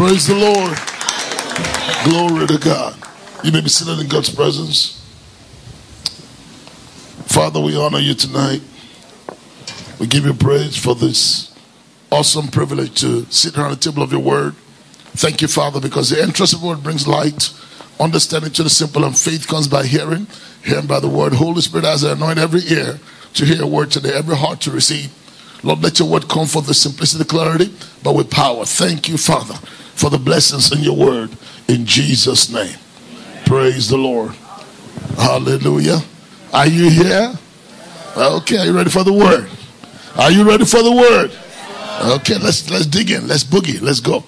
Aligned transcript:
Praise 0.00 0.28
the 0.28 0.34
Lord. 0.34 0.78
Glory 2.04 2.46
to 2.46 2.56
God. 2.56 2.96
You 3.44 3.52
may 3.52 3.60
be 3.60 3.68
sitting 3.68 4.00
in 4.00 4.08
God's 4.08 4.34
presence. 4.34 4.98
Father, 7.26 7.60
we 7.60 7.76
honor 7.76 7.98
you 7.98 8.14
tonight. 8.14 8.62
We 9.98 10.06
give 10.06 10.24
you 10.24 10.32
praise 10.32 10.74
for 10.74 10.94
this 10.94 11.54
awesome 12.10 12.48
privilege 12.48 12.98
to 13.02 13.26
sit 13.26 13.58
around 13.58 13.72
the 13.72 13.76
table 13.76 14.02
of 14.02 14.10
your 14.10 14.22
word. 14.22 14.54
Thank 15.16 15.42
you, 15.42 15.48
Father, 15.48 15.82
because 15.82 16.08
the 16.08 16.22
entrance 16.22 16.54
of 16.54 16.62
the 16.62 16.66
word 16.68 16.82
brings 16.82 17.06
light, 17.06 17.52
understanding 18.00 18.52
to 18.52 18.62
the 18.62 18.70
simple, 18.70 19.04
and 19.04 19.14
faith 19.14 19.46
comes 19.46 19.68
by 19.68 19.84
hearing, 19.84 20.28
hearing 20.64 20.86
by 20.86 21.00
the 21.00 21.10
word. 21.10 21.34
Holy 21.34 21.60
Spirit, 21.60 21.84
as 21.84 22.06
I 22.06 22.12
anoint 22.12 22.38
every 22.38 22.62
ear 22.74 23.00
to 23.34 23.44
hear 23.44 23.62
a 23.62 23.66
word 23.66 23.90
today, 23.90 24.14
every 24.14 24.36
heart 24.36 24.62
to 24.62 24.70
receive. 24.70 25.12
Lord, 25.62 25.82
let 25.82 25.98
your 25.98 26.08
word 26.08 26.28
come 26.28 26.46
for 26.46 26.62
the 26.62 26.74
simplicity, 26.74 27.24
clarity, 27.24 27.74
but 28.02 28.14
with 28.14 28.30
power. 28.30 28.64
Thank 28.64 29.08
you, 29.08 29.18
Father, 29.18 29.54
for 29.94 30.10
the 30.10 30.18
blessings 30.18 30.72
in 30.72 30.80
your 30.80 30.96
word. 30.96 31.30
In 31.68 31.84
Jesus' 31.84 32.50
name. 32.50 32.76
Praise 33.44 33.88
the 33.88 33.98
Lord. 33.98 34.32
Hallelujah. 35.16 36.00
Are 36.52 36.66
you 36.66 36.88
here? 36.88 37.34
Okay, 38.16 38.58
are 38.58 38.66
you 38.66 38.76
ready 38.76 38.90
for 38.90 39.04
the 39.04 39.12
word? 39.12 39.48
Are 40.16 40.30
you 40.30 40.48
ready 40.48 40.64
for 40.64 40.82
the 40.82 40.92
word? 40.92 41.30
Okay, 42.16 42.38
let's 42.38 42.68
let's 42.70 42.86
dig 42.86 43.10
in. 43.10 43.28
Let's 43.28 43.44
boogie. 43.44 43.80
Let's 43.80 44.00
go. 44.00 44.24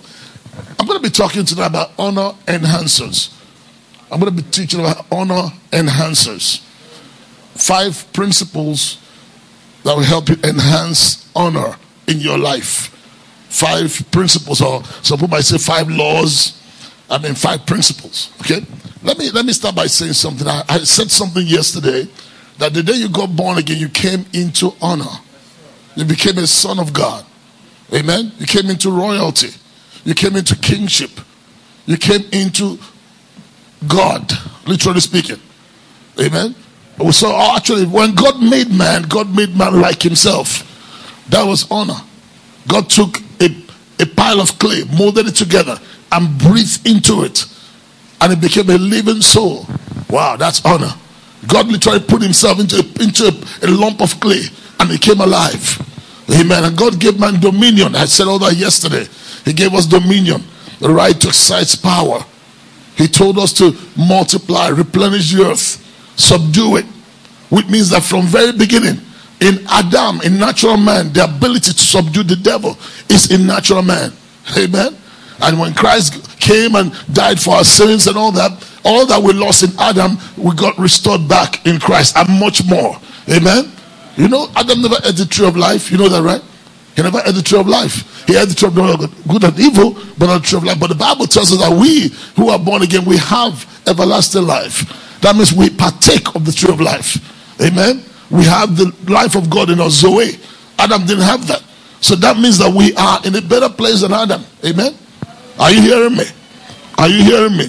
I'm 0.79 0.87
going 0.87 0.99
to 0.99 1.03
be 1.03 1.11
talking 1.11 1.45
tonight 1.45 1.67
about 1.67 1.93
honor 1.99 2.33
enhancers. 2.47 3.33
I'm 4.11 4.21
going 4.21 4.37
to 4.37 4.43
be 4.43 4.49
teaching 4.51 4.81
about 4.81 5.07
honor 5.11 5.49
enhancers. 5.71 6.61
Five 7.55 8.13
principles 8.13 8.99
that 9.85 9.97
will 9.97 10.03
help 10.03 10.29
you 10.29 10.37
enhance 10.45 11.31
honor 11.35 11.77
in 12.07 12.21
your 12.21 12.39
life. 12.39 12.89
Five 13.49 14.11
principles, 14.11 14.63
or 14.63 14.83
some 15.03 15.19
people 15.19 15.29
might 15.29 15.45
say 15.45 15.59
five 15.59 15.89
laws. 15.89 16.59
I 17.11 17.19
mean, 17.19 17.35
five 17.35 17.67
principles. 17.67 18.33
Okay, 18.41 18.65
let 19.03 19.19
me 19.19 19.31
let 19.31 19.45
me 19.45 19.53
start 19.53 19.75
by 19.75 19.87
saying 19.87 20.15
something. 20.15 20.47
I, 20.47 20.63
I 20.69 20.79
said 20.79 21.11
something 21.11 21.47
yesterday 21.47 22.09
that 22.59 22.73
the 22.73 22.83
day 22.83 22.95
you 22.95 23.09
got 23.09 23.35
born 23.35 23.59
again, 23.59 23.79
you 23.79 23.89
came 23.89 24.25
into 24.33 24.73
honor. 24.81 25.21
You 25.97 26.05
became 26.05 26.39
a 26.39 26.47
son 26.47 26.79
of 26.79 26.93
God. 26.93 27.27
Amen. 27.93 28.33
You 28.39 28.47
came 28.47 28.71
into 28.71 28.91
royalty. 28.91 29.51
You 30.05 30.15
came 30.15 30.37
into 30.37 30.57
kingship. 30.57 31.11
You 31.85 31.97
came 31.97 32.23
into 32.33 32.79
God, 33.87 34.33
literally 34.67 35.01
speaking. 35.01 35.41
Amen. 36.21 36.55
Oh, 36.99 37.11
so 37.11 37.29
oh, 37.31 37.57
actually, 37.57 37.87
when 37.87 38.15
God 38.15 38.43
made 38.43 38.71
man, 38.71 39.03
God 39.03 39.35
made 39.35 39.57
man 39.57 39.81
like 39.81 40.03
himself. 40.03 40.69
That 41.31 41.45
was 41.45 41.71
honor. 41.71 42.01
God 42.69 42.89
took 42.91 43.19
a, 43.41 43.49
a 43.99 44.07
pile 44.07 44.41
of 44.41 44.59
clay, 44.59 44.85
molded 44.97 45.27
it 45.27 45.35
together, 45.35 45.79
and 46.11 46.39
breathed 46.39 46.87
into 46.87 47.25
it. 47.25 47.47
And 48.21 48.33
it 48.33 48.41
became 48.41 48.71
a 48.71 48.79
living 48.79 49.21
soul. 49.21 49.67
Wow, 50.09 50.37
that's 50.37 50.65
honor. 50.65 50.93
God 51.49 51.69
literally 51.69 52.01
put 52.01 52.23
himself 52.23 52.61
into, 52.61 52.77
a, 52.77 53.03
into 53.03 53.27
a, 53.27 53.67
a 53.67 53.69
lump 53.69 54.01
of 54.01 54.21
clay 54.21 54.43
and 54.79 54.91
he 54.91 54.99
came 54.99 55.21
alive. 55.21 55.81
Amen. 56.31 56.65
And 56.65 56.77
God 56.77 57.01
gave 57.01 57.19
man 57.19 57.41
dominion. 57.41 57.97
I 57.97 58.05
said 58.05 58.29
all 58.29 58.39
that 58.41 58.55
yesterday. 58.55 59.07
He 59.45 59.53
gave 59.53 59.75
us 59.75 59.87
dominion, 59.87 60.43
the 60.79 60.91
right 60.91 61.19
to 61.21 61.29
exercise 61.29 61.75
power. 61.75 62.25
He 62.97 63.09
told 63.09 63.39
us 63.39 63.53
to 63.55 63.77
multiply, 63.97 64.69
replenish 64.69 65.33
the 65.33 65.47
earth, 65.47 65.79
subdue 66.17 66.77
it. 66.77 66.87
Which 67.51 67.69
means 67.69 67.91
that 67.91 68.03
from 68.03 68.27
very 68.27 68.53
beginning, 68.53 68.99
in 69.41 69.67
Adam, 69.69 70.21
in 70.23 70.39
natural 70.39 70.77
man, 70.77 71.13
the 71.13 71.25
ability 71.25 71.73
to 71.73 71.79
subdue 71.79 72.23
the 72.23 72.37
devil 72.37 72.79
is 73.11 73.31
in 73.31 73.47
natural 73.47 73.83
man. 73.83 74.13
Amen. 74.57 74.97
And 75.43 75.59
when 75.59 75.75
Christ 75.75 76.41
came 76.41 76.77
and 76.77 76.93
died 77.13 77.41
for 77.41 77.57
our 77.57 77.65
sins 77.65 78.07
and 78.07 78.17
all 78.17 78.33
that, 78.33 78.53
all 78.85 79.07
that 79.07 79.21
we 79.23 79.33
lost 79.33 79.65
in 79.65 79.71
Adam, 79.79 80.17
we 80.37 80.55
got 80.55 80.79
restored 80.79 81.29
back 81.29 81.67
in 81.67 81.81
Christ 81.81 82.17
and 82.17 82.29
much 82.41 82.65
more. 82.67 82.97
Amen. 83.29 83.71
You 84.17 84.29
know, 84.29 84.49
Adam 84.55 84.83
never 84.83 84.97
ate 85.05 85.17
the 85.17 85.27
tree 85.27 85.47
of 85.47 85.57
life. 85.57 85.91
You 85.91 85.99
know 85.99 86.09
that, 86.09 86.23
right? 86.23 86.43
He 86.95 87.03
never 87.03 87.21
ate 87.25 87.35
the 87.35 87.43
tree 87.43 87.59
of 87.59 87.67
life. 87.67 88.27
He 88.27 88.37
ate 88.37 88.49
the 88.49 88.55
tree 88.55 88.69
of 88.69 89.27
good 89.29 89.45
and 89.45 89.59
evil, 89.59 89.95
but 90.19 90.27
not 90.27 90.43
the 90.43 90.47
tree 90.47 90.59
of 90.59 90.65
life. 90.65 90.79
But 90.79 90.89
the 90.89 90.95
Bible 90.95 91.27
tells 91.27 91.53
us 91.53 91.59
that 91.59 91.77
we 91.77 92.09
who 92.37 92.51
are 92.51 92.59
born 92.59 92.83
again, 92.83 93.05
we 93.05 93.17
have 93.17 93.67
everlasting 93.87 94.47
life. 94.47 95.12
That 95.23 95.37
means 95.37 95.53
we 95.53 95.71
partake 95.71 96.35
of 96.35 96.45
the 96.45 96.53
tree 96.53 96.73
of 96.73 96.81
life. 96.81 97.17
Amen. 97.61 98.05
We 98.31 98.45
have 98.45 98.77
the 98.77 98.93
life 99.09 99.37
of 99.37 99.49
God 99.49 99.71
in 99.71 99.81
our 99.81 99.91
Zoe. 99.91 100.39
Adam 100.79 101.07
didn't 101.07 101.25
have 101.25 101.47
that. 101.47 101.63
So 102.01 102.17
that 102.17 102.37
means 102.37 102.59
that 102.59 102.75
we 102.75 102.95
are 102.97 103.21
in 103.25 103.35
a 103.37 103.41
better 103.41 103.69
place 103.69 104.01
than 104.01 104.13
Adam. 104.13 104.45
Amen. 104.65 104.95
Are 105.59 105.71
you 105.71 105.81
hearing 105.81 106.17
me? 106.17 106.25
Are 106.99 107.09
you 107.09 107.23
hearing 107.23 107.57
me? 107.57 107.67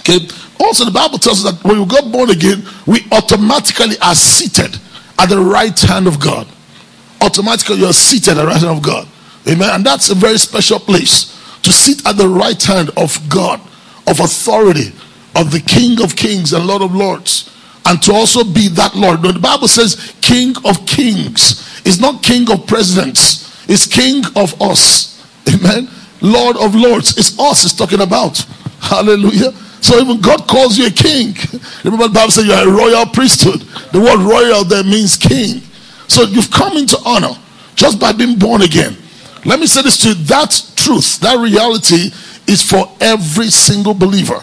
Okay. 0.00 0.18
Also, 0.60 0.84
the 0.84 0.90
Bible 0.90 1.18
tells 1.18 1.44
us 1.44 1.52
that 1.52 1.64
when 1.64 1.80
we 1.80 1.86
got 1.86 2.12
born 2.12 2.30
again, 2.30 2.62
we 2.86 3.06
automatically 3.12 3.96
are 4.02 4.14
seated 4.14 4.78
at 5.18 5.28
the 5.30 5.38
right 5.38 5.78
hand 5.80 6.06
of 6.06 6.20
God. 6.20 6.46
Automatically, 7.22 7.76
you're 7.76 7.92
seated 7.92 8.30
at 8.30 8.34
the 8.34 8.46
right 8.46 8.60
hand 8.60 8.76
of 8.76 8.82
God. 8.82 9.08
Amen. 9.48 9.70
And 9.70 9.86
that's 9.86 10.10
a 10.10 10.14
very 10.14 10.38
special 10.38 10.78
place 10.78 11.34
to 11.62 11.72
sit 11.72 12.06
at 12.06 12.16
the 12.16 12.28
right 12.28 12.62
hand 12.62 12.90
of 12.96 13.18
God, 13.28 13.60
of 14.06 14.20
authority, 14.20 14.92
of 15.38 15.50
the 15.50 15.60
King 15.60 16.02
of 16.02 16.16
Kings 16.16 16.52
and 16.52 16.66
Lord 16.66 16.82
of 16.82 16.94
Lords, 16.94 17.54
and 17.86 18.02
to 18.02 18.12
also 18.12 18.44
be 18.44 18.68
that 18.68 18.94
Lord. 18.94 19.22
The 19.22 19.38
Bible 19.38 19.68
says 19.68 20.14
King 20.20 20.54
of 20.64 20.84
Kings, 20.86 21.80
it's 21.86 22.00
not 22.00 22.22
King 22.22 22.50
of 22.50 22.66
Presidents, 22.66 23.64
it's 23.68 23.86
King 23.86 24.24
of 24.36 24.60
us. 24.60 25.24
Amen. 25.48 25.88
Lord 26.20 26.56
of 26.56 26.74
Lords, 26.74 27.16
it's 27.16 27.38
us 27.38 27.64
it's 27.64 27.74
talking 27.74 28.00
about. 28.00 28.38
Hallelujah. 28.80 29.52
So 29.80 29.98
even 30.00 30.20
God 30.20 30.46
calls 30.48 30.76
you 30.76 30.86
a 30.86 30.90
king. 30.90 31.34
Remember 31.84 32.08
the 32.08 32.14
Bible 32.14 32.32
says 32.32 32.46
you're 32.46 32.68
a 32.68 32.70
royal 32.70 33.06
priesthood. 33.06 33.60
The 33.92 34.00
word 34.00 34.18
royal 34.20 34.64
there 34.64 34.82
means 34.82 35.16
king. 35.16 35.62
So 36.08 36.22
you've 36.22 36.50
come 36.50 36.76
into 36.76 36.98
honor 37.04 37.34
just 37.76 38.00
by 38.00 38.12
being 38.12 38.38
born 38.38 38.62
again. 38.62 38.96
Let 39.44 39.60
me 39.60 39.66
say 39.66 39.82
this 39.82 39.98
to 40.02 40.08
you 40.08 40.14
that 40.26 40.50
truth, 40.74 41.20
that 41.20 41.38
reality 41.38 42.10
is 42.48 42.62
for 42.62 42.90
every 43.00 43.48
single 43.48 43.94
believer. 43.94 44.42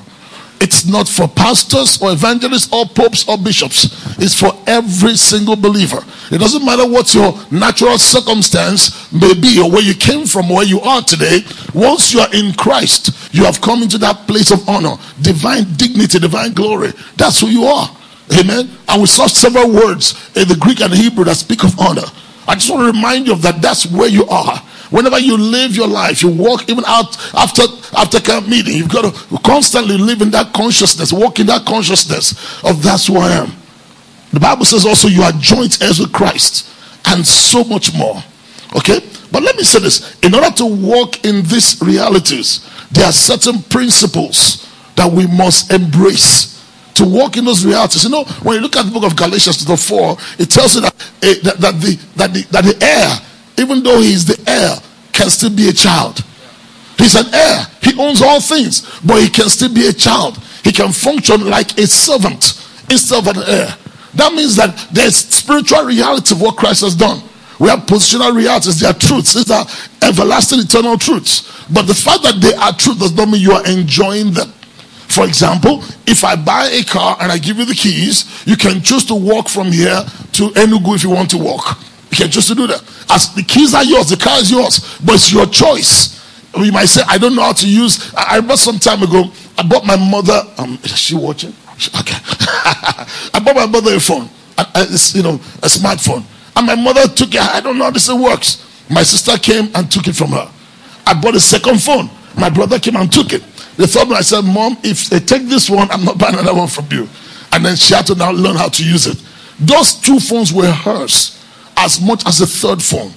It's 0.65 0.83
not 0.87 1.07
for 1.07 1.27
pastors 1.27 2.01
or 2.01 2.11
evangelists 2.11 2.73
or 2.73 2.87
popes 2.87 3.29
or 3.29 3.37
bishops. 3.37 3.85
It's 4.17 4.33
for 4.33 4.51
every 4.65 5.15
single 5.15 5.55
believer. 5.55 6.03
It 6.31 6.39
doesn't 6.39 6.65
matter 6.65 6.89
what 6.89 7.13
your 7.13 7.37
natural 7.51 7.99
circumstance 7.99 9.13
may 9.13 9.35
be 9.35 9.61
or 9.61 9.69
where 9.69 9.83
you 9.83 9.93
came 9.93 10.25
from, 10.25 10.49
where 10.49 10.65
you 10.65 10.81
are 10.81 11.03
today. 11.03 11.41
Once 11.75 12.15
you 12.15 12.19
are 12.19 12.33
in 12.33 12.51
Christ, 12.55 13.31
you 13.31 13.43
have 13.43 13.61
come 13.61 13.83
into 13.83 13.99
that 13.99 14.25
place 14.25 14.49
of 14.49 14.67
honor, 14.67 14.95
divine 15.21 15.71
dignity, 15.75 16.17
divine 16.17 16.53
glory. 16.53 16.93
That's 17.15 17.39
who 17.41 17.47
you 17.49 17.65
are. 17.65 17.87
Amen. 18.33 18.67
And 18.87 19.01
we 19.01 19.05
saw 19.05 19.27
several 19.27 19.69
words 19.69 20.35
in 20.35 20.47
the 20.47 20.57
Greek 20.59 20.81
and 20.81 20.91
Hebrew 20.91 21.25
that 21.25 21.37
speak 21.37 21.63
of 21.63 21.79
honor. 21.79 22.09
I 22.47 22.55
just 22.55 22.71
want 22.71 22.81
to 22.81 22.91
remind 22.91 23.27
you 23.27 23.33
of 23.33 23.43
that. 23.43 23.61
That's 23.61 23.85
where 23.85 24.09
you 24.09 24.25
are. 24.25 24.59
Whenever 24.89 25.19
you 25.19 25.37
live 25.37 25.75
your 25.75 25.87
life, 25.87 26.21
you 26.21 26.29
walk 26.29 26.69
even 26.69 26.83
out 26.85 27.17
after 27.35 27.63
after 27.97 28.19
camp 28.19 28.47
meeting. 28.47 28.75
You've 28.75 28.91
got 28.91 29.13
to 29.13 29.37
constantly 29.39 29.97
live 29.97 30.21
in 30.21 30.31
that 30.31 30.53
consciousness, 30.53 31.11
walk 31.11 31.39
in 31.39 31.47
that 31.47 31.65
consciousness 31.65 32.63
of 32.63 32.81
that's 32.83 33.07
who 33.07 33.17
I 33.17 33.31
am. 33.31 33.51
The 34.31 34.39
Bible 34.39 34.65
says 34.65 34.85
also 34.85 35.07
you 35.07 35.23
are 35.23 35.31
joint 35.33 35.81
heirs 35.81 35.99
with 35.99 36.11
Christ 36.11 36.69
and 37.05 37.25
so 37.25 37.63
much 37.63 37.93
more. 37.95 38.21
Okay? 38.75 38.99
But 39.31 39.43
let 39.43 39.55
me 39.55 39.63
say 39.63 39.79
this 39.79 40.17
in 40.21 40.35
order 40.35 40.51
to 40.57 40.65
walk 40.65 41.25
in 41.25 41.43
these 41.43 41.81
realities, 41.81 42.69
there 42.91 43.05
are 43.05 43.11
certain 43.11 43.61
principles 43.63 44.69
that 44.95 45.11
we 45.11 45.27
must 45.27 45.71
embrace 45.71 46.55
to 46.95 47.03
walk 47.03 47.37
in 47.37 47.45
those 47.45 47.65
realities. 47.65 48.03
You 48.03 48.09
know, 48.09 48.23
when 48.43 48.55
you 48.55 48.61
look 48.61 48.75
at 48.75 48.85
the 48.85 48.91
book 48.91 49.03
of 49.03 49.15
Galatians 49.15 49.57
to 49.57 49.65
the 49.65 49.77
4, 49.77 50.17
it 50.39 50.49
tells 50.49 50.75
you 50.75 50.81
that, 50.81 50.93
uh, 50.93 51.33
that, 51.43 51.57
that, 51.59 51.81
the, 51.81 51.99
that, 52.15 52.33
the, 52.33 52.41
that 52.51 52.63
the 52.63 52.85
heir, 52.85 53.19
even 53.57 53.83
though 53.83 54.01
he 54.01 54.13
is 54.13 54.25
the 54.25 54.41
heir, 54.49 54.77
can 55.11 55.29
still 55.29 55.55
be 55.55 55.69
a 55.69 55.73
child. 55.73 56.23
He's 56.97 57.15
an 57.15 57.33
heir. 57.33 57.67
He 57.81 57.99
owns 57.99 58.21
all 58.21 58.41
things, 58.41 58.81
but 59.05 59.21
he 59.21 59.29
can 59.29 59.49
still 59.49 59.73
be 59.73 59.87
a 59.87 59.93
child. 59.93 60.37
He 60.63 60.71
can 60.71 60.91
function 60.91 61.49
like 61.49 61.77
a 61.77 61.87
servant 61.87 62.61
instead 62.89 63.19
of 63.19 63.35
an 63.35 63.43
heir. 63.43 63.77
That 64.15 64.33
means 64.33 64.55
that 64.55 64.87
there's 64.91 65.15
spiritual 65.15 65.83
reality 65.83 66.33
of 66.33 66.41
what 66.41 66.55
Christ 66.55 66.81
has 66.81 66.95
done. 66.95 67.21
We 67.59 67.69
have 67.69 67.79
positional 67.81 68.35
realities. 68.35 68.79
They 68.79 68.87
are 68.87 68.93
truths. 68.93 69.33
These 69.33 69.51
are 69.51 69.65
everlasting, 70.01 70.59
eternal 70.59 70.97
truths. 70.97 71.51
But 71.69 71.83
the 71.83 71.93
fact 71.93 72.23
that 72.23 72.41
they 72.41 72.53
are 72.53 72.73
truth 72.73 72.99
does 72.99 73.15
not 73.15 73.29
mean 73.29 73.41
you 73.41 73.51
are 73.51 73.65
enjoying 73.65 74.31
them. 74.31 74.51
For 75.07 75.25
example, 75.25 75.83
if 76.07 76.23
I 76.23 76.35
buy 76.35 76.67
a 76.67 76.83
car 76.83 77.17
and 77.21 77.31
I 77.31 77.37
give 77.37 77.57
you 77.57 77.65
the 77.65 77.75
keys, 77.75 78.25
you 78.45 78.57
can 78.57 78.81
choose 78.81 79.05
to 79.05 79.15
walk 79.15 79.47
from 79.47 79.71
here 79.71 80.03
to 80.33 80.49
Enugu 80.49 80.95
if 80.95 81.03
you 81.03 81.09
want 81.09 81.29
to 81.31 81.37
walk. 81.37 81.77
You 82.15 82.23
can 82.23 82.31
choose 82.31 82.47
to 82.47 82.55
do 82.55 82.65
that. 82.67 82.81
As 83.09 83.35
the 83.35 83.43
keys 83.43 83.73
are 83.73 83.83
yours, 83.83 84.07
the 84.07 84.15
car 84.15 84.39
is 84.39 84.49
yours, 84.49 84.97
but 85.03 85.15
it's 85.15 85.33
your 85.33 85.45
choice. 85.47 86.15
You 86.55 86.71
might 86.71 86.85
say, 86.85 87.01
I 87.05 87.17
don't 87.17 87.35
know 87.35 87.41
how 87.41 87.51
to 87.51 87.67
use. 87.67 88.13
I 88.15 88.37
remember 88.37 88.55
some 88.55 88.79
time 88.79 89.03
ago, 89.03 89.25
I 89.57 89.67
bought 89.67 89.85
my 89.85 89.97
mother. 89.97 90.41
Um, 90.57 90.79
is 90.81 90.97
she 90.97 91.13
watching? 91.13 91.53
Okay. 91.99 92.15
I 93.35 93.41
bought 93.43 93.57
my 93.57 93.65
mother 93.65 93.95
a 93.95 93.99
phone, 93.99 94.29
a, 94.57 94.65
a, 94.75 94.83
you 95.11 95.23
know, 95.23 95.35
a 95.59 95.67
smartphone, 95.67 96.23
and 96.55 96.65
my 96.65 96.75
mother 96.75 97.05
took 97.09 97.35
it. 97.35 97.41
I 97.41 97.59
don't 97.59 97.77
know 97.77 97.83
how 97.83 97.91
this 97.91 98.09
works. 98.09 98.63
My 98.89 99.03
sister 99.03 99.37
came 99.37 99.69
and 99.75 99.91
took 99.91 100.07
it 100.07 100.15
from 100.15 100.29
her. 100.29 100.49
I 101.05 101.19
bought 101.19 101.35
a 101.35 101.41
second 101.41 101.83
phone. 101.83 102.09
My 102.39 102.49
brother 102.49 102.79
came 102.79 102.95
and 102.95 103.11
took 103.11 103.33
it. 103.33 103.43
They 103.75 103.87
thought 103.87 104.09
I 104.13 104.21
said, 104.21 104.43
Mom, 104.43 104.77
if 104.83 105.09
they 105.09 105.19
take 105.19 105.49
this 105.49 105.69
one, 105.69 105.91
I'm 105.91 106.05
not 106.05 106.17
buying 106.17 106.35
another 106.35 106.55
one 106.55 106.69
from 106.69 106.87
you. 106.91 107.09
And 107.51 107.65
then 107.65 107.75
she 107.75 107.93
had 107.93 108.07
to 108.07 108.15
now 108.15 108.31
learn 108.31 108.55
how 108.55 108.69
to 108.69 108.85
use 108.85 109.05
it. 109.05 109.21
Those 109.59 109.95
two 109.95 110.21
phones 110.21 110.53
were 110.53 110.71
hers 110.71 111.34
as 111.77 112.01
much 112.01 112.25
as 112.25 112.39
the 112.39 112.47
third 112.47 112.81
phone. 112.81 113.11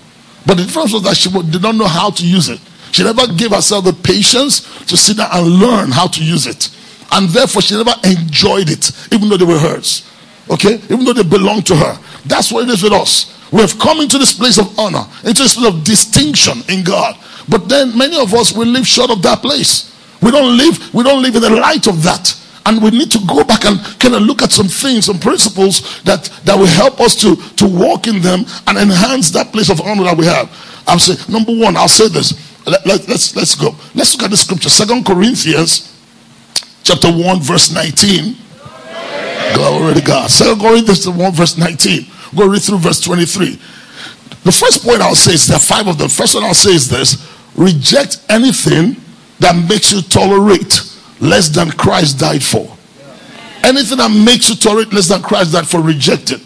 But 0.46 0.56
the 0.56 0.64
difference 0.64 0.92
was 0.92 1.02
that 1.02 1.16
she 1.16 1.30
did 1.30 1.62
not 1.62 1.74
know 1.74 1.86
how 1.86 2.10
to 2.10 2.26
use 2.26 2.48
it. 2.48 2.60
She 2.92 3.04
never 3.04 3.26
gave 3.26 3.50
herself 3.50 3.84
the 3.84 3.92
patience 3.92 4.60
to 4.86 4.96
sit 4.96 5.18
down 5.18 5.28
and 5.32 5.46
learn 5.46 5.90
how 5.90 6.06
to 6.06 6.24
use 6.24 6.46
it. 6.46 6.70
And 7.12 7.28
therefore, 7.28 7.62
she 7.62 7.76
never 7.76 7.94
enjoyed 8.04 8.70
it, 8.70 8.90
even 9.12 9.28
though 9.28 9.36
they 9.36 9.44
were 9.44 9.58
hers. 9.58 10.08
Okay? 10.50 10.74
Even 10.88 11.04
though 11.04 11.12
they 11.12 11.22
belonged 11.22 11.66
to 11.66 11.76
her. 11.76 11.98
That's 12.26 12.50
what 12.50 12.64
it 12.64 12.70
is 12.70 12.82
with 12.82 12.92
us. 12.92 13.34
We 13.52 13.60
have 13.60 13.78
come 13.78 14.00
into 14.00 14.18
this 14.18 14.32
place 14.32 14.58
of 14.58 14.78
honor, 14.78 15.06
into 15.24 15.42
this 15.42 15.54
place 15.54 15.66
of 15.68 15.84
distinction 15.84 16.62
in 16.68 16.84
God. 16.84 17.16
But 17.48 17.68
then 17.68 17.96
many 17.96 18.20
of 18.20 18.34
us 18.34 18.52
will 18.52 18.66
live 18.66 18.86
short 18.86 19.10
of 19.10 19.22
that 19.22 19.40
place. 19.40 19.94
We 20.20 20.30
don't 20.30 20.56
live, 20.56 20.94
we 20.94 21.02
don't 21.02 21.22
live 21.22 21.36
in 21.36 21.42
the 21.42 21.50
light 21.50 21.86
of 21.86 22.02
that. 22.02 22.34
And 22.66 22.82
we 22.82 22.90
need 22.90 23.10
to 23.12 23.18
go 23.26 23.44
back 23.44 23.64
and 23.64 23.78
kind 23.98 24.14
of 24.14 24.22
look 24.22 24.42
at 24.42 24.52
some 24.52 24.68
things, 24.68 25.06
some 25.06 25.18
principles 25.18 26.02
that, 26.02 26.24
that 26.44 26.58
will 26.58 26.66
help 26.66 27.00
us 27.00 27.14
to, 27.22 27.36
to 27.56 27.66
walk 27.66 28.06
in 28.06 28.20
them 28.20 28.44
and 28.66 28.78
enhance 28.78 29.30
that 29.30 29.52
place 29.52 29.70
of 29.70 29.80
honor 29.80 30.04
that 30.04 30.16
we 30.16 30.26
have. 30.26 30.50
I'll 30.86 30.98
say, 30.98 31.16
number 31.30 31.52
one, 31.52 31.76
I'll 31.76 31.88
say 31.88 32.08
this. 32.08 32.32
Let, 32.66 32.84
let, 32.86 33.08
let's, 33.08 33.34
let's 33.34 33.54
go. 33.54 33.74
Let's 33.94 34.14
look 34.14 34.24
at 34.24 34.30
the 34.30 34.36
scripture. 34.36 34.68
Second 34.68 35.06
Corinthians 35.06 35.96
chapter 36.82 37.10
1, 37.10 37.40
verse 37.40 37.72
19. 37.72 38.36
Glory 39.54 39.94
to 39.94 40.02
God. 40.02 40.30
Second 40.30 40.60
Corinthians 40.60 41.08
1, 41.08 41.32
verse 41.32 41.56
19. 41.56 42.06
Go 42.36 42.48
read 42.48 42.62
through 42.62 42.78
verse 42.78 43.00
23. 43.00 43.58
The 44.44 44.52
first 44.52 44.84
point 44.84 45.00
I'll 45.00 45.14
say 45.14 45.34
is 45.34 45.46
there 45.46 45.56
are 45.56 45.60
five 45.60 45.86
of 45.88 45.98
them. 45.98 46.08
First 46.08 46.34
one 46.34 46.44
I'll 46.44 46.54
say 46.54 46.74
is 46.74 46.88
this 46.88 47.28
reject 47.54 48.24
anything 48.28 48.96
that 49.40 49.54
makes 49.68 49.92
you 49.92 50.00
tolerate 50.00 50.87
less 51.20 51.48
than 51.48 51.70
Christ 51.70 52.18
died 52.18 52.42
for. 52.42 52.76
Anything 53.64 53.98
that 53.98 54.10
makes 54.24 54.48
you 54.48 54.54
tolerate 54.54 54.92
less 54.92 55.08
than 55.08 55.22
Christ 55.22 55.52
died 55.52 55.66
for, 55.66 55.80
reject 55.80 56.30
it. 56.30 56.40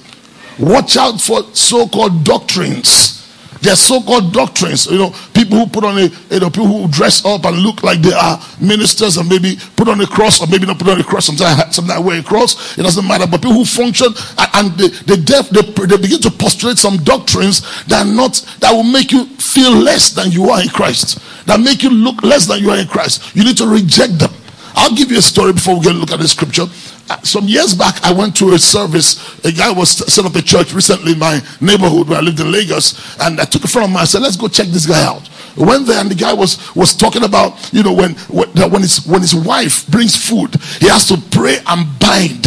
Watch 0.58 0.96
out 0.96 1.20
for 1.20 1.42
so 1.54 1.86
called 1.86 2.24
doctrines 2.24 3.22
there 3.62 3.72
are 3.72 3.76
so-called 3.76 4.32
doctrines, 4.32 4.86
you 4.86 4.98
know, 4.98 5.14
people 5.32 5.56
who 5.56 5.66
put 5.66 5.84
on 5.84 5.96
a, 5.96 6.10
you 6.30 6.40
know, 6.40 6.50
people 6.50 6.66
who 6.66 6.88
dress 6.88 7.24
up 7.24 7.44
and 7.44 7.58
look 7.58 7.84
like 7.84 8.00
they 8.02 8.12
are 8.12 8.40
ministers 8.60 9.16
and 9.18 9.28
maybe 9.28 9.56
put 9.76 9.88
on 9.88 10.00
a 10.00 10.06
cross 10.06 10.42
or 10.42 10.48
maybe 10.48 10.66
not 10.66 10.80
put 10.80 10.88
on 10.88 11.00
a 11.00 11.04
cross. 11.04 11.26
Sometimes, 11.26 11.74
sometimes 11.74 12.00
I 12.00 12.00
wear 12.00 12.18
a 12.18 12.24
cross. 12.24 12.76
It 12.76 12.82
doesn't 12.82 13.06
matter. 13.06 13.24
But 13.24 13.40
people 13.40 13.54
who 13.54 13.64
function 13.64 14.08
and 14.54 14.72
they, 14.72 14.88
they, 14.88 15.22
deaf, 15.22 15.48
they, 15.50 15.62
they 15.62 15.96
begin 15.96 16.20
to 16.22 16.30
postulate 16.32 16.78
some 16.78 16.96
doctrines 17.04 17.60
that 17.86 18.04
are 18.04 18.12
not, 18.12 18.34
that 18.58 18.72
will 18.72 18.82
make 18.82 19.12
you 19.12 19.26
feel 19.26 19.72
less 19.72 20.10
than 20.10 20.32
you 20.32 20.50
are 20.50 20.60
in 20.60 20.68
Christ. 20.68 21.20
That 21.46 21.60
make 21.60 21.84
you 21.84 21.90
look 21.90 22.20
less 22.24 22.46
than 22.46 22.58
you 22.58 22.70
are 22.70 22.78
in 22.78 22.88
Christ. 22.88 23.36
You 23.36 23.44
need 23.44 23.56
to 23.58 23.68
reject 23.68 24.18
them. 24.18 24.32
I'll 24.74 24.94
give 24.94 25.10
you 25.10 25.18
a 25.18 25.22
story 25.22 25.52
before 25.52 25.76
we 25.76 25.82
get 25.82 25.92
a 25.92 25.98
look 25.98 26.10
at 26.12 26.18
the 26.18 26.28
scripture. 26.28 26.66
Uh, 27.10 27.20
some 27.22 27.46
years 27.46 27.74
back, 27.74 28.02
I 28.04 28.12
went 28.12 28.36
to 28.36 28.52
a 28.52 28.58
service. 28.58 29.38
A 29.44 29.52
guy 29.52 29.70
was 29.70 29.90
set 30.12 30.24
up 30.24 30.34
a 30.34 30.42
church 30.42 30.72
recently 30.72 31.12
in 31.12 31.18
my 31.18 31.42
neighborhood 31.60 32.08
where 32.08 32.18
I 32.18 32.22
lived 32.22 32.40
in 32.40 32.50
Lagos, 32.50 33.16
and 33.20 33.40
I 33.40 33.44
took 33.44 33.64
a 33.64 33.68
friend 33.68 33.86
of 33.86 33.92
mine. 33.92 34.02
I 34.02 34.06
said, 34.06 34.22
"Let's 34.22 34.36
go 34.36 34.48
check 34.48 34.68
this 34.68 34.86
guy 34.86 35.04
out." 35.04 35.28
We 35.56 35.64
went 35.64 35.86
there, 35.86 36.00
and 36.00 36.10
the 36.10 36.14
guy 36.14 36.32
was 36.32 36.74
was 36.74 36.94
talking 36.94 37.24
about, 37.24 37.72
you 37.72 37.82
know, 37.82 37.92
when 37.92 38.14
when 38.30 38.82
his 38.82 39.04
when 39.06 39.20
his 39.20 39.34
wife 39.34 39.86
brings 39.88 40.16
food, 40.16 40.54
he 40.80 40.88
has 40.88 41.06
to 41.08 41.18
pray 41.30 41.58
and 41.66 41.86
bind 41.98 42.44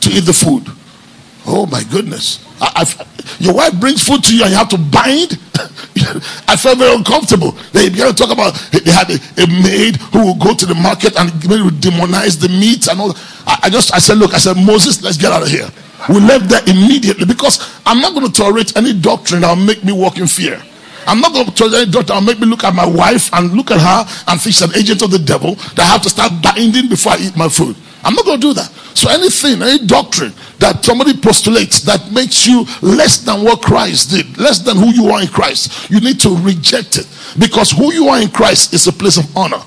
to 0.00 0.10
eat 0.10 0.24
the 0.24 0.32
food. 0.32 0.66
Oh 1.46 1.66
my 1.66 1.84
goodness! 1.84 2.40
I, 2.60 2.84
your 3.38 3.54
wife 3.54 3.78
brings 3.78 4.02
food 4.02 4.24
to 4.24 4.36
you 4.36 4.42
and 4.42 4.50
you 4.50 4.56
have 4.56 4.68
to 4.70 4.78
bind. 4.78 5.38
I 6.48 6.56
felt 6.56 6.78
very 6.78 6.94
uncomfortable. 6.94 7.52
They 7.72 7.88
began 7.88 8.08
to 8.08 8.14
talk 8.14 8.30
about 8.30 8.54
they 8.72 8.90
had 8.90 9.10
a, 9.10 9.18
a 9.42 9.46
maid 9.62 9.96
who 10.12 10.26
would 10.26 10.40
go 10.40 10.54
to 10.54 10.66
the 10.66 10.74
market 10.74 11.18
and 11.18 11.30
would 11.46 11.80
demonize 11.82 12.40
the 12.40 12.48
meat 12.48 12.88
and 12.88 13.00
all. 13.00 13.14
I, 13.46 13.60
I 13.64 13.70
just 13.70 13.94
I 13.94 13.98
said, 13.98 14.18
look, 14.18 14.34
I 14.34 14.38
said, 14.38 14.56
Moses, 14.56 15.02
let's 15.02 15.16
get 15.16 15.32
out 15.32 15.42
of 15.42 15.48
here. 15.48 15.68
We 16.08 16.20
left 16.20 16.48
there 16.48 16.62
immediately 16.66 17.26
because 17.26 17.58
I'm 17.84 18.00
not 18.00 18.14
going 18.14 18.26
to 18.26 18.32
tolerate 18.32 18.76
any 18.76 18.92
doctrine 18.98 19.42
that 19.42 19.48
will 19.56 19.64
make 19.64 19.84
me 19.84 19.92
walk 19.92 20.18
in 20.18 20.26
fear. 20.26 20.62
I'm 21.06 21.20
not 21.20 21.32
going 21.32 21.46
to 21.46 21.52
tolerate 21.52 21.82
any 21.82 21.90
doctrine 21.90 22.06
that 22.06 22.20
will 22.20 22.26
make 22.32 22.40
me 22.40 22.46
look 22.46 22.64
at 22.64 22.74
my 22.74 22.86
wife 22.86 23.32
and 23.34 23.52
look 23.52 23.70
at 23.70 23.80
her 23.80 24.04
and 24.28 24.40
think 24.40 24.54
she's 24.54 24.62
an 24.62 24.74
agent 24.76 25.02
of 25.02 25.10
the 25.10 25.18
devil 25.18 25.54
that 25.74 25.80
I 25.80 25.84
have 25.84 26.02
to 26.02 26.10
start 26.10 26.32
binding 26.42 26.88
before 26.88 27.12
I 27.12 27.18
eat 27.18 27.36
my 27.36 27.48
food. 27.48 27.76
I'm 28.08 28.14
not 28.14 28.24
going 28.24 28.40
to 28.40 28.46
do 28.46 28.54
that. 28.54 28.70
So 28.96 29.10
anything, 29.10 29.60
any 29.60 29.84
doctrine 29.84 30.32
that 30.60 30.82
somebody 30.82 31.12
postulates 31.14 31.82
that 31.82 32.10
makes 32.10 32.46
you 32.46 32.64
less 32.80 33.18
than 33.18 33.44
what 33.44 33.60
Christ 33.60 34.10
did, 34.10 34.38
less 34.38 34.60
than 34.60 34.78
who 34.78 34.88
you 34.94 35.10
are 35.10 35.20
in 35.20 35.28
Christ, 35.28 35.90
you 35.90 36.00
need 36.00 36.18
to 36.20 36.34
reject 36.38 36.96
it 36.96 37.06
because 37.38 37.70
who 37.70 37.92
you 37.92 38.08
are 38.08 38.18
in 38.18 38.30
Christ 38.30 38.72
is 38.72 38.86
a 38.86 38.92
place 38.92 39.18
of 39.18 39.36
honor. 39.36 39.60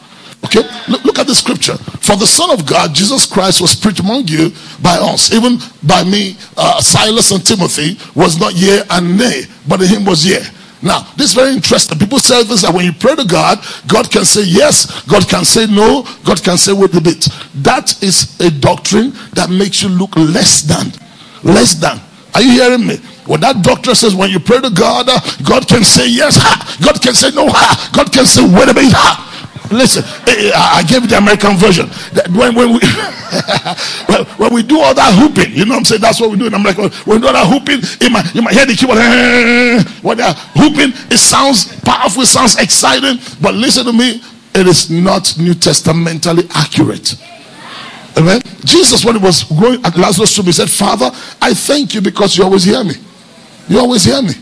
Okay, 0.44 0.64
look, 0.90 1.04
look, 1.06 1.20
at 1.20 1.28
the 1.28 1.36
scripture. 1.36 1.78
For 1.78 2.16
the 2.16 2.26
Son 2.26 2.50
of 2.50 2.66
God, 2.66 2.96
Jesus 2.96 3.28
Christ, 3.28 3.62
was 3.62 3.76
preached 3.76 4.00
among 4.00 4.28
you 4.28 4.52
by 4.82 4.98
us, 4.98 5.32
even 5.32 5.60
by 5.84 6.04
me, 6.04 6.36
uh, 6.58 6.82
Silas 6.82 7.30
and 7.30 7.46
Timothy, 7.46 8.00
was 8.16 8.40
not 8.40 8.56
yea 8.56 8.82
and 8.90 9.20
nay, 9.20 9.44
but 9.68 9.84
in 9.84 9.88
him 9.88 10.04
was 10.04 10.26
yea. 10.26 10.42
Now, 10.84 11.02
this 11.16 11.30
is 11.30 11.34
very 11.34 11.54
interesting. 11.54 11.98
People 12.00 12.20
say 12.20 12.44
this 12.44 12.64
that 12.64 12.74
when 12.74 12.86
you 12.86 12.94
pray 12.94 13.16
to 13.16 13.26
God, 13.26 13.60
God 13.88 14.10
can 14.10 14.26
say 14.26 14.44
yes, 14.44 15.04
God 15.04 15.28
can 15.30 15.46
say 15.46 15.68
no, 15.68 16.08
God 16.26 16.44
can 16.44 16.58
say 16.58 16.74
wait 16.74 16.94
a 16.96 17.02
bit. 17.02 17.28
That 17.62 18.02
is 18.02 18.40
a 18.40 18.50
doctrine 18.50 19.12
that 19.34 19.50
makes 19.50 19.84
you 19.84 19.90
look 19.90 20.16
less 20.16 20.62
than. 20.62 20.92
Less 21.44 21.76
than. 21.76 22.00
Are 22.34 22.42
you 22.42 22.52
hearing 22.52 22.88
me? 22.88 22.98
When 23.26 23.40
that 23.42 23.62
doctor 23.62 23.94
says 23.94 24.16
when 24.16 24.32
you 24.32 24.40
pray 24.40 24.60
to 24.60 24.72
God, 24.72 25.08
uh, 25.08 25.20
God 25.44 25.68
can 25.68 25.84
say 25.84 26.10
yes, 26.10 26.38
ha. 26.38 26.78
God 26.84 27.02
can 27.02 27.14
say 27.14 27.30
no, 27.32 27.48
ha. 27.48 27.92
God 27.94 28.12
can 28.12 28.26
say 28.26 28.42
wait 28.42 28.70
a 28.70 28.74
bit, 28.74 28.92
ha. 28.92 29.31
Listen, 29.72 30.04
eh, 30.28 30.50
eh, 30.50 30.52
I 30.54 30.84
gave 30.84 31.08
the 31.08 31.18
American 31.18 31.56
version. 31.56 31.88
When, 32.36 32.54
when, 32.56 32.74
we, 32.74 32.80
when 34.38 34.54
we 34.54 34.64
do 34.64 34.80
all 34.82 34.94
that 34.94 35.14
hooping, 35.16 35.54
you 35.54 35.66
know 35.66 35.76
what 35.76 35.80
I'm 35.80 35.86
saying? 35.86 36.02
That's 36.02 36.20
what 36.20 36.30
we 36.30 36.38
do 36.38 36.48
in 36.48 36.54
America. 36.54 36.90
When 37.06 37.18
we 37.18 37.22
do 37.22 37.28
all 37.28 37.34
that 37.34 37.48
hooping, 37.48 37.80
you 38.02 38.10
might, 38.12 38.36
you 38.36 38.42
might 38.42 38.54
hear 38.54 38.66
the 38.66 38.76
keyboard. 38.76 39.00
When 40.04 40.18
they're 40.18 40.34
hooping, 40.34 40.92
it 41.10 41.18
sounds 41.18 41.80
powerful, 41.82 42.24
it 42.24 42.28
sounds 42.28 42.58
exciting. 42.60 43.18
But 43.42 43.56
listen 43.56 43.86
to 43.86 43.94
me, 43.94 44.22
it 44.54 44.68
is 44.68 44.90
not 44.92 45.38
New 45.38 45.54
Testamentally 45.54 46.44
accurate. 46.54 47.16
Amen. 48.18 48.42
Jesus, 48.66 49.06
when 49.06 49.16
he 49.16 49.24
was 49.24 49.44
going 49.44 49.84
at 49.86 49.96
Lazarus' 49.98 50.36
tomb, 50.36 50.46
he 50.46 50.52
said, 50.52 50.70
Father, 50.70 51.10
I 51.42 51.54
thank 51.54 51.94
you 51.94 52.02
because 52.02 52.38
you 52.38 52.44
always 52.44 52.66
hear 52.66 52.84
me. 52.84 52.96
You 53.70 53.80
always 53.80 54.04
hear 54.04 54.22
me. 54.22 54.34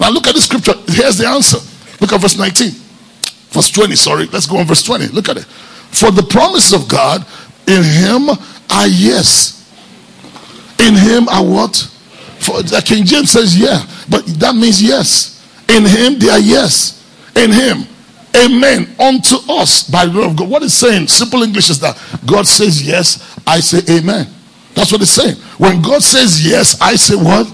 Now 0.00 0.10
look 0.10 0.26
at 0.26 0.34
the 0.34 0.40
scripture. 0.40 0.72
Here's 0.88 1.18
the 1.18 1.26
answer. 1.28 1.58
Look 2.00 2.12
at 2.12 2.20
verse 2.20 2.38
19. 2.38 2.81
Verse 3.52 3.70
20, 3.70 3.96
sorry. 3.96 4.26
Let's 4.26 4.46
go 4.46 4.56
on 4.56 4.66
verse 4.66 4.82
20. 4.82 5.08
Look 5.08 5.28
at 5.28 5.36
it. 5.36 5.44
For 5.44 6.10
the 6.10 6.22
promises 6.22 6.72
of 6.72 6.88
God 6.88 7.26
in 7.66 7.82
him 7.82 8.28
are 8.70 8.86
yes. 8.88 9.58
In 10.78 10.94
him 10.94 11.28
are 11.28 11.44
what? 11.44 11.76
For 12.40 12.62
the 12.62 12.82
King 12.84 13.04
James 13.04 13.30
says 13.30 13.56
yeah, 13.56 13.86
but 14.10 14.26
that 14.40 14.56
means 14.56 14.82
yes. 14.82 15.46
In 15.68 15.84
him 15.84 16.18
they 16.18 16.28
are 16.28 16.40
yes. 16.40 16.98
In 17.36 17.52
him. 17.52 17.86
Amen. 18.34 18.88
Unto 18.98 19.36
us 19.52 19.88
by 19.88 20.06
the 20.06 20.18
word 20.18 20.30
of 20.30 20.36
God. 20.36 20.48
What 20.48 20.62
it's 20.62 20.74
saying, 20.74 21.06
simple 21.06 21.42
English 21.42 21.70
is 21.70 21.78
that 21.80 22.00
God 22.26 22.46
says 22.46 22.82
yes, 22.82 23.38
I 23.46 23.60
say 23.60 23.80
amen. 23.98 24.26
That's 24.74 24.90
what 24.90 25.02
it's 25.02 25.10
saying. 25.10 25.36
When 25.58 25.82
God 25.82 26.02
says 26.02 26.44
yes, 26.44 26.80
I 26.80 26.96
say 26.96 27.14
what? 27.14 27.52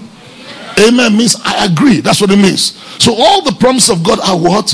Amen 0.79 1.17
means 1.17 1.35
I 1.43 1.65
agree. 1.65 1.99
That's 1.99 2.21
what 2.21 2.31
it 2.31 2.37
means. 2.37 2.77
So 3.03 3.13
all 3.13 3.41
the 3.41 3.51
promises 3.51 3.89
of 3.89 4.03
God 4.03 4.19
are 4.21 4.39
what? 4.39 4.73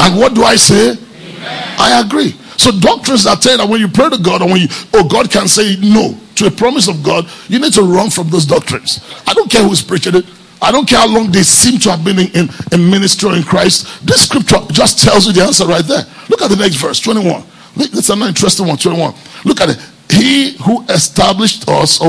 And 0.00 0.18
what 0.18 0.34
do 0.34 0.42
I 0.42 0.56
say? 0.56 0.90
Amen. 0.92 1.74
I 1.78 2.02
agree. 2.04 2.32
So 2.56 2.70
doctrines 2.72 3.24
that 3.24 3.42
tell 3.42 3.58
that 3.58 3.68
when 3.68 3.80
you 3.80 3.88
pray 3.88 4.08
to 4.08 4.18
God 4.18 4.42
or 4.42 4.48
when 4.48 4.62
you, 4.62 4.68
oh, 4.94 5.06
God 5.06 5.30
can 5.30 5.46
say 5.46 5.76
no 5.80 6.18
to 6.36 6.46
a 6.46 6.50
promise 6.50 6.88
of 6.88 7.02
God, 7.02 7.28
you 7.48 7.58
need 7.58 7.72
to 7.74 7.82
run 7.82 8.10
from 8.10 8.28
those 8.30 8.46
doctrines. 8.46 9.04
I 9.26 9.34
don't 9.34 9.50
care 9.50 9.62
who's 9.62 9.82
preaching 9.82 10.14
it. 10.14 10.24
I 10.60 10.72
don't 10.72 10.88
care 10.88 10.98
how 10.98 11.08
long 11.08 11.30
they 11.30 11.42
seem 11.42 11.78
to 11.80 11.90
have 11.90 12.04
been 12.04 12.18
in, 12.18 12.28
in, 12.34 12.48
in 12.72 12.90
ministry 12.90 13.36
in 13.36 13.42
Christ. 13.42 14.06
This 14.06 14.26
scripture 14.26 14.60
just 14.72 15.04
tells 15.04 15.26
you 15.26 15.34
the 15.34 15.42
answer 15.42 15.66
right 15.66 15.84
there. 15.84 16.04
Look 16.30 16.40
at 16.40 16.48
the 16.48 16.56
next 16.56 16.76
verse, 16.76 16.98
21. 17.00 17.44
It's 17.76 18.08
an 18.08 18.22
interesting 18.22 18.66
one, 18.66 18.78
21. 18.78 19.14
Look 19.44 19.60
at 19.60 19.70
it. 19.70 19.78
He 20.10 20.56
who 20.64 20.82
established 20.88 21.68
us 21.68 22.00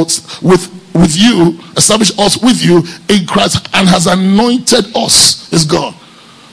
with 0.42 0.74
with 0.98 1.16
you, 1.16 1.60
established 1.76 2.18
us 2.20 2.42
with 2.42 2.64
you 2.64 2.78
in 3.10 3.28
Christ 3.28 3.68
and 3.74 3.88
has 3.88 4.08
anointed 4.08 4.96
us 4.96 5.52
is 5.54 5.64
God. 5.64 5.94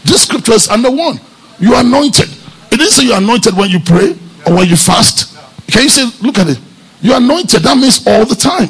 This 0.04 0.22
scripture 0.22 0.52
is 0.52 0.68
under 0.68 0.90
one. 0.90 1.18
You 1.58 1.74
are 1.74 1.80
anointed. 1.80 2.28
It 2.70 2.78
didn't 2.78 2.90
say 2.90 3.04
you're 3.04 3.18
anointed 3.18 3.56
when 3.56 3.70
you 3.70 3.80
pray 3.80 4.16
or 4.46 4.56
when 4.56 4.68
you 4.68 4.76
fast. 4.76 5.36
Can 5.68 5.82
you 5.84 5.88
say, 5.88 6.04
look 6.20 6.38
at 6.38 6.48
it? 6.48 6.58
You're 7.00 7.16
anointed. 7.16 7.62
That 7.62 7.76
means 7.76 8.06
all 8.06 8.24
the 8.24 8.34
time. 8.34 8.68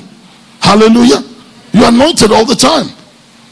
Hallelujah. 0.60 1.22
You're 1.72 1.88
anointed 1.88 2.30
all 2.30 2.44
the 2.44 2.54
time. 2.54 2.86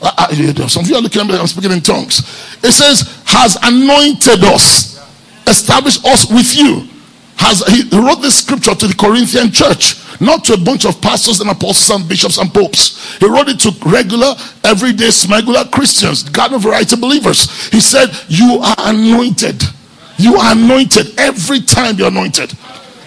Ah, 0.02 0.14
ah, 0.18 0.28
I, 0.30 0.62
I, 0.62 0.66
some 0.66 0.84
of 0.84 0.90
you 0.90 0.96
are 0.96 1.00
looking 1.00 1.22
at 1.22 1.28
me, 1.28 1.36
I'm 1.36 1.46
speaking 1.46 1.70
in 1.70 1.80
tongues. 1.80 2.20
It 2.62 2.72
says, 2.72 3.22
has 3.24 3.56
anointed 3.62 4.42
us, 4.42 4.98
established 5.46 6.04
us 6.04 6.30
with 6.30 6.56
you. 6.56 6.88
Has 7.36 7.62
he 7.66 7.88
wrote 7.96 8.20
this 8.22 8.38
scripture 8.42 8.74
to 8.74 8.86
the 8.86 8.94
Corinthian 8.94 9.52
church 9.52 10.01
not 10.22 10.44
to 10.44 10.54
a 10.54 10.56
bunch 10.56 10.86
of 10.86 11.00
pastors 11.00 11.40
and 11.40 11.50
apostles 11.50 11.90
and 11.90 12.08
bishops 12.08 12.38
and 12.38 12.52
popes. 12.54 13.16
He 13.18 13.26
wrote 13.26 13.48
it 13.48 13.58
to 13.60 13.72
regular, 13.84 14.34
everyday, 14.64 15.10
smuggler 15.10 15.64
Christians, 15.64 16.22
garden 16.22 16.56
of 16.56 16.62
variety 16.62 16.96
believers. 16.96 17.68
He 17.68 17.80
said, 17.80 18.08
You 18.28 18.60
are 18.62 18.76
anointed. 18.78 19.62
You 20.18 20.36
are 20.36 20.52
anointed 20.52 21.18
every 21.18 21.60
time 21.60 21.96
you're 21.96 22.08
anointed. 22.08 22.52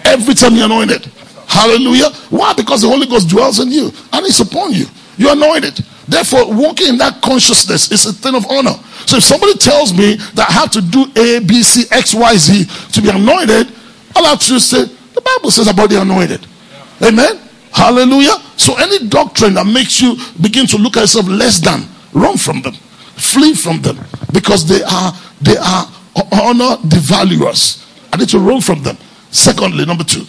Every 0.04 0.34
time 0.34 0.54
you're 0.54 0.66
anointed. 0.66 1.06
Hallelujah. 1.48 2.10
Why? 2.28 2.52
Because 2.52 2.82
the 2.82 2.88
Holy 2.88 3.06
Ghost 3.06 3.28
dwells 3.28 3.60
in 3.60 3.70
you 3.70 3.90
and 4.12 4.26
it's 4.26 4.40
upon 4.40 4.72
you. 4.72 4.84
You're 5.16 5.32
anointed. 5.32 5.84
Therefore, 6.08 6.52
walking 6.54 6.88
in 6.88 6.98
that 6.98 7.22
consciousness 7.22 7.90
is 7.90 8.06
a 8.06 8.12
thing 8.12 8.34
of 8.34 8.44
honor. 8.50 8.74
So 9.06 9.16
if 9.16 9.24
somebody 9.24 9.54
tells 9.54 9.96
me 9.96 10.16
that 10.34 10.50
I 10.50 10.52
have 10.52 10.70
to 10.72 10.82
do 10.82 11.06
A, 11.16 11.40
B, 11.40 11.62
C, 11.62 11.84
X, 11.90 12.14
Y, 12.14 12.36
Z 12.36 12.64
to 12.92 13.00
be 13.00 13.08
anointed, 13.08 13.72
I'll 14.14 14.26
have 14.26 14.40
to 14.40 14.60
say, 14.60 14.84
the 14.84 15.20
Bible 15.20 15.50
says 15.50 15.68
about 15.68 15.90
the 15.90 16.00
anointed. 16.00 16.46
Amen. 17.02 17.38
Hallelujah. 17.72 18.36
So 18.56 18.74
any 18.76 19.08
doctrine 19.08 19.54
that 19.54 19.66
makes 19.66 20.00
you 20.00 20.16
begin 20.40 20.66
to 20.68 20.78
look 20.78 20.96
at 20.96 21.00
yourself 21.02 21.28
less 21.28 21.58
than, 21.60 21.86
run 22.12 22.36
from 22.36 22.62
them. 22.62 22.74
Flee 23.16 23.54
from 23.54 23.80
them. 23.82 23.98
Because 24.32 24.66
they 24.66 24.82
are 24.82 25.12
they 25.40 25.56
are 25.56 25.86
honor 26.32 26.76
devaluers. 26.88 27.84
I 28.12 28.16
need 28.16 28.28
to 28.30 28.38
run 28.38 28.60
from 28.60 28.82
them. 28.82 28.96
Secondly, 29.30 29.84
number 29.84 30.04
two. 30.04 30.24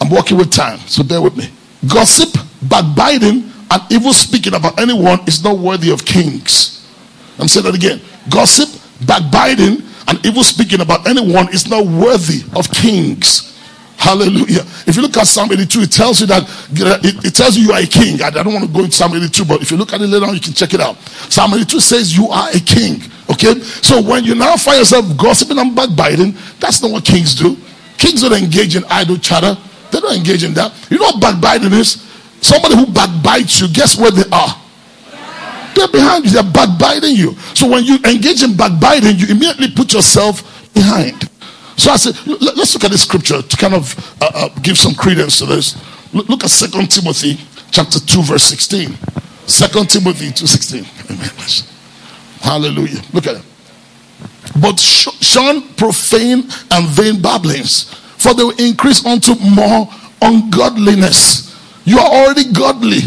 I'm 0.00 0.10
working 0.10 0.36
with 0.36 0.50
time, 0.50 0.78
so 0.80 1.02
bear 1.02 1.22
with 1.22 1.36
me. 1.36 1.50
Gossip, 1.86 2.28
backbiting, 2.62 3.50
and 3.70 3.82
evil 3.90 4.12
speaking 4.12 4.54
about 4.54 4.78
anyone 4.80 5.20
is 5.26 5.42
not 5.42 5.58
worthy 5.58 5.90
of 5.90 6.04
kings. 6.04 6.86
I'm 7.38 7.48
saying 7.48 7.64
that 7.66 7.74
again. 7.74 8.00
Gossip, 8.28 8.68
backbiting, 9.06 9.82
and 10.08 10.24
evil 10.26 10.44
speaking 10.44 10.80
about 10.80 11.08
anyone 11.08 11.48
is 11.52 11.68
not 11.68 11.86
worthy 11.86 12.42
of 12.56 12.70
kings. 12.70 13.55
Hallelujah. 13.96 14.60
If 14.86 14.94
you 14.96 15.02
look 15.02 15.16
at 15.16 15.26
Psalm 15.26 15.50
82, 15.50 15.80
it 15.80 15.92
tells 15.92 16.20
you 16.20 16.26
that 16.26 16.42
it, 17.02 17.24
it, 17.24 17.34
tells 17.34 17.56
you 17.56 17.68
you 17.68 17.72
are 17.72 17.80
a 17.80 17.86
king. 17.86 18.22
I, 18.22 18.28
I 18.28 18.42
don't 18.42 18.52
want 18.52 18.64
to 18.64 18.70
go 18.70 18.80
into 18.80 18.92
Psalm 18.92 19.14
82, 19.14 19.44
but 19.44 19.62
if 19.62 19.70
you 19.70 19.76
look 19.76 19.92
at 19.92 20.00
it 20.00 20.06
later 20.06 20.26
on, 20.26 20.34
you 20.34 20.40
can 20.40 20.52
check 20.52 20.74
it 20.74 20.80
out. 20.80 20.96
Psalm 21.32 21.54
82 21.54 21.80
says 21.80 22.16
you 22.16 22.28
are 22.28 22.50
a 22.50 22.60
king. 22.60 23.00
Okay? 23.30 23.58
So 23.60 24.00
when 24.02 24.24
you 24.24 24.34
now 24.34 24.56
find 24.56 24.78
yourself 24.78 25.16
gossiping 25.16 25.58
and 25.58 25.74
backbiting, 25.74 26.36
that's 26.60 26.82
not 26.82 26.92
what 26.92 27.04
kings 27.04 27.34
do. 27.34 27.56
Kings 27.96 28.20
don't 28.20 28.32
engage 28.32 28.76
in 28.76 28.84
idle 28.90 29.16
chatter. 29.16 29.56
They 29.90 30.00
don't 30.00 30.16
engage 30.16 30.44
in 30.44 30.52
that. 30.54 30.72
You 30.90 30.98
know 30.98 31.06
what 31.06 31.20
backbiting 31.20 31.72
is? 31.72 32.02
Somebody 32.42 32.76
who 32.76 32.86
backbites 32.86 33.60
you, 33.60 33.68
guess 33.68 33.98
where 33.98 34.10
they 34.10 34.28
are? 34.30 34.54
They're 35.74 35.88
behind 35.88 36.24
you. 36.24 36.30
They're 36.30 36.52
backbiting 36.52 37.16
you. 37.16 37.34
So 37.54 37.68
when 37.68 37.84
you 37.84 37.96
engage 38.04 38.42
in 38.42 38.56
backbiting, 38.56 39.16
you 39.18 39.26
immediately 39.28 39.70
put 39.70 39.92
yourself 39.92 40.72
behind. 40.72 41.28
So 41.76 41.90
I 41.90 41.96
said, 41.96 42.14
let's 42.26 42.74
look 42.74 42.84
at 42.84 42.90
the 42.90 42.98
scripture 42.98 43.42
to 43.42 43.56
kind 43.56 43.74
of 43.74 44.16
uh, 44.22 44.30
uh, 44.34 44.48
give 44.62 44.78
some 44.78 44.94
credence 44.94 45.38
to 45.38 45.46
this. 45.46 45.76
Look 46.12 46.42
at 46.42 46.50
Second 46.50 46.90
Timothy 46.90 47.38
chapter 47.70 48.00
2, 48.00 48.22
verse 48.22 48.44
16. 48.44 48.96
Second 49.46 49.90
Timothy 49.90 50.28
2.16. 50.28 51.10
Amen. 51.10 51.30
Hallelujah. 52.40 53.00
Look 53.12 53.26
at 53.26 53.36
it. 53.36 53.42
But 54.60 54.78
shun 54.78 55.62
profane 55.74 56.44
and 56.70 56.88
vain 56.88 57.20
babblings, 57.20 57.92
for 58.16 58.32
they 58.32 58.42
will 58.42 58.58
increase 58.58 59.04
unto 59.04 59.34
more 59.34 59.88
ungodliness. 60.22 61.54
You 61.84 61.98
are 61.98 62.08
already 62.08 62.52
godly. 62.52 63.00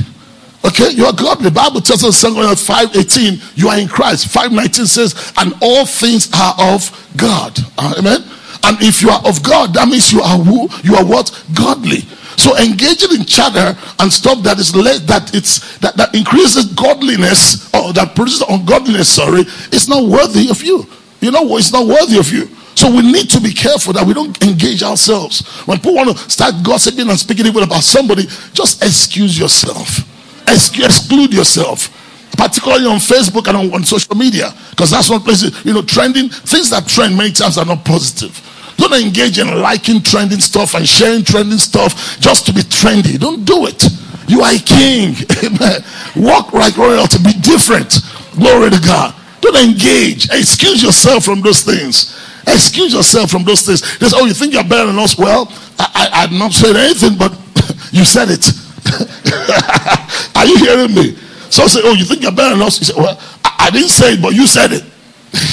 Okay, 0.64 0.92
you 0.92 1.06
are 1.06 1.14
godly. 1.14 1.46
The 1.46 1.52
Bible 1.52 1.82
tells 1.82 2.04
us 2.04 2.24
in 2.24 2.34
2 2.34 2.56
5 2.56 2.96
18, 2.96 3.40
you 3.56 3.70
are 3.70 3.80
in 3.80 3.88
Christ. 3.88 4.28
519 4.28 4.86
says, 4.86 5.34
and 5.38 5.54
all 5.62 5.86
things 5.86 6.30
are 6.34 6.56
of 6.60 7.12
God. 7.18 7.58
Uh, 7.78 7.96
amen. 7.98 8.24
And 8.64 8.78
if 8.82 9.02
you 9.02 9.10
are 9.10 9.22
of 9.26 9.42
God, 9.44 9.74
that 9.74 9.88
means 9.88 10.12
you 10.12 10.22
are 10.22 10.38
who? 10.38 10.70
You 10.84 10.96
are 10.96 11.06
what? 11.06 11.32
Godly. 11.54 12.02
So 12.40 12.56
engaging 12.58 13.20
in 13.20 13.26
chatter 13.26 13.78
and 14.00 14.12
stuff 14.12 14.44
that 14.44 14.60
is 14.60 14.74
less 14.76 15.00
that 15.02 15.36
it's 15.36 15.78
that, 15.80 15.98
that 15.98 16.16
increases 16.16 16.72
godliness 16.74 17.74
or 17.74 17.92
that 17.94 18.16
produces 18.16 18.44
ungodliness, 18.48 19.10
sorry, 19.10 19.42
it's 19.72 19.90
not 19.90 20.06
worthy 20.06 20.50
of 20.50 20.64
you. 20.64 20.86
You 21.20 21.32
know 21.32 21.42
what? 21.42 21.60
It's 21.60 21.74
not 21.74 21.86
worthy 21.86 22.18
of 22.18 22.32
you. 22.32 22.48
So 22.76 22.90
we 22.90 23.02
need 23.02 23.30
to 23.32 23.42
be 23.42 23.52
careful 23.52 23.92
that 23.92 24.08
we 24.08 24.14
don't 24.14 24.42
engage 24.42 24.84
ourselves. 24.84 25.46
When 25.68 25.80
people 25.80 25.96
want 25.96 26.16
to 26.16 26.30
start 26.30 26.56
gossiping 26.64 27.10
and 27.10 27.20
speaking 27.20 27.46
evil 27.46 27.64
about 27.64 27.84
somebody, 27.84 28.24
just 28.54 28.82
excuse 28.82 29.38
yourself. 29.38 30.00
exclude 30.48 31.34
yourself. 31.34 31.92
Particularly 32.38 32.86
on 32.86 33.00
Facebook 33.00 33.50
and 33.50 33.58
on, 33.58 33.74
on 33.74 33.84
social 33.84 34.16
media. 34.16 34.54
Because 34.70 34.92
that's 34.92 35.10
one 35.10 35.20
place, 35.20 35.44
you 35.66 35.74
know, 35.74 35.82
trending, 35.82 36.30
things 36.30 36.70
that 36.70 36.88
trend 36.88 37.18
many 37.18 37.34
times 37.34 37.58
are 37.58 37.66
not 37.66 37.84
positive. 37.84 38.32
Don't 38.80 38.94
engage 38.94 39.40
in 39.40 39.48
liking 39.62 40.02
trending 40.02 40.40
stuff 40.40 40.74
and 40.74 40.88
sharing 40.88 41.24
trending 41.24 41.58
stuff 41.58 42.20
just 42.20 42.46
to 42.46 42.54
be 42.54 42.62
trendy. 42.62 43.20
Don't 43.20 43.44
do 43.44 43.68
it. 43.68 43.84
You 44.28 44.42
are 44.42 44.54
a 44.54 44.60
king. 44.60 45.16
Amen. 45.44 45.84
Walk 46.16 46.54
like 46.54 46.78
royalty. 46.78 47.18
Be 47.22 47.34
different. 47.42 48.00
Glory 48.36 48.70
to 48.70 48.80
God. 48.80 49.14
Don't 49.42 49.58
engage. 49.58 50.30
Excuse 50.32 50.82
yourself 50.82 51.26
from 51.26 51.42
those 51.42 51.62
things. 51.62 52.16
Excuse 52.48 52.94
yourself 52.94 53.30
from 53.30 53.44
those 53.44 53.62
things. 53.64 53.84
Oh, 54.14 54.26
you 54.26 54.34
think 54.34 54.54
you're 54.54 54.64
better 54.64 54.88
than 54.88 55.00
us? 55.00 55.18
Well, 55.18 55.52
I, 55.78 55.92
I, 55.94 56.24
I've 56.24 56.32
not 56.32 56.54
said 56.54 56.76
anything, 56.76 57.18
but 57.18 57.32
you 57.92 58.06
said 58.06 58.30
it. 58.32 58.48
are 60.36 60.46
you 60.46 60.58
hearing 60.58 60.96
me? 60.96 61.16
So 61.50 61.68
say, 61.68 61.82
oh, 61.84 61.94
you 61.94 62.06
think 62.06 62.22
you're 62.22 62.32
better 62.32 62.56
than 62.56 62.66
us? 62.66 62.80
You 62.80 62.86
say, 62.86 62.94
well, 62.96 63.20
I, 63.44 63.68
I 63.68 63.70
didn't 63.72 63.90
say 63.90 64.14
it, 64.14 64.22
but 64.22 64.34
you 64.34 64.48
said 64.48 64.72
it. 64.72 64.84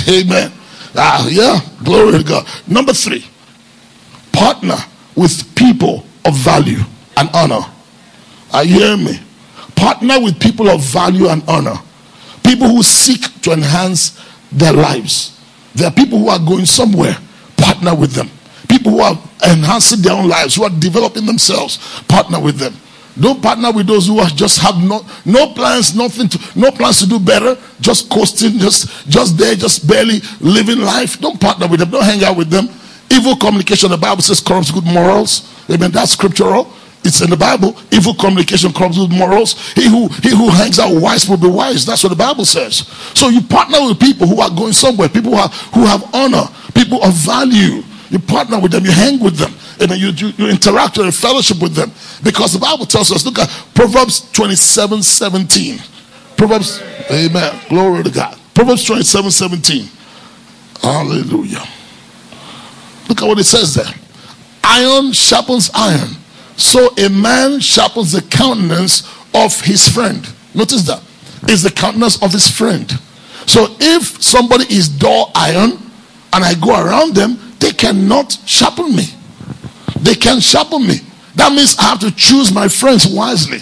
Amen. 0.08 0.52
Ah, 0.96 1.26
yeah, 1.28 1.60
glory 1.84 2.18
to 2.18 2.24
God. 2.24 2.46
Number 2.66 2.92
three, 2.92 3.24
partner 4.32 4.76
with 5.14 5.54
people 5.54 6.04
of 6.24 6.34
value 6.36 6.80
and 7.16 7.28
honor. 7.34 7.60
Are 8.52 8.64
you 8.64 8.78
hearing 8.80 9.04
me? 9.04 9.20
Partner 9.74 10.20
with 10.20 10.40
people 10.40 10.68
of 10.68 10.80
value 10.80 11.28
and 11.28 11.42
honor. 11.48 11.76
People 12.42 12.68
who 12.68 12.82
seek 12.82 13.40
to 13.42 13.52
enhance 13.52 14.22
their 14.52 14.72
lives. 14.72 15.38
There 15.74 15.86
are 15.88 15.92
people 15.92 16.18
who 16.18 16.28
are 16.28 16.38
going 16.38 16.64
somewhere. 16.64 17.16
Partner 17.56 17.94
with 17.94 18.12
them. 18.12 18.30
People 18.68 18.92
who 18.92 19.00
are 19.00 19.18
enhancing 19.46 20.00
their 20.00 20.14
own 20.14 20.28
lives, 20.28 20.54
who 20.54 20.64
are 20.64 20.70
developing 20.70 21.26
themselves. 21.26 21.78
Partner 22.08 22.40
with 22.40 22.56
them. 22.58 22.74
Don't 23.18 23.42
partner 23.42 23.72
with 23.72 23.86
those 23.86 24.06
who 24.08 24.22
just 24.34 24.58
have 24.60 24.76
no 24.82 25.04
no 25.24 25.52
plans, 25.54 25.96
nothing 25.96 26.28
to 26.28 26.58
no 26.58 26.70
plans 26.70 27.00
to 27.00 27.08
do 27.08 27.18
better, 27.18 27.56
just 27.80 28.10
coasting, 28.10 28.58
just 28.58 29.08
just 29.08 29.38
there, 29.38 29.54
just 29.54 29.88
barely 29.88 30.20
living 30.40 30.78
life. 30.78 31.18
Don't 31.20 31.40
partner 31.40 31.66
with 31.66 31.80
them. 31.80 31.90
Don't 31.90 32.04
hang 32.04 32.22
out 32.24 32.36
with 32.36 32.50
them. 32.50 32.68
Evil 33.10 33.36
communication, 33.36 33.90
the 33.90 33.96
Bible 33.96 34.22
says 34.22 34.40
corrupts 34.40 34.70
good 34.70 34.84
morals. 34.84 35.52
Amen. 35.70 35.90
That's 35.90 36.12
scriptural. 36.12 36.70
It's 37.04 37.20
in 37.20 37.30
the 37.30 37.36
Bible. 37.36 37.76
Evil 37.92 38.14
communication 38.14 38.72
corrupts 38.72 38.98
good 38.98 39.12
morals. 39.12 39.72
He 39.72 39.88
who 39.88 40.08
he 40.08 40.30
who 40.30 40.50
hangs 40.50 40.78
out 40.78 41.00
wise 41.00 41.28
will 41.28 41.36
be 41.36 41.48
wise. 41.48 41.86
That's 41.86 42.02
what 42.02 42.10
the 42.10 42.16
Bible 42.16 42.44
says. 42.44 42.86
So 43.14 43.28
you 43.28 43.40
partner 43.40 43.78
with 43.86 44.00
people 44.00 44.26
who 44.26 44.40
are 44.40 44.50
going 44.50 44.72
somewhere, 44.72 45.08
people 45.08 45.30
who, 45.30 45.38
are, 45.38 45.48
who 45.48 45.86
have 45.86 46.02
honor, 46.14 46.44
people 46.74 47.02
of 47.02 47.14
value. 47.14 47.82
You 48.10 48.18
partner 48.18 48.60
with 48.60 48.72
them, 48.72 48.84
you 48.84 48.92
hang 48.92 49.20
with 49.20 49.36
them. 49.36 49.52
Amen. 49.82 49.98
You, 49.98 50.08
you, 50.08 50.28
you 50.36 50.48
interact 50.48 50.98
and 50.98 51.14
fellowship 51.14 51.60
with 51.60 51.74
them. 51.74 51.90
Because 52.22 52.52
the 52.52 52.58
Bible 52.58 52.86
tells 52.86 53.12
us, 53.12 53.24
look 53.24 53.38
at 53.38 53.48
Proverbs 53.74 54.30
27 54.32 55.02
17. 55.02 55.78
Proverbs, 56.36 56.82
amen. 57.10 57.60
Glory 57.68 58.04
to 58.04 58.10
God. 58.10 58.38
Proverbs 58.54 58.84
27 58.84 59.30
17. 59.30 59.88
Hallelujah. 60.80 61.64
Look 63.08 63.22
at 63.22 63.28
what 63.28 63.38
it 63.38 63.44
says 63.44 63.74
there. 63.74 63.92
Iron 64.64 65.12
sharpens 65.12 65.70
iron. 65.74 66.08
So 66.56 66.94
a 66.96 67.08
man 67.08 67.60
sharpens 67.60 68.12
the 68.12 68.22
countenance 68.22 69.02
of 69.34 69.60
his 69.60 69.88
friend. 69.88 70.26
Notice 70.54 70.82
that. 70.86 71.02
Is 71.48 71.62
the 71.62 71.70
countenance 71.70 72.20
of 72.22 72.32
his 72.32 72.50
friend. 72.50 72.90
So 73.46 73.76
if 73.78 74.22
somebody 74.22 74.64
is 74.74 74.88
dull 74.88 75.30
iron 75.34 75.78
and 76.32 76.44
I 76.44 76.54
go 76.54 76.70
around 76.82 77.14
them, 77.14 77.38
they 77.60 77.70
cannot 77.70 78.32
sharpen 78.46 78.96
me. 78.96 79.04
They 80.06 80.14
can 80.14 80.38
sharpen 80.38 80.86
me. 80.86 81.00
That 81.34 81.50
means 81.50 81.76
I 81.78 81.82
have 81.82 81.98
to 81.98 82.14
choose 82.14 82.54
my 82.54 82.68
friends 82.68 83.08
wisely. 83.08 83.58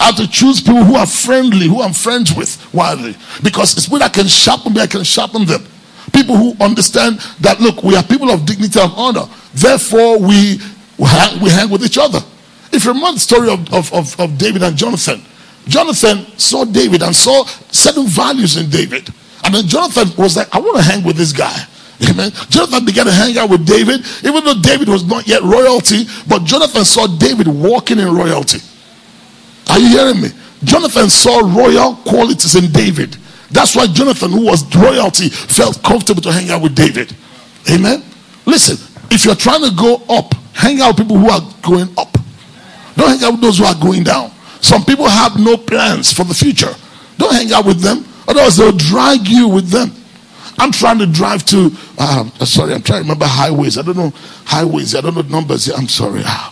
I 0.00 0.06
have 0.06 0.16
to 0.16 0.26
choose 0.26 0.60
people 0.60 0.82
who 0.82 0.96
are 0.96 1.06
friendly, 1.06 1.68
who 1.68 1.80
I'm 1.80 1.92
friends 1.92 2.34
with 2.34 2.58
wisely. 2.74 3.14
Because 3.40 3.76
it's 3.76 3.88
when 3.88 4.02
I 4.02 4.08
can 4.08 4.26
sharpen 4.26 4.74
me, 4.74 4.80
I 4.80 4.88
can 4.88 5.04
sharpen 5.04 5.44
them. 5.44 5.64
People 6.12 6.36
who 6.36 6.56
understand 6.60 7.20
that, 7.40 7.60
look, 7.60 7.84
we 7.84 7.94
are 7.94 8.02
people 8.02 8.30
of 8.30 8.44
dignity 8.44 8.80
and 8.80 8.92
honor. 8.96 9.26
Therefore, 9.54 10.18
we, 10.18 10.58
we, 10.98 11.06
hang, 11.06 11.40
we 11.40 11.50
hang 11.50 11.70
with 11.70 11.84
each 11.84 11.98
other. 11.98 12.18
If 12.72 12.84
you 12.84 12.90
remember 12.90 13.12
the 13.12 13.20
story 13.20 13.48
of, 13.48 13.72
of, 13.72 13.94
of, 13.94 14.18
of 14.18 14.36
David 14.36 14.64
and 14.64 14.76
Jonathan, 14.76 15.22
Jonathan 15.68 16.26
saw 16.36 16.64
David 16.64 17.02
and 17.02 17.14
saw 17.14 17.44
certain 17.70 18.08
values 18.08 18.56
in 18.56 18.68
David. 18.70 19.08
And 19.44 19.54
then 19.54 19.68
Jonathan 19.68 20.08
was 20.20 20.36
like, 20.36 20.52
I 20.52 20.58
want 20.58 20.78
to 20.78 20.82
hang 20.82 21.04
with 21.04 21.16
this 21.16 21.30
guy. 21.30 21.56
Amen. 22.02 22.30
Jonathan 22.50 22.84
began 22.84 23.06
to 23.06 23.12
hang 23.12 23.38
out 23.38 23.48
with 23.48 23.66
David, 23.66 24.04
even 24.22 24.44
though 24.44 24.60
David 24.60 24.88
was 24.88 25.04
not 25.04 25.26
yet 25.26 25.42
royalty, 25.42 26.04
but 26.28 26.44
Jonathan 26.44 26.84
saw 26.84 27.06
David 27.06 27.48
walking 27.48 27.98
in 27.98 28.14
royalty. 28.14 28.58
Are 29.68 29.78
you 29.78 29.88
hearing 29.88 30.20
me? 30.20 30.28
Jonathan 30.64 31.08
saw 31.08 31.40
royal 31.40 31.96
qualities 31.96 32.54
in 32.54 32.70
David. 32.70 33.16
That's 33.50 33.74
why 33.74 33.86
Jonathan, 33.86 34.30
who 34.30 34.44
was 34.44 34.64
royalty, 34.76 35.28
felt 35.28 35.82
comfortable 35.82 36.20
to 36.22 36.32
hang 36.32 36.50
out 36.50 36.62
with 36.62 36.74
David. 36.74 37.14
Amen. 37.70 38.02
Listen, 38.44 38.76
if 39.10 39.24
you're 39.24 39.34
trying 39.34 39.62
to 39.62 39.74
go 39.74 40.02
up, 40.08 40.34
hang 40.52 40.80
out 40.80 40.98
with 40.98 41.08
people 41.08 41.18
who 41.18 41.30
are 41.30 41.40
going 41.62 41.88
up. 41.96 42.16
Don't 42.96 43.08
hang 43.08 43.24
out 43.24 43.32
with 43.32 43.40
those 43.40 43.58
who 43.58 43.64
are 43.64 43.74
going 43.74 44.02
down. 44.02 44.30
Some 44.60 44.84
people 44.84 45.08
have 45.08 45.38
no 45.38 45.56
plans 45.56 46.12
for 46.12 46.24
the 46.24 46.34
future. 46.34 46.74
Don't 47.18 47.32
hang 47.32 47.52
out 47.52 47.64
with 47.64 47.80
them, 47.80 48.04
otherwise, 48.28 48.56
they'll 48.56 48.72
drag 48.72 49.26
you 49.26 49.48
with 49.48 49.68
them. 49.68 49.92
I'm 50.58 50.72
trying 50.72 50.98
to 50.98 51.06
drive 51.06 51.44
to, 51.46 51.70
uh, 51.98 52.28
sorry, 52.44 52.74
I'm 52.74 52.82
trying 52.82 53.00
to 53.00 53.04
remember 53.04 53.26
highways. 53.26 53.78
I 53.78 53.82
don't 53.82 53.96
know 53.96 54.12
highways. 54.44 54.94
I 54.94 55.00
don't 55.00 55.14
know 55.14 55.22
numbers. 55.22 55.68
I'm 55.68 55.88
sorry. 55.88 56.22
Uh, 56.24 56.50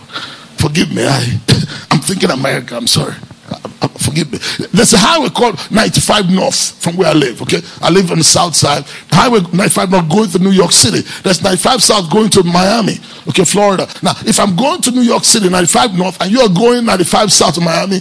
forgive 0.57 0.93
me. 0.95 1.05
I, 1.07 1.41
I'm 1.91 2.01
thinking 2.01 2.31
America. 2.31 2.77
I'm 2.77 2.87
sorry. 2.87 3.15
Uh, 3.51 3.89
forgive 3.89 4.33
me. 4.33 4.39
There's 4.73 4.93
a 4.93 4.99
highway 4.99 5.29
called 5.29 5.59
95 5.71 6.31
North 6.31 6.83
from 6.83 6.97
where 6.97 7.09
I 7.09 7.13
live. 7.13 7.43
Okay, 7.43 7.61
I 7.81 7.91
live 7.91 8.11
on 8.11 8.19
the 8.19 8.25
south 8.25 8.55
side. 8.55 8.85
Highway 9.11 9.41
95 9.53 9.91
North 9.91 10.09
going 10.09 10.31
to 10.31 10.39
New 10.39 10.51
York 10.53 10.73
City. 10.73 11.01
There's 11.23 11.43
95 11.43 11.83
South 11.83 12.11
going 12.11 12.31
to 12.31 12.43
Miami. 12.43 12.97
Okay, 13.29 13.45
Florida. 13.45 13.87
Now, 14.03 14.13
if 14.27 14.39
I'm 14.39 14.57
going 14.57 14.81
to 14.83 14.91
New 14.91 15.03
York 15.03 15.25
City 15.25 15.49
95 15.49 15.97
North 15.97 16.21
and 16.21 16.31
you're 16.31 16.49
going 16.49 16.85
95 16.85 17.33
South 17.33 17.55
to 17.55 17.61
Miami, 17.61 17.97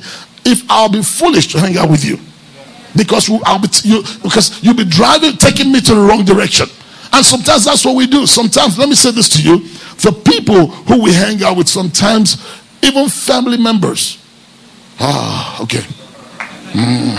if 0.46 0.70
I'll 0.70 0.90
be 0.90 1.02
foolish 1.02 1.48
to 1.54 1.60
hang 1.60 1.78
out 1.78 1.90
with 1.90 2.04
you 2.04 2.20
because 2.96 3.30
I'll 3.46 3.60
be 3.60 3.68
you, 3.84 4.04
because 4.22 4.64
you'll 4.64 4.76
be 4.76 4.86
driving, 4.86 5.38
taking 5.38 5.72
me 5.72 5.82
to 5.82 5.96
the 5.96 6.02
wrong 6.02 6.24
direction. 6.24 6.68
And 7.12 7.26
sometimes 7.26 7.66
that's 7.66 7.86
what 7.86 7.96
we 7.96 8.08
do. 8.08 8.26
Sometimes, 8.26 8.78
let 8.78 8.90
me 8.90 8.96
say 8.96 9.12
this 9.12 9.30
to 9.30 9.42
you: 9.42 9.60
the 10.02 10.12
people 10.26 10.68
who 10.68 11.02
we 11.02 11.14
hang 11.14 11.44
out 11.44 11.58
with, 11.58 11.70
sometimes 11.70 12.38
even 12.82 13.10
family 13.10 13.58
members. 13.58 14.20
Ah, 15.00 15.62
okay. 15.62 15.82
Mm. 16.74 17.16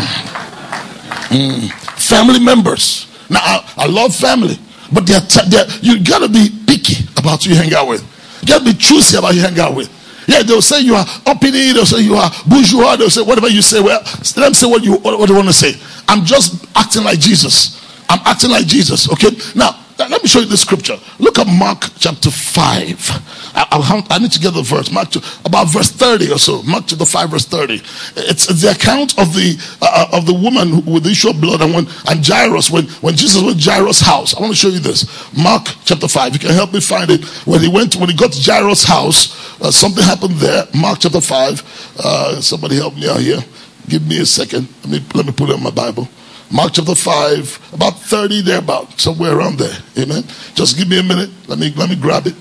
Mm. 1.30 1.70
Family 1.98 2.40
members. 2.40 3.06
Now, 3.30 3.40
I, 3.40 3.72
I 3.78 3.86
love 3.86 4.14
family, 4.14 4.58
but 4.92 5.06
they're, 5.06 5.20
they're, 5.48 5.66
you 5.80 6.02
gotta 6.02 6.28
be 6.28 6.50
picky 6.66 7.04
about 7.16 7.44
who 7.44 7.50
you 7.50 7.56
hang 7.56 7.72
out 7.74 7.88
with. 7.88 8.02
You 8.42 8.48
gotta 8.48 8.64
be 8.64 8.74
choosy 8.74 9.16
about 9.16 9.32
who 9.32 9.40
you 9.40 9.42
hang 9.42 9.58
out 9.58 9.74
with. 9.74 9.90
Yeah, 10.26 10.42
they'll 10.42 10.62
say 10.62 10.80
you 10.80 10.94
are 10.94 11.04
uppity, 11.26 11.72
they'll 11.72 11.86
say 11.86 12.00
you 12.00 12.14
are 12.14 12.30
bourgeois, 12.46 12.96
they'll 12.96 13.10
say 13.10 13.22
whatever 13.22 13.48
you 13.48 13.62
say. 13.62 13.80
Well, 13.80 14.00
let 14.02 14.34
them 14.36 14.54
say 14.54 14.66
what 14.66 14.82
you 14.82 14.96
what, 14.96 15.18
what 15.18 15.28
you 15.28 15.34
want 15.34 15.48
to 15.48 15.52
say. 15.52 15.74
I'm 16.08 16.24
just 16.24 16.66
acting 16.76 17.04
like 17.04 17.18
Jesus. 17.18 17.80
I'm 18.08 18.20
acting 18.24 18.50
like 18.50 18.66
Jesus. 18.66 19.10
Okay. 19.12 19.30
Now, 19.54 19.83
let 19.98 20.22
me 20.22 20.28
show 20.28 20.40
you 20.40 20.46
the 20.46 20.56
scripture. 20.56 20.98
Look 21.18 21.38
at 21.38 21.46
Mark 21.46 21.84
chapter 21.98 22.30
5. 22.30 23.54
I, 23.54 24.04
I, 24.10 24.18
need 24.18 24.32
to 24.32 24.40
get 24.40 24.54
the 24.54 24.62
verse. 24.62 24.90
Mark 24.90 25.10
to, 25.10 25.22
about 25.44 25.68
verse 25.68 25.90
30 25.90 26.32
or 26.32 26.38
so. 26.38 26.62
Mark 26.62 26.84
chapter 26.86 27.04
5, 27.04 27.30
verse 27.30 27.44
30. 27.46 27.74
It's, 27.74 28.50
it's 28.50 28.62
the 28.62 28.72
account 28.72 29.18
of 29.18 29.34
the 29.34 29.56
uh, 29.82 30.06
uh 30.12 30.18
of 30.18 30.26
the 30.26 30.34
woman 30.34 30.84
with 30.84 31.04
the 31.04 31.10
issue 31.10 31.30
of 31.30 31.40
blood 31.40 31.60
and 31.60 31.74
when 31.74 31.86
and 32.08 32.26
Jairus 32.26 32.70
when, 32.70 32.86
when 33.02 33.14
Jesus 33.14 33.42
went 33.42 33.60
to 33.60 33.70
Jairus' 33.70 34.00
house. 34.00 34.34
I 34.34 34.40
want 34.40 34.52
to 34.52 34.56
show 34.58 34.68
you 34.68 34.80
this. 34.80 35.06
Mark 35.36 35.68
chapter 35.84 36.08
5. 36.08 36.32
You 36.32 36.38
can 36.38 36.50
help 36.50 36.72
me 36.72 36.80
find 36.80 37.10
it. 37.10 37.24
When 37.46 37.60
he 37.60 37.68
went 37.68 37.96
when 37.96 38.08
he 38.08 38.16
got 38.16 38.32
to 38.32 38.40
Jairus' 38.42 38.84
house, 38.84 39.60
uh, 39.60 39.70
something 39.70 40.02
happened 40.02 40.34
there. 40.34 40.66
Mark 40.74 40.98
chapter 41.00 41.20
5. 41.20 41.98
Uh, 41.98 42.40
somebody 42.40 42.76
help 42.76 42.94
me 42.96 43.08
out 43.08 43.20
here. 43.20 43.40
Give 43.88 44.06
me 44.06 44.20
a 44.20 44.26
second. 44.26 44.68
Let 44.82 44.90
me 44.90 45.04
let 45.14 45.26
me 45.26 45.32
put 45.32 45.50
it 45.50 45.56
in 45.56 45.62
my 45.62 45.70
Bible. 45.70 46.08
Mark 46.54 46.72
chapter 46.72 46.94
5, 46.94 47.72
about 47.74 47.98
30 47.98 48.42
there, 48.42 48.60
about 48.60 49.00
somewhere 49.00 49.36
around 49.36 49.58
there. 49.58 49.76
Amen. 49.98 50.22
Just 50.54 50.78
give 50.78 50.88
me 50.88 51.00
a 51.00 51.02
minute. 51.02 51.28
Let 51.48 51.58
me 51.58 51.74
let 51.74 51.90
me 51.90 51.96
grab 51.96 52.28
it. 52.28 52.36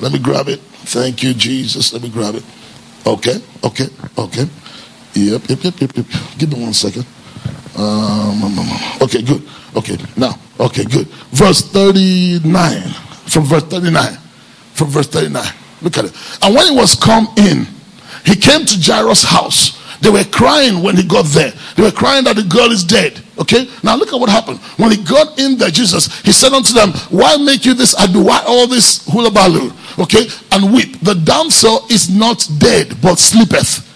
Let 0.00 0.10
me 0.10 0.18
grab 0.18 0.48
it. 0.48 0.58
Thank 0.90 1.22
you, 1.22 1.32
Jesus. 1.32 1.92
Let 1.92 2.02
me 2.02 2.08
grab 2.08 2.34
it. 2.34 2.42
Okay, 3.06 3.40
okay, 3.62 3.86
okay. 4.18 4.46
Yep, 5.14 5.48
yep, 5.48 5.62
yep, 5.62 5.80
yep, 5.80 5.96
yep. 5.96 6.06
Give 6.38 6.52
me 6.52 6.60
one 6.60 6.72
second. 6.72 7.06
Um, 7.76 8.42
um, 8.42 8.58
um, 8.58 8.68
um. 8.68 9.02
okay, 9.02 9.22
good. 9.22 9.46
Okay, 9.76 9.96
now, 10.16 10.34
okay, 10.58 10.82
good. 10.84 11.06
Verse 11.30 11.62
39. 11.70 12.42
From 13.30 13.44
verse 13.44 13.62
39. 13.62 14.18
From 14.74 14.88
verse 14.88 15.06
39. 15.06 15.44
Look 15.82 15.98
at 15.98 16.06
it. 16.06 16.16
And 16.42 16.52
when 16.52 16.66
he 16.66 16.74
was 16.74 16.96
come 16.96 17.28
in, 17.36 17.68
he 18.24 18.34
came 18.34 18.66
to 18.66 18.74
Jairus' 18.76 19.22
house 19.22 19.79
they 20.00 20.10
were 20.10 20.24
crying 20.24 20.82
when 20.82 20.96
he 20.96 21.02
got 21.02 21.26
there. 21.26 21.52
They 21.76 21.82
were 21.82 21.90
crying 21.90 22.24
that 22.24 22.36
the 22.36 22.42
girl 22.42 22.72
is 22.72 22.84
dead. 22.84 23.20
Okay? 23.38 23.68
Now 23.82 23.96
look 23.96 24.12
at 24.12 24.18
what 24.18 24.30
happened. 24.30 24.58
When 24.78 24.90
he 24.90 24.96
got 25.02 25.38
in 25.38 25.58
there, 25.58 25.70
Jesus, 25.70 26.20
he 26.22 26.32
said 26.32 26.52
unto 26.52 26.72
them, 26.72 26.92
Why 27.10 27.36
make 27.36 27.64
you 27.64 27.74
this 27.74 27.94
ado? 28.02 28.24
Why 28.24 28.42
all 28.46 28.66
this 28.66 29.04
hullabaloo? 29.06 29.72
Okay? 29.98 30.28
And 30.52 30.72
weep. 30.72 31.00
The 31.00 31.14
damsel 31.14 31.86
is 31.90 32.08
not 32.08 32.48
dead, 32.58 32.96
but 33.02 33.18
sleepeth. 33.18 33.86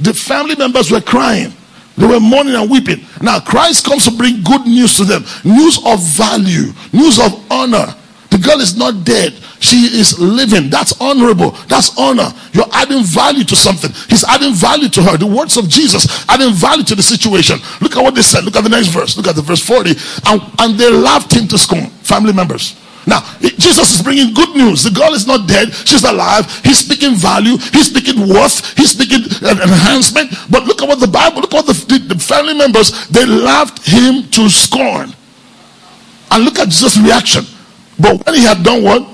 The 0.00 0.14
family 0.14 0.54
members 0.54 0.90
were 0.90 1.00
crying. 1.00 1.52
They 1.96 2.06
were 2.06 2.20
mourning 2.20 2.54
and 2.54 2.70
weeping. 2.70 3.04
Now 3.20 3.40
Christ 3.40 3.84
comes 3.84 4.04
to 4.04 4.16
bring 4.16 4.42
good 4.42 4.66
news 4.66 4.96
to 4.96 5.04
them. 5.04 5.24
News 5.44 5.78
of 5.84 6.02
value. 6.16 6.72
News 6.92 7.18
of 7.18 7.32
honor. 7.50 7.94
The 8.30 8.38
girl 8.38 8.60
is 8.60 8.76
not 8.76 9.04
dead. 9.04 9.34
She 9.62 9.86
is 9.86 10.18
living. 10.18 10.70
That's 10.70 10.92
honorable. 11.00 11.52
That's 11.68 11.96
honor. 11.96 12.34
You're 12.52 12.66
adding 12.72 13.04
value 13.04 13.44
to 13.44 13.54
something. 13.54 13.92
He's 14.08 14.24
adding 14.24 14.52
value 14.54 14.88
to 14.88 15.02
her. 15.02 15.16
The 15.16 15.26
words 15.26 15.56
of 15.56 15.68
Jesus 15.68 16.26
adding 16.28 16.52
value 16.52 16.82
to 16.82 16.96
the 16.96 17.02
situation. 17.02 17.58
Look 17.80 17.96
at 17.96 18.02
what 18.02 18.16
they 18.16 18.22
said. 18.22 18.42
Look 18.42 18.56
at 18.56 18.64
the 18.64 18.70
next 18.70 18.88
verse. 18.88 19.16
Look 19.16 19.28
at 19.28 19.36
the 19.36 19.42
verse 19.42 19.64
40. 19.64 19.94
And, 20.26 20.42
and 20.58 20.74
they 20.74 20.90
laughed 20.90 21.32
him 21.32 21.46
to 21.46 21.56
scorn. 21.56 21.86
Family 22.02 22.32
members. 22.32 22.74
Now, 23.06 23.22
Jesus 23.40 23.94
is 23.94 24.02
bringing 24.02 24.34
good 24.34 24.50
news. 24.56 24.82
The 24.82 24.90
girl 24.90 25.14
is 25.14 25.26
not 25.26 25.46
dead. 25.46 25.72
She's 25.72 26.02
alive. 26.02 26.50
He's 26.64 26.78
speaking 26.78 27.14
value. 27.14 27.56
He's 27.70 27.86
speaking 27.86 28.28
worth. 28.28 28.76
He's 28.76 28.90
speaking 28.90 29.22
enhancement. 29.46 30.34
But 30.50 30.66
look 30.66 30.82
at 30.82 30.88
what 30.88 30.98
the 30.98 31.06
Bible, 31.06 31.40
look 31.40 31.54
at 31.54 31.64
what 31.64 31.66
the, 31.66 31.98
the 31.98 32.18
family 32.18 32.54
members, 32.54 33.08
they 33.08 33.26
laughed 33.26 33.86
him 33.86 34.28
to 34.30 34.48
scorn. 34.48 35.14
And 36.32 36.44
look 36.44 36.58
at 36.58 36.66
Jesus' 36.66 36.98
reaction. 36.98 37.44
But 37.98 38.26
when 38.26 38.34
he 38.34 38.42
had 38.42 38.62
done 38.64 38.82
what? 38.82 39.06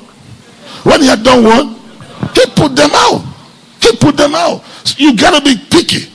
When 0.84 1.00
he 1.00 1.06
had 1.06 1.22
done 1.22 1.44
what? 1.44 1.66
He 2.34 2.46
put 2.54 2.74
them 2.76 2.90
out. 2.92 3.24
He 3.80 3.96
put 3.96 4.16
them 4.16 4.34
out. 4.34 4.64
You 4.98 5.16
gotta 5.16 5.42
be 5.42 5.56
picky. 5.70 6.10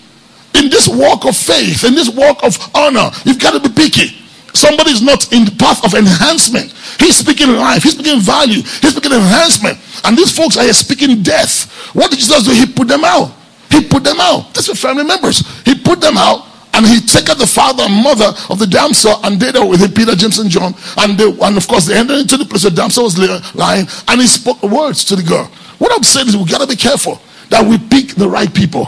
In 0.56 0.70
this 0.70 0.88
walk 0.88 1.26
of 1.26 1.36
faith, 1.36 1.84
in 1.84 1.96
this 1.96 2.10
walk 2.10 2.44
of 2.44 2.58
honor, 2.76 3.10
you've 3.26 3.40
got 3.40 3.52
to 3.52 3.60
be 3.60 3.74
picky. 3.74 4.16
Somebody 4.54 4.92
is 4.92 5.02
not 5.02 5.34
in 5.34 5.46
the 5.46 5.52
path 5.58 5.84
of 5.84 5.96
enhancement. 5.96 6.72
He's 7.00 7.18
speaking 7.18 7.52
life, 7.54 7.84
he's 7.84 7.94
speaking 7.94 8.22
value, 8.22 8.62
he's 8.62 8.92
speaking 8.92 9.12
enhancement. 9.12 9.80
And 10.04 10.16
these 10.16 10.36
folks 10.36 10.58
are 10.58 10.72
speaking 10.74 11.24
death. 11.24 11.72
What 11.96 12.12
did 12.12 12.20
Jesus 12.20 12.44
do? 12.44 12.52
He 12.52 12.68
put 12.68 12.88
them 12.88 13.04
out. 13.04 13.34
He 13.72 13.84
put 13.84 14.04
them 14.04 14.20
out. 14.20 14.54
That's 14.54 14.68
what 14.68 14.78
family 14.78 15.04
members. 15.04 15.40
He 15.66 15.74
put 15.74 16.00
them 16.00 16.18
out 16.18 16.46
and 16.74 16.86
he 16.86 17.00
taketh 17.00 17.38
the 17.38 17.48
father 17.48 17.84
and 17.84 18.04
mother 18.04 18.34
of 18.50 18.60
the 18.60 18.68
damsel, 18.68 19.20
and 19.24 19.40
they 19.40 19.52
there 19.52 19.66
with 19.66 19.82
him, 19.82 19.92
Peter, 19.94 20.16
James, 20.16 20.40
and 20.40 20.50
John. 20.50 20.74
And 20.98 21.18
they, 21.18 21.30
and 21.30 21.58
of 21.58 21.68
course, 21.68 21.86
they 21.86 21.98
entered 21.98 22.20
into 22.20 22.38
the 22.38 22.46
place 22.46 22.64
where 22.64 22.72
the 22.72 22.78
damsel 22.78 23.04
was 23.04 23.18
lying, 23.56 23.88
and 24.08 24.22
he 24.22 24.28
spoke 24.28 24.62
words 24.64 25.04
to 25.06 25.16
the 25.16 25.24
girl. 25.24 25.46
What 25.78 25.92
I'm 25.94 26.04
saying 26.04 26.28
is, 26.28 26.38
we 26.38 26.46
gotta 26.46 26.68
be 26.68 26.76
careful 26.76 27.22
that 27.50 27.66
we 27.66 27.78
pick 27.78 28.16
the 28.16 28.28
right 28.28 28.54
people. 28.54 28.88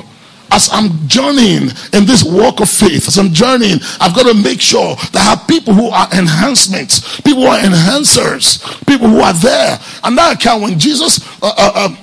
As 0.51 0.69
I'm 0.71 1.07
journeying 1.07 1.69
in 1.91 2.05
this 2.05 2.23
walk 2.23 2.61
of 2.61 2.69
faith, 2.69 3.07
as 3.07 3.17
I'm 3.17 3.33
journeying, 3.33 3.79
I've 3.99 4.15
got 4.15 4.31
to 4.31 4.33
make 4.41 4.61
sure 4.61 4.95
that 4.95 5.15
I 5.15 5.35
have 5.35 5.47
people 5.47 5.73
who 5.73 5.89
are 5.89 6.07
enhancements, 6.13 7.19
people 7.21 7.41
who 7.41 7.47
are 7.47 7.59
enhancers, 7.59 8.61
people 8.85 9.07
who 9.07 9.19
are 9.19 9.33
there. 9.33 9.79
And 10.03 10.17
that 10.17 10.35
account, 10.35 10.61
when 10.61 10.79
Jesus 10.79 11.19
uh, 11.41 11.47
uh, 11.47 11.71
uh, 11.75 11.95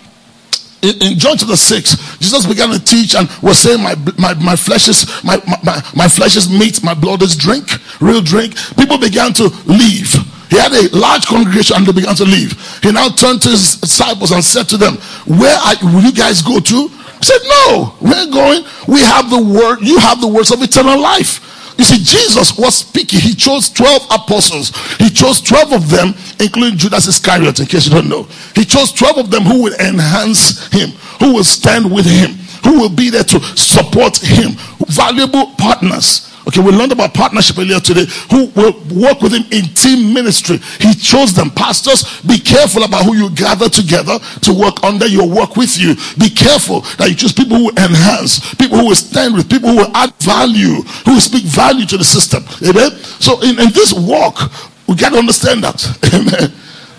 in, 0.83 1.01
in, 1.01 1.18
John 1.18 1.38
chapter 1.38 1.57
6, 1.57 2.18
Jesus 2.18 2.45
began 2.45 2.71
to 2.71 2.85
teach 2.85 3.14
and 3.14 3.31
was 3.40 3.59
saying, 3.59 3.83
My, 3.83 3.95
my, 4.18 4.35
my 4.35 4.57
flesh 4.57 4.88
is 4.88 5.07
my, 5.23 5.40
my, 5.64 5.81
my 5.95 6.09
flesh 6.09 6.37
is 6.37 6.51
meat, 6.51 6.83
my 6.83 6.92
blood 6.95 7.23
is 7.23 7.37
drink, 7.37 7.68
real 8.01 8.21
drink. 8.21 8.57
People 8.77 8.99
began 8.99 9.33
to 9.35 9.45
leave. 9.66 10.12
He 10.51 10.59
had 10.59 10.73
a 10.73 10.95
large 10.95 11.25
congregation 11.27 11.77
and 11.77 11.87
they 11.87 11.92
began 11.92 12.14
to 12.16 12.25
leave. 12.25 12.53
He 12.83 12.90
now 12.92 13.09
turned 13.09 13.40
to 13.42 13.51
his 13.51 13.77
disciples 13.77 14.33
and 14.33 14.45
said 14.45 14.68
to 14.71 14.77
them, 14.77 14.97
Where 15.25 15.57
are, 15.57 15.77
will 15.95 16.03
you 16.03 16.12
guys 16.12 16.42
go 16.42 16.59
to? 16.59 16.88
He 16.88 17.25
said, 17.25 17.40
No, 17.45 17.95
we're 18.01 18.31
going. 18.31 18.64
We 18.88 19.01
have 19.03 19.31
the 19.31 19.40
word, 19.40 19.81
you 19.81 19.99
have 19.99 20.21
the 20.21 20.29
words 20.29 20.51
of 20.51 20.61
eternal 20.62 21.01
life. 21.01 21.62
You 21.79 21.85
see, 21.85 21.99
Jesus 21.99 22.57
was 22.59 22.77
speaking. 22.77 23.21
He 23.21 23.35
chose 23.35 23.69
12 23.71 24.03
apostles. 24.11 24.73
He 24.97 25.09
chose 25.11 25.41
12 25.41 25.73
of 25.73 25.91
them, 25.91 26.15
including 26.41 26.79
Judas 26.79 27.07
Iscariot, 27.07 27.61
in 27.61 27.67
case 27.67 27.87
you 27.87 27.93
don't 27.93 28.09
know. 28.09 28.25
He 28.55 28.65
chose 28.65 28.93
12 28.93 29.19
of 29.19 29.31
them 29.31 29.43
who 29.43 29.63
will 29.65 29.75
enhance 29.75 30.67
him, 30.73 30.91
who 31.21 31.35
will 31.35 31.45
stand 31.45 31.91
with 31.91 32.07
him, 32.07 32.33
who 32.65 32.79
will 32.79 32.91
be 32.95 33.11
there 33.11 33.25
to 33.25 33.41
support 33.57 34.19
him. 34.19 34.53
Valuable 34.89 35.47
partners. 35.57 36.32
Okay, 36.46 36.61
we 36.61 36.72
learned 36.72 36.92
about 36.92 37.14
partnership 37.14 37.59
earlier 37.59 37.78
today. 37.78 38.05
Who 38.31 38.46
will 38.59 38.72
work 38.90 39.20
with 39.20 39.33
him 39.33 39.44
in 39.52 39.72
team 39.74 40.12
ministry? 40.12 40.59
He 40.81 40.94
chose 40.94 41.33
them. 41.35 41.50
Pastors, 41.50 42.20
be 42.22 42.38
careful 42.38 42.83
about 42.83 43.05
who 43.05 43.14
you 43.14 43.31
gather 43.31 43.68
together 43.68 44.18
to 44.18 44.52
work 44.52 44.83
under 44.83 45.07
your 45.07 45.28
work 45.28 45.57
with 45.57 45.78
you. 45.78 45.94
Be 46.18 46.28
careful 46.31 46.81
that 46.98 47.09
you 47.09 47.14
choose 47.14 47.33
people 47.33 47.57
who 47.57 47.70
enhance, 47.70 48.55
people 48.57 48.78
who 48.78 48.88
will 48.88 48.96
stand 48.96 49.35
with, 49.35 49.48
people 49.48 49.70
who 49.70 49.76
will 49.76 49.96
add 49.96 50.12
value, 50.16 50.83
who 51.07 51.14
will 51.14 51.20
speak 51.20 51.44
value 51.44 51.87
to 51.87 51.96
the 51.96 52.05
system. 52.05 52.42
Amen. 52.66 52.90
So 53.22 53.40
in, 53.42 53.61
in 53.61 53.70
this 53.72 53.92
walk, 53.92 54.50
we 54.88 54.96
got 54.96 55.11
to 55.11 55.18
understand 55.18 55.62
that. 55.62 55.78
Amen. 56.12 56.52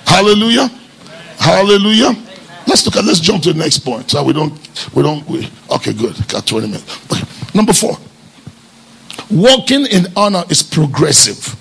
Hallelujah. 0.06 0.70
Hallelujah. 1.38 2.16
Let's 2.66 2.86
look 2.86 2.96
at 2.96 3.04
let's 3.04 3.20
jump 3.20 3.44
to 3.44 3.52
the 3.52 3.60
next 3.60 3.80
point. 3.80 4.10
So 4.10 4.24
we 4.24 4.32
don't 4.32 4.54
we 4.96 5.04
don't 5.04 5.28
we 5.28 5.50
okay, 5.70 5.92
good. 5.92 6.16
Got 6.30 6.48
20 6.48 6.68
minutes. 6.68 7.12
Okay. 7.12 7.24
Number 7.54 7.74
four. 7.74 7.98
Walking 9.34 9.88
in 9.88 10.06
honor 10.16 10.44
is 10.50 10.62
progressive. 10.62 11.56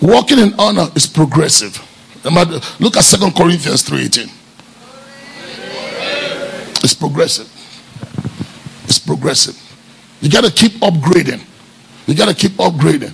Walking 0.00 0.38
in 0.38 0.54
honor 0.58 0.88
is 0.94 1.06
progressive. 1.06 1.78
Look 2.80 2.96
at 2.96 3.04
Second 3.04 3.36
Corinthians 3.36 3.82
3:18. 3.82 4.30
It's 6.82 6.94
progressive. 6.94 7.48
It's 8.84 8.98
progressive. 8.98 9.56
You 10.22 10.30
got 10.30 10.44
to 10.44 10.50
keep 10.50 10.72
upgrading. 10.80 11.42
You 12.06 12.14
got 12.14 12.28
to 12.28 12.34
keep 12.34 12.52
upgrading. 12.52 13.12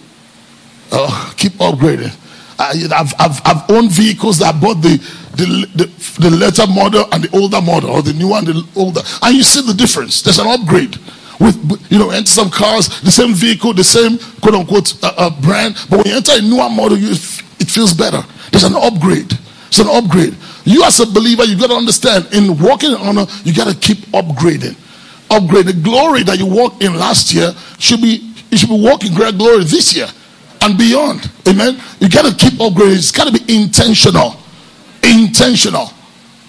Uh, 0.93 1.33
keep 1.37 1.53
upgrading. 1.55 2.15
I, 2.59 2.71
I've, 2.95 3.15
I've, 3.19 3.41
I've 3.45 3.71
owned 3.71 3.91
vehicles 3.91 4.39
that 4.39 4.61
bought 4.61 4.81
the, 4.81 4.97
the, 5.37 5.67
the, 5.75 6.21
the 6.21 6.31
later 6.31 6.67
model 6.67 7.07
and 7.13 7.25
the 7.25 7.37
older 7.37 7.61
model, 7.61 7.91
or 7.91 8.03
the 8.03 8.13
new 8.13 8.33
and 8.35 8.47
the 8.47 8.69
older. 8.77 9.01
And 9.23 9.37
you 9.37 9.43
see 9.43 9.63
the 9.67 9.75
difference. 9.75 10.23
There's 10.23 10.39
an 10.39 10.47
upgrade. 10.47 10.97
With, 11.41 11.87
you 11.91 11.99
know, 11.99 12.11
enter 12.11 12.27
some 12.27 12.51
cars, 12.51 13.01
the 13.03 13.11
same 13.11 13.33
vehicle, 13.33 13.73
the 13.73 13.85
same 13.85 14.19
quote 14.41 14.55
unquote 14.55 15.03
uh, 15.05 15.13
uh, 15.17 15.41
brand. 15.41 15.77
But 15.89 15.99
when 15.99 16.07
you 16.07 16.17
enter 16.17 16.33
a 16.35 16.43
newer 16.43 16.69
model, 16.69 16.99
you, 16.99 17.13
it 17.13 17.71
feels 17.71 17.95
better. 17.95 18.23
There's 18.51 18.65
an 18.65 18.75
upgrade. 18.75 19.33
It's 19.69 19.79
an 19.79 19.89
upgrade. 19.89 20.35
You, 20.65 20.85
as 20.85 20.99
a 21.01 21.07
believer, 21.07 21.45
you 21.45 21.59
got 21.59 21.69
to 21.69 21.77
understand 21.77 22.29
in 22.33 22.59
walking 22.59 22.91
in 22.91 22.97
honor, 22.97 23.27
you 23.45 23.55
got 23.55 23.73
to 23.73 23.79
keep 23.79 23.99
upgrading. 24.13 24.77
Upgrade 25.31 25.67
the 25.67 25.73
glory 25.75 26.23
that 26.25 26.39
you 26.39 26.47
walked 26.47 26.83
in 26.83 26.95
last 26.95 27.33
year 27.33 27.53
should 27.79 28.01
be 28.01 28.35
you 28.51 28.57
should 28.57 28.71
be 28.71 28.81
walking 28.81 29.15
great 29.15 29.37
glory 29.37 29.63
this 29.65 29.95
year 29.95 30.09
and 30.63 30.79
beyond. 30.79 31.31
Amen. 31.47 31.79
You 32.01 32.09
got 32.09 32.25
to 32.25 32.35
keep 32.35 32.59
upgrading. 32.59 32.97
It's 32.97 33.13
got 33.13 33.33
to 33.33 33.45
be 33.45 33.55
intentional. 33.55 34.37
Intentional. 35.03 35.91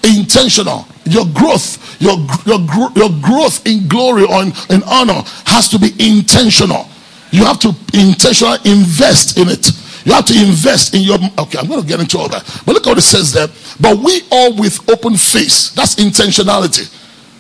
Intentional. 0.04 0.88
Your 1.06 1.26
growth, 1.34 2.00
your, 2.02 2.18
your, 2.46 2.60
your 2.96 3.10
growth 3.22 3.66
in 3.66 3.88
glory 3.88 4.24
or 4.24 4.44
in, 4.44 4.54
in 4.70 4.84
honor 4.84 5.22
has 5.46 5.68
to 5.70 5.80
be 5.80 5.92
intentional. 6.00 6.88
You 7.32 7.46
have 7.46 7.60
to 7.60 7.76
intentionally 7.94 8.60
invest 8.66 9.38
in 9.38 9.50
it. 9.50 9.72
You 10.06 10.14
have 10.14 10.26
to 10.26 10.34
invest 10.34 10.96
in 10.96 11.02
your. 11.02 11.18
Okay, 11.38 11.60
I'm 11.60 11.68
going 11.68 11.82
to 11.82 11.88
get 11.88 12.00
into 12.00 12.18
all 12.18 12.30
that. 12.30 12.44
But 12.66 12.74
look 12.74 12.86
what 12.86 12.98
it 12.98 13.02
says 13.02 13.34
there. 13.34 13.48
But 13.80 13.98
we 13.98 14.22
all 14.32 14.56
with 14.56 14.90
open 14.90 15.16
face. 15.16 15.72
That's 15.72 15.96
intentionality. 15.96 16.96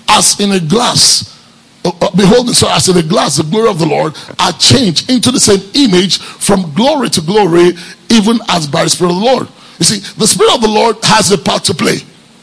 As 0.09 0.39
in 0.39 0.51
a 0.51 0.59
glass 0.59 1.39
uh, 1.85 1.91
uh, 2.01 2.11
beholding 2.11 2.53
so 2.53 2.67
as 2.69 2.89
in 2.89 2.97
a 2.97 3.03
glass 3.03 3.37
the 3.37 3.43
glory 3.43 3.69
of 3.69 3.79
the 3.79 3.85
Lord 3.85 4.13
are 4.37 4.51
changed 4.53 5.09
into 5.09 5.31
the 5.31 5.39
same 5.39 5.61
image 5.75 6.17
from 6.17 6.73
glory 6.73 7.09
to 7.11 7.21
glory, 7.21 7.71
even 8.09 8.39
as 8.49 8.67
by 8.67 8.83
the 8.83 8.89
Spirit 8.89 9.11
of 9.11 9.19
the 9.19 9.25
Lord. 9.25 9.47
You 9.79 9.85
see, 9.85 9.99
the 10.17 10.27
Spirit 10.27 10.55
of 10.55 10.61
the 10.61 10.67
Lord 10.67 10.97
has 11.03 11.31
a 11.31 11.37
part 11.37 11.63
to 11.65 11.73
play, 11.73 11.99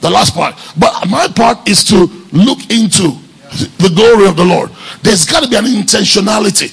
the 0.06 0.14
last 0.14 0.34
part. 0.34 0.54
But 0.78 1.08
my 1.08 1.28
part 1.28 1.68
is 1.68 1.82
to 1.84 2.06
look 2.32 2.70
into 2.70 3.18
the 3.78 3.92
glory 3.94 4.28
of 4.28 4.36
the 4.36 4.44
Lord. 4.44 4.70
There's 5.02 5.24
got 5.24 5.42
to 5.42 5.48
be 5.48 5.56
an 5.56 5.64
intentionality. 5.64 6.72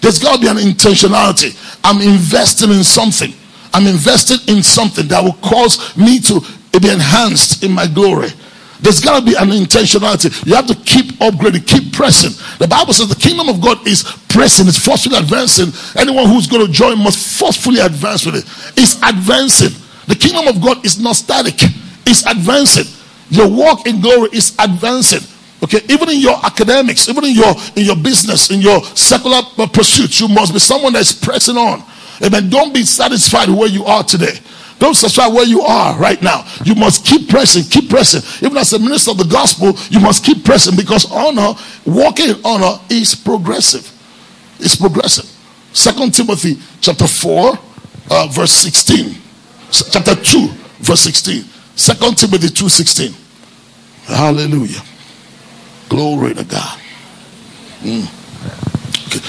There's 0.00 0.18
got 0.18 0.36
to 0.36 0.40
be 0.40 0.48
an 0.48 0.56
intentionality. 0.56 1.54
I'm 1.84 2.00
investing 2.00 2.70
in 2.70 2.84
something. 2.84 3.32
I'm 3.72 3.86
invested 3.86 4.48
in 4.50 4.62
something 4.62 5.06
that 5.08 5.22
will 5.22 5.38
cause 5.40 5.96
me 5.96 6.18
to 6.20 6.40
be 6.80 6.90
enhanced 6.90 7.62
in 7.62 7.72
my 7.72 7.86
glory. 7.86 8.28
There's 8.80 8.98
got 8.98 9.20
to 9.20 9.24
be 9.24 9.34
an 9.36 9.50
intentionality. 9.50 10.44
You 10.44 10.56
have 10.56 10.66
to 10.66 10.74
keep 10.74 11.14
upgrading, 11.22 11.66
keep 11.68 11.92
pressing. 11.92 12.32
The 12.58 12.66
Bible 12.66 12.92
says 12.92 13.08
the 13.08 13.14
kingdom 13.14 13.48
of 13.48 13.60
God 13.60 13.86
is 13.86 14.02
pressing, 14.28 14.66
it's 14.66 14.78
forcefully 14.78 15.16
advancing. 15.16 15.70
Anyone 15.96 16.26
who's 16.26 16.48
going 16.48 16.66
to 16.66 16.72
join 16.72 16.98
must 16.98 17.38
forcefully 17.38 17.78
advance 17.78 18.26
with 18.26 18.36
it. 18.36 18.44
It's 18.76 19.00
advancing. 19.02 19.70
The 20.08 20.16
kingdom 20.16 20.48
of 20.48 20.60
God 20.60 20.84
is 20.84 20.98
not 20.98 21.14
static, 21.14 21.62
it's 22.06 22.26
advancing. 22.26 22.86
Your 23.30 23.48
walk 23.50 23.86
in 23.86 24.00
glory 24.00 24.30
is 24.32 24.54
advancing. 24.58 25.26
Okay, 25.62 25.80
even 25.88 26.10
in 26.10 26.18
your 26.18 26.44
academics, 26.44 27.08
even 27.08 27.24
in 27.24 27.34
your 27.34 27.54
in 27.76 27.84
your 27.84 27.96
business, 27.96 28.50
in 28.50 28.60
your 28.60 28.82
secular 28.84 29.42
pursuits, 29.68 30.20
you 30.20 30.28
must 30.28 30.52
be 30.52 30.58
someone 30.58 30.92
that's 30.92 31.12
pressing 31.12 31.56
on. 31.56 31.82
Amen. 32.22 32.50
Don't 32.50 32.74
be 32.74 32.82
satisfied 32.82 33.48
where 33.48 33.68
you 33.68 33.84
are 33.84 34.02
today. 34.02 34.38
Don't 34.78 34.94
subscribe 34.94 35.32
where 35.32 35.46
you 35.46 35.60
are 35.62 35.96
right 35.96 36.20
now. 36.20 36.44
You 36.64 36.74
must 36.74 37.06
keep 37.06 37.28
pressing, 37.28 37.62
keep 37.62 37.88
pressing. 37.88 38.20
Even 38.44 38.58
as 38.58 38.72
a 38.72 38.80
minister 38.80 39.12
of 39.12 39.18
the 39.18 39.24
gospel, 39.24 39.74
you 39.90 40.00
must 40.00 40.24
keep 40.24 40.44
pressing 40.44 40.74
because 40.74 41.10
honor, 41.10 41.54
walking 41.86 42.30
in 42.30 42.36
honor 42.44 42.80
is 42.90 43.14
progressive. 43.14 43.88
It's 44.58 44.74
progressive. 44.74 45.30
Second 45.72 46.12
Timothy 46.12 46.58
chapter 46.80 47.06
4, 47.06 47.58
uh, 48.10 48.26
verse 48.32 48.50
16. 48.50 49.16
Chapter 49.70 50.16
2, 50.16 50.48
verse 50.80 51.00
16. 51.00 51.44
Second 51.74 52.18
Timothy 52.18 52.48
2.16. 52.48 53.14
Hallelujah. 54.06 54.82
Glory 55.88 56.34
to 56.34 56.44
God. 56.44 56.78
Mm. 57.80 58.06
Okay. 59.06 59.20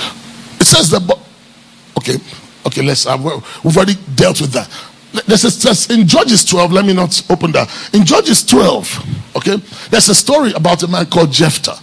It 0.59 0.65
says 0.65 0.89
that, 0.91 1.19
okay, 1.97 2.17
okay, 2.65 2.81
let's, 2.81 3.05
have, 3.05 3.23
we've 3.23 3.77
already 3.77 3.95
dealt 4.15 4.41
with 4.41 4.51
that. 4.51 4.69
There's 5.27 5.45
a, 5.45 5.61
there's, 5.61 5.89
in 5.89 6.07
Judges 6.07 6.43
12, 6.45 6.71
let 6.71 6.85
me 6.85 6.93
not 6.93 7.21
open 7.29 7.51
that. 7.51 7.69
In 7.93 8.05
Judges 8.05 8.43
12, 8.45 9.35
okay, 9.37 9.57
there's 9.89 10.09
a 10.09 10.15
story 10.15 10.53
about 10.53 10.81
a 10.83 10.87
man 10.87 11.05
called 11.05 11.31
Jephthah. 11.31 11.79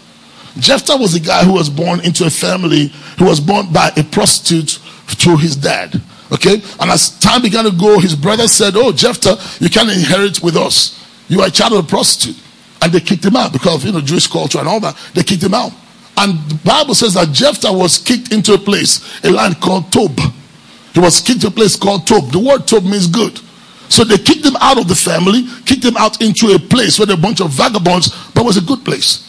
Jephthah 0.58 0.96
was 0.96 1.14
a 1.14 1.20
guy 1.20 1.44
who 1.44 1.52
was 1.52 1.70
born 1.70 2.00
into 2.00 2.26
a 2.26 2.30
family 2.30 2.88
who 3.18 3.26
was 3.26 3.38
born 3.38 3.72
by 3.72 3.92
a 3.96 4.02
prostitute 4.02 4.80
through 5.06 5.36
his 5.36 5.56
dad. 5.56 6.00
Okay, 6.32 6.62
and 6.78 6.90
as 6.90 7.18
time 7.18 7.42
began 7.42 7.64
to 7.64 7.72
go, 7.72 7.98
his 7.98 8.14
brother 8.14 8.46
said, 8.46 8.74
Oh, 8.76 8.92
Jephthah, 8.92 9.36
you 9.62 9.68
can't 9.68 9.90
inherit 9.90 10.42
with 10.42 10.56
us. 10.56 10.96
You 11.28 11.40
are 11.40 11.48
a 11.48 11.50
child 11.50 11.72
of 11.72 11.84
a 11.84 11.88
prostitute. 11.88 12.40
And 12.82 12.92
they 12.92 13.00
kicked 13.00 13.24
him 13.24 13.36
out 13.36 13.52
because 13.52 13.76
of 13.76 13.84
you 13.84 13.92
know 13.92 14.00
Jewish 14.00 14.26
culture 14.26 14.58
and 14.58 14.68
all 14.68 14.80
that. 14.80 14.96
They 15.14 15.22
kicked 15.22 15.42
him 15.42 15.54
out. 15.54 15.72
And 16.16 16.38
the 16.50 16.54
Bible 16.64 16.94
says 16.94 17.14
that 17.14 17.32
Jephthah 17.32 17.72
was 17.72 17.98
kicked 17.98 18.32
into 18.32 18.54
a 18.54 18.58
place, 18.58 19.22
a 19.24 19.30
land 19.30 19.60
called 19.60 19.92
Tob. 19.92 20.18
He 20.92 21.00
was 21.00 21.20
kicked 21.20 21.42
to 21.42 21.48
a 21.48 21.50
place 21.50 21.76
called 21.76 22.06
Tob. 22.06 22.30
The 22.30 22.38
word 22.38 22.66
Tob 22.66 22.84
means 22.84 23.06
good. 23.06 23.38
So 23.88 24.04
they 24.04 24.18
kicked 24.18 24.44
him 24.44 24.56
out 24.60 24.78
of 24.78 24.86
the 24.86 24.94
family, 24.94 25.46
kicked 25.66 25.84
him 25.84 25.96
out 25.96 26.22
into 26.22 26.54
a 26.54 26.58
place 26.58 26.98
where 26.98 27.06
there 27.06 27.16
were 27.16 27.20
a 27.20 27.22
bunch 27.22 27.40
of 27.40 27.50
vagabonds, 27.50 28.30
but 28.34 28.44
was 28.44 28.56
a 28.56 28.60
good 28.60 28.84
place. 28.84 29.26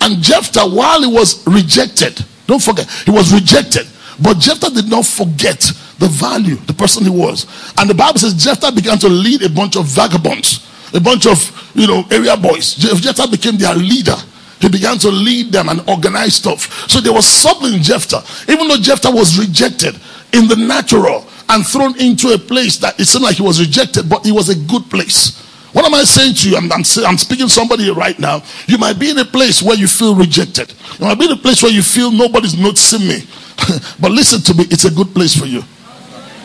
And 0.00 0.22
Jephthah, 0.22 0.68
while 0.68 1.00
he 1.00 1.06
was 1.06 1.46
rejected, 1.46 2.24
don't 2.46 2.62
forget, 2.62 2.90
he 2.90 3.10
was 3.10 3.32
rejected. 3.32 3.86
But 4.20 4.38
Jephthah 4.38 4.70
did 4.70 4.90
not 4.90 5.06
forget 5.06 5.70
the 6.02 6.08
value, 6.08 6.56
the 6.66 6.74
person 6.74 7.04
he 7.04 7.10
was. 7.10 7.46
And 7.78 7.88
the 7.88 7.94
Bible 7.94 8.18
says 8.18 8.34
Jephthah 8.34 8.72
began 8.72 8.98
to 8.98 9.08
lead 9.08 9.42
a 9.42 9.48
bunch 9.48 9.76
of 9.76 9.86
vagabonds, 9.86 10.66
a 10.92 11.00
bunch 11.00 11.26
of, 11.26 11.38
you 11.74 11.86
know, 11.86 12.04
area 12.10 12.36
boys. 12.36 12.74
Jephthah 12.74 13.28
became 13.30 13.56
their 13.56 13.74
leader. 13.74 14.16
He 14.58 14.68
began 14.68 14.98
to 14.98 15.10
lead 15.10 15.52
them 15.52 15.68
and 15.68 15.80
organize 15.88 16.34
stuff. 16.34 16.88
So 16.90 17.00
there 17.00 17.12
was 17.12 17.26
something 17.26 17.72
in 17.72 17.82
Jephthah. 17.82 18.52
Even 18.52 18.68
though 18.68 18.76
Jephthah 18.76 19.10
was 19.10 19.38
rejected, 19.38 19.94
in 20.32 20.48
the 20.48 20.56
natural 20.56 21.26
and 21.48 21.66
thrown 21.66 21.98
into 22.00 22.32
a 22.32 22.38
place 22.38 22.78
that 22.78 22.98
it 22.98 23.04
seemed 23.04 23.24
like 23.24 23.36
he 23.36 23.42
was 23.42 23.60
rejected, 23.60 24.08
but 24.08 24.26
it 24.26 24.32
was 24.32 24.48
a 24.48 24.56
good 24.66 24.82
place. 24.90 25.38
What 25.72 25.84
am 25.84 25.94
I 25.94 26.04
saying 26.04 26.34
to 26.34 26.50
you? 26.50 26.56
I'm, 26.56 26.70
I'm, 26.72 26.82
I'm, 27.06 27.18
speaking 27.18 27.46
to 27.46 27.52
somebody 27.52 27.90
right 27.90 28.18
now. 28.18 28.42
You 28.66 28.76
might 28.76 28.98
be 28.98 29.10
in 29.10 29.18
a 29.18 29.24
place 29.24 29.62
where 29.62 29.76
you 29.76 29.86
feel 29.86 30.14
rejected. 30.14 30.72
You 30.98 31.06
might 31.06 31.18
be 31.18 31.26
in 31.26 31.32
a 31.32 31.36
place 31.36 31.62
where 31.62 31.72
you 31.72 31.82
feel 31.82 32.10
nobody's 32.10 32.58
noticing 32.58 33.06
me. 33.08 33.22
but 34.00 34.10
listen 34.12 34.42
to 34.42 34.54
me, 34.54 34.64
it's 34.70 34.84
a 34.84 34.90
good 34.90 35.14
place 35.14 35.38
for 35.38 35.46
you. 35.46 35.62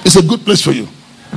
It's 0.08 0.15
a 0.15 0.24
good 0.24 0.39
place 0.46 0.62
for 0.62 0.72
you. 0.72 0.88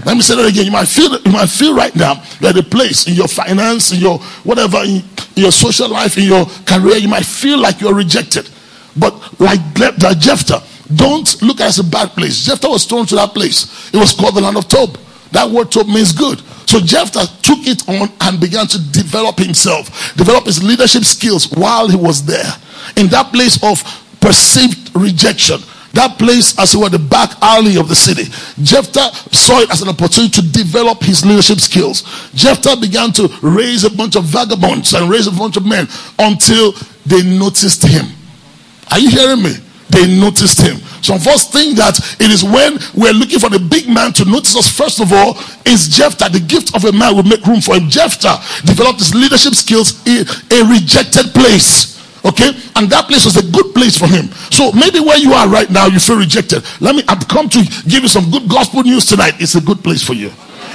Let 0.07 0.15
me 0.15 0.23
say 0.23 0.37
that 0.37 0.47
again. 0.47 0.65
You 0.65 0.71
might 0.71 0.87
feel 0.87 1.21
you 1.21 1.33
might 1.33 1.49
feel 1.49 1.75
right 1.75 1.95
now 1.97 2.23
you're 2.39 2.51
at 2.51 2.57
a 2.57 2.63
place 2.63 3.09
in 3.09 3.15
your 3.15 3.27
finance, 3.27 3.93
in 3.93 3.99
your 3.99 4.19
whatever, 4.45 4.79
in, 4.79 5.03
your 5.35 5.51
social 5.51 5.89
life, 5.89 6.17
in 6.17 6.25
your 6.25 6.47
career, 6.67 6.97
you 6.97 7.09
might 7.09 7.25
feel 7.25 7.59
like 7.59 7.81
you're 7.81 7.95
rejected. 7.95 8.49
But 8.97 9.15
like, 9.41 9.61
like 9.79 10.19
Jephthah, 10.19 10.63
don't 10.95 11.43
look 11.43 11.61
at 11.61 11.67
it 11.67 11.69
as 11.69 11.79
a 11.81 11.85
bad 11.85 12.11
place. 12.11 12.45
Jephthah 12.45 12.69
was 12.69 12.85
thrown 12.85 13.07
to 13.07 13.17
that 13.17 13.35
place. 13.35 13.93
It 13.93 13.97
was 13.97 14.13
called 14.13 14.35
the 14.35 14.41
land 14.41 14.57
of 14.57 14.69
Tob. 14.69 14.99
That 15.33 15.51
word 15.51 15.73
Tob 15.73 15.87
means 15.87 16.13
good. 16.13 16.41
So 16.69 16.81
Jephthah 16.81 17.27
took 17.43 17.67
it 17.67 17.89
on 17.89 18.09
and 18.21 18.41
began 18.41 18.67
to 18.69 18.93
develop 18.93 19.39
himself, 19.39 20.15
develop 20.17 20.45
his 20.45 20.63
leadership 20.63 21.05
skills 21.05 21.51
while 21.51 21.89
he 21.89 21.97
was 21.97 22.25
there. 22.25 22.53
In 22.97 23.09
that 23.09 23.33
place 23.33 23.63
of 23.63 23.83
perceived 24.21 24.91
rejection, 24.95 25.61
that 25.93 26.19
place 26.19 26.59
as 26.59 26.75
it 26.75 26.79
were 26.79 26.89
the 26.89 26.99
back 26.99 27.31
alley 27.43 27.77
of 27.77 27.89
the 27.89 27.95
city. 27.95 28.25
Jephthah 28.63 29.11
saw 29.35 29.61
it 29.61 29.71
as 29.71 29.83
an 29.83 29.89
opportunity 29.89 30.41
to 30.41 30.53
develop 30.53 31.03
his 31.03 31.25
leadership 31.25 31.59
skills. 31.61 32.03
Jephthah 32.35 32.77
began 32.81 33.13
to 33.13 33.29
raise 33.43 33.85
a 33.85 33.91
bunch 33.91 34.17
of 34.17 34.25
vagabonds 34.25 34.95
and 34.95 35.11
raise 35.11 35.27
a 35.27 35.33
bunch 35.33 35.57
of 35.57 35.67
men 35.67 35.89
until 36.19 36.73
they 37.07 37.23
noticed 37.23 37.83
him. 37.83 38.07
Are 38.91 38.99
you 38.99 39.11
hearing 39.11 39.43
me? 39.43 39.55
they 39.91 40.07
noticed 40.07 40.61
him. 40.61 40.79
Some 41.03 41.17
of 41.17 41.27
us 41.27 41.51
think 41.51 41.77
that 41.77 41.99
it 42.21 42.31
is 42.31 42.45
when 42.45 42.79
we're 42.95 43.13
looking 43.13 43.39
for 43.39 43.51
the 43.51 43.59
big 43.59 43.89
man 43.89 44.13
to 44.15 44.25
notice 44.25 44.57
us, 44.57 44.71
first 44.71 45.01
of 45.01 45.13
all, 45.13 45.37
is 45.67 45.89
Jephthah. 45.89 46.31
The 46.31 46.41
gift 46.41 46.75
of 46.75 46.85
a 46.85 46.93
man 46.93 47.17
will 47.17 47.25
make 47.25 47.45
room 47.45 47.61
for 47.61 47.75
him. 47.75 47.91
Jephthah 47.91 48.39
developed 48.65 49.01
his 49.01 49.15
leadership 49.15 49.55
skills 49.55 50.01
in 50.07 50.25
a 50.55 50.65
rejected 50.71 51.35
place. 51.35 52.00
Okay, 52.25 52.53
and 52.77 52.91
that 52.91 53.07
place 53.09 53.25
was 53.25 53.37
a 53.37 53.51
good 53.51 53.75
place 53.75 53.97
for 53.97 54.07
him. 54.07 54.29
So 54.51 54.73
maybe 54.73 55.01
where 55.01 55.17
you 55.17 55.33
are 55.33 55.49
right 55.49 55.71
now, 55.71 55.87
you 55.87 55.99
feel 55.99 56.19
rejected. 56.19 56.65
Let 56.81 56.95
me, 56.95 57.03
I've 57.09 57.27
come 57.29 57.49
to 57.49 57.63
give 57.89 58.03
you 58.03 58.09
some 58.09 58.31
good 58.31 58.49
gospel 58.49 58.83
news 58.83 59.07
tonight. 59.07 59.35
It's 59.41 59.55
a 59.55 59.61
good 59.61 59.83
place 59.83 60.03
for 60.03 60.13
you. 60.13 60.31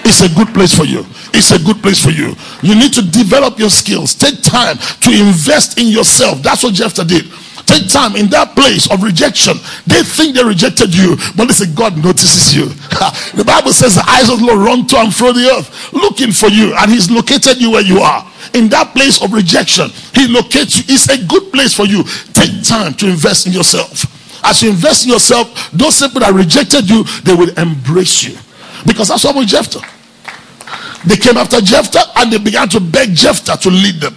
It's 0.05 0.21
a 0.21 0.29
good 0.33 0.53
place 0.53 0.73
for 0.73 0.85
you. 0.85 1.05
It's 1.33 1.51
a 1.51 1.59
good 1.59 1.81
place 1.81 2.03
for 2.03 2.11
you. 2.11 2.35
You 2.61 2.75
need 2.75 2.93
to 2.93 3.01
develop 3.01 3.57
your 3.57 3.69
skills. 3.69 4.13
Take 4.13 4.41
time 4.41 4.77
to 4.77 5.09
invest 5.11 5.79
in 5.79 5.87
yourself. 5.87 6.41
That's 6.41 6.63
what 6.63 6.73
Jephthah 6.73 7.05
did. 7.05 7.25
Take 7.65 7.89
time 7.89 8.15
in 8.15 8.27
that 8.29 8.53
place 8.53 8.89
of 8.91 9.01
rejection. 9.01 9.57
They 9.87 10.03
think 10.03 10.35
they 10.35 10.43
rejected 10.43 10.93
you, 10.93 11.17
but 11.35 11.47
listen, 11.47 11.73
God 11.73 11.97
notices 11.97 12.55
you. 12.55 12.65
the 13.33 13.43
Bible 13.45 13.73
says 13.73 13.95
the 13.95 14.05
eyes 14.07 14.29
of 14.29 14.39
the 14.39 14.45
Lord 14.45 14.59
run 14.59 14.85
to 14.87 14.97
and 14.97 15.13
fro 15.13 15.33
the 15.33 15.49
earth, 15.49 15.91
looking 15.91 16.31
for 16.31 16.47
you, 16.47 16.75
and 16.77 16.91
He's 16.91 17.09
located 17.09 17.59
you 17.59 17.71
where 17.71 17.81
you 17.81 17.99
are. 17.99 18.21
In 18.53 18.69
that 18.69 18.93
place 18.93 19.21
of 19.21 19.33
rejection, 19.33 19.89
He 20.13 20.27
locates 20.27 20.77
you. 20.77 20.83
It's 20.87 21.09
a 21.09 21.23
good 21.25 21.51
place 21.51 21.73
for 21.73 21.85
you. 21.85 22.03
Take 22.33 22.63
time 22.63 22.93
to 22.95 23.07
invest 23.07 23.47
in 23.47 23.53
yourself. 23.53 24.05
As 24.43 24.61
you 24.61 24.69
invest 24.69 25.05
in 25.05 25.11
yourself, 25.11 25.71
those 25.71 25.99
people 25.99 26.21
that 26.21 26.33
rejected 26.33 26.89
you, 26.89 27.03
they 27.23 27.33
will 27.33 27.49
embrace 27.57 28.23
you. 28.23 28.37
Because 28.85 29.07
that's 29.07 29.23
what 29.23 29.35
with 29.35 29.47
Jephthah. 29.47 29.81
They 31.05 31.17
came 31.17 31.37
after 31.37 31.61
Jephthah 31.61 32.17
and 32.17 32.31
they 32.31 32.37
began 32.37 32.69
to 32.69 32.79
beg 32.79 33.13
Jephthah 33.15 33.57
to 33.57 33.69
lead 33.69 34.01
them. 34.01 34.15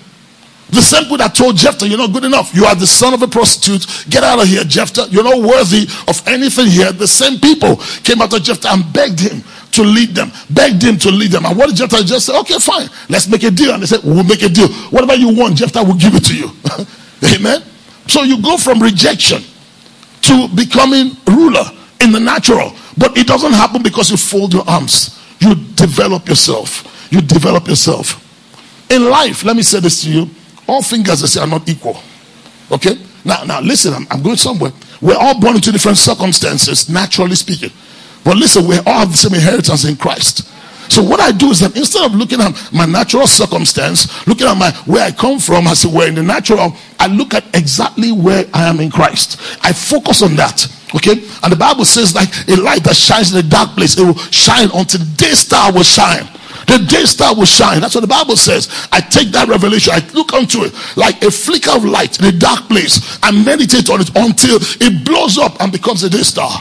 The 0.71 0.83
same 0.83 1.05
people 1.05 1.19
that 1.19 1.35
told 1.35 1.57
Jephthah, 1.57 1.89
You're 1.89 1.99
not 1.99 2.13
good 2.13 2.25
enough. 2.25 2.55
You 2.55 2.67
are 2.67 2.75
the 2.75 2.87
son 2.87 3.15
of 3.15 3.23
a 3.23 3.29
prostitute. 3.29 3.87
Get 4.11 4.23
out 4.23 4.41
of 4.41 4.47
here, 4.47 4.65
Jephthah. 4.65 5.09
You're 5.09 5.25
not 5.25 5.41
worthy 5.41 5.89
of 6.07 6.23
anything 6.29 6.67
here. 6.67 6.93
The 6.93 7.09
same 7.09 7.41
people 7.41 7.77
came 8.05 8.21
after 8.21 8.39
Jephthah 8.39 8.69
and 8.69 8.93
begged 8.93 9.21
him 9.21 9.43
to 9.73 9.83
lead 9.83 10.15
them, 10.15 10.33
begged 10.51 10.83
him 10.83 10.99
to 10.99 11.11
lead 11.11 11.31
them. 11.31 11.45
And 11.45 11.57
what 11.57 11.69
did 11.69 11.77
Jephthah 11.77 12.05
just 12.05 12.27
say? 12.27 12.39
Okay, 12.39 12.59
fine. 12.59 12.89
Let's 13.09 13.29
make 13.29 13.43
a 13.43 13.51
deal. 13.51 13.73
And 13.73 13.83
they 13.83 13.87
said, 13.87 14.01
We'll 14.03 14.25
make 14.25 14.43
a 14.43 14.49
deal. 14.49 14.69
Whatever 14.91 15.15
you 15.15 15.35
want, 15.35 15.57
Jephthah 15.57 15.85
will 15.85 15.95
give 15.95 16.15
it 16.15 16.25
to 16.25 16.37
you. 16.37 16.51
Amen. 17.37 17.63
So 18.07 18.23
you 18.23 18.41
go 18.43 18.57
from 18.57 18.81
rejection 18.83 19.43
to 20.23 20.49
becoming 20.55 21.13
ruler 21.27 21.65
in 22.01 22.13
the 22.13 22.21
natural. 22.21 22.73
But 22.97 23.17
it 23.17 23.27
doesn't 23.27 23.53
happen 23.53 23.83
because 23.83 24.11
you 24.11 24.17
fold 24.17 24.55
your 24.55 24.65
arms. 24.69 25.19
You 25.41 25.55
develop 25.55 26.29
yourself. 26.29 27.09
You 27.11 27.21
develop 27.21 27.69
yourself. 27.69 28.25
In 28.91 29.09
life, 29.09 29.45
let 29.45 29.55
me 29.55 29.63
say 29.63 29.81
this 29.81 30.03
to 30.03 30.11
you 30.11 30.31
all 30.69 30.83
fingers, 30.83 31.23
they 31.23 31.27
say, 31.27 31.41
are 31.41 31.47
not 31.47 31.67
equal. 31.69 32.01
Okay? 32.71 32.99
Now, 33.25 33.43
now 33.45 33.61
listen, 33.61 33.95
I'm, 33.95 34.07
I'm 34.11 34.23
going 34.23 34.37
somewhere. 34.37 34.71
We're 35.01 35.17
all 35.17 35.41
born 35.41 35.57
into 35.57 35.73
different 35.73 35.97
circumstances, 35.97 36.89
naturally 36.91 37.37
speaking. 37.37 37.71
But 38.29 38.37
listen, 38.37 38.69
we 38.69 38.77
all 38.85 39.09
have 39.09 39.11
the 39.11 39.17
same 39.17 39.33
inheritance 39.33 39.87
in 39.87 39.97
Christ. 39.97 40.47
So 40.93 41.03
what 41.03 41.19
I 41.19 41.33
do 41.33 41.49
is 41.49 41.61
that 41.61 41.75
instead 41.75 42.05
of 42.05 42.15
looking 42.15 42.43
at 42.43 42.53
my 42.75 42.85
natural 42.85 43.27
circumstance, 43.27 44.05
looking 44.27 44.47
at 44.47 44.53
my 44.53 44.71
where 44.85 45.07
I 45.07 45.13
come 45.13 45.39
from, 45.39 45.67
as 45.67 45.87
it 45.87 45.91
were 45.91 46.07
in 46.07 46.15
the 46.15 46.23
natural, 46.23 46.77
I 47.01 47.07
look 47.07 47.33
at 47.33 47.45
exactly 47.57 48.13
where 48.13 48.45
I 48.53 48.69
am 48.69 48.81
in 48.81 48.91
Christ. 48.91 49.41
I 49.65 49.73
focus 49.73 50.21
on 50.21 50.37
that. 50.37 50.69
Okay? 50.95 51.13
And 51.43 51.51
the 51.51 51.57
Bible 51.57 51.87
says, 51.87 52.15
like 52.15 52.29
a 52.47 52.57
light 52.61 52.85
that 52.85 52.97
shines 52.97 53.33
in 53.33 53.39
a 53.39 53.49
dark 53.49 53.71
place, 53.71 53.97
it 53.97 54.05
will 54.05 54.19
shine 54.29 54.69
until 54.75 55.01
the 55.01 55.15
day 55.17 55.33
star 55.33 55.73
will 55.73 55.83
shine. 55.83 56.29
The 56.67 56.85
day 56.85 57.07
star 57.07 57.35
will 57.35 57.47
shine. 57.47 57.81
That's 57.81 57.95
what 57.95 58.03
the 58.03 58.13
Bible 58.13 58.37
says. 58.37 58.69
I 58.93 59.01
take 59.01 59.29
that 59.29 59.49
revelation, 59.49 59.95
I 59.97 60.07
look 60.13 60.35
onto 60.35 60.65
it 60.65 60.75
like 60.99 61.25
a 61.25 61.31
flicker 61.31 61.71
of 61.71 61.87
light 61.87 62.19
in 62.19 62.27
a 62.27 62.33
dark 62.33 62.69
place 62.69 63.19
and 63.23 63.43
meditate 63.43 63.89
on 63.89 64.03
it 64.03 64.11
until 64.15 64.59
it 64.61 65.03
blows 65.07 65.39
up 65.39 65.59
and 65.63 65.73
becomes 65.73 66.03
a 66.03 66.11
day 66.11 66.23
star. 66.23 66.61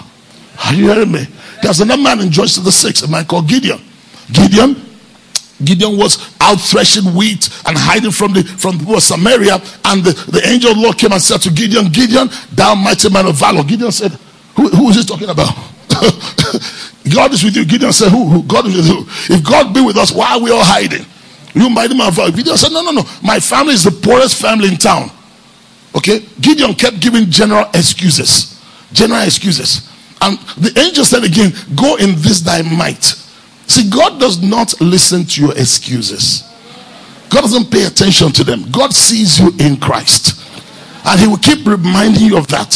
Are 0.64 0.74
you 0.74 0.94
hearing 0.94 1.12
me? 1.12 1.28
There's 1.62 1.80
another 1.80 2.02
man 2.02 2.20
in 2.20 2.32
Joshua 2.32 2.64
the 2.64 2.72
sixth, 2.72 3.04
a 3.04 3.08
man 3.08 3.26
called 3.26 3.48
Gideon. 3.48 3.80
Gideon 4.32 4.88
Gideon 5.64 5.98
was 5.98 6.36
out 6.40 6.60
threshing 6.62 7.16
wheat 7.16 7.50
and 7.66 7.76
hiding 7.78 8.12
from 8.12 8.34
the 8.34 8.44
from 8.44 8.78
the 8.78 9.00
Samaria, 9.00 9.56
and 9.86 10.04
the, 10.04 10.14
the 10.32 10.42
angel 10.46 10.72
of 10.72 10.78
the 10.78 10.84
Lord 10.84 10.98
came 10.98 11.12
and 11.12 11.22
said 11.22 11.42
to 11.42 11.50
Gideon, 11.50 11.90
Gideon, 11.90 12.30
thou 12.54 12.76
mighty 12.76 13.10
man 13.10 13.26
of 13.26 13.36
valor. 13.36 13.64
Gideon 13.64 13.92
said, 13.92 14.12
Who, 14.56 14.70
who 14.70 14.90
is 14.90 14.98
he 14.98 15.04
talking 15.04 15.30
about? 15.30 15.50
God 17.14 17.34
is 17.34 17.44
with 17.44 17.56
you. 17.56 17.66
Gideon 17.66 17.92
said, 17.94 18.10
who, 18.10 18.26
who? 18.26 18.44
God 18.44 18.68
is 18.68 18.76
with 18.76 18.86
you. 18.86 19.06
If 19.36 19.44
God 19.44 19.74
be 19.74 19.82
with 19.82 19.98
us, 19.98 20.12
why 20.12 20.34
are 20.34 20.40
we 20.42 20.52
all 20.52 20.64
hiding? 20.64 21.06
You 21.56 21.70
mighty 21.70 21.98
man 21.98 22.10
of 22.10 22.16
valor. 22.16 22.32
Gideon 22.32 22.58
said, 22.58 22.72
No, 22.72 22.84
no, 22.84 22.92
no. 22.92 23.04
My 23.24 23.40
family 23.40 23.74
is 23.74 23.84
the 23.84 23.92
poorest 23.92 24.40
family 24.40 24.68
in 24.68 24.78
town. 24.78 25.10
Okay? 25.96 26.20
Gideon 26.40 26.76
kept 26.76 27.00
giving 27.00 27.32
general 27.32 27.66
excuses. 27.74 28.62
General 28.94 29.24
excuses. 29.24 29.90
And 30.22 30.40
the 30.58 30.80
angel 30.80 31.06
said 31.06 31.24
again, 31.24 31.52
Go 31.76 31.96
in 31.98 32.16
this 32.16 32.42
thy 32.42 32.62
might. 32.62 33.04
See, 33.68 33.90
God 33.90 34.20
does 34.20 34.42
not 34.42 34.80
listen 34.80 35.26
to 35.26 35.42
your 35.42 35.58
excuses. 35.58 36.44
God 37.30 37.42
doesn't 37.42 37.70
pay 37.70 37.86
attention 37.86 38.32
to 38.32 38.44
them. 38.44 38.72
God 38.72 38.94
sees 38.94 39.40
you 39.40 39.52
in 39.60 39.78
Christ. 39.78 40.42
And 41.06 41.20
He 41.20 41.28
will 41.28 41.38
keep 41.38 41.66
reminding 41.66 42.24
you 42.24 42.38
of 42.38 42.48
that. 42.48 42.76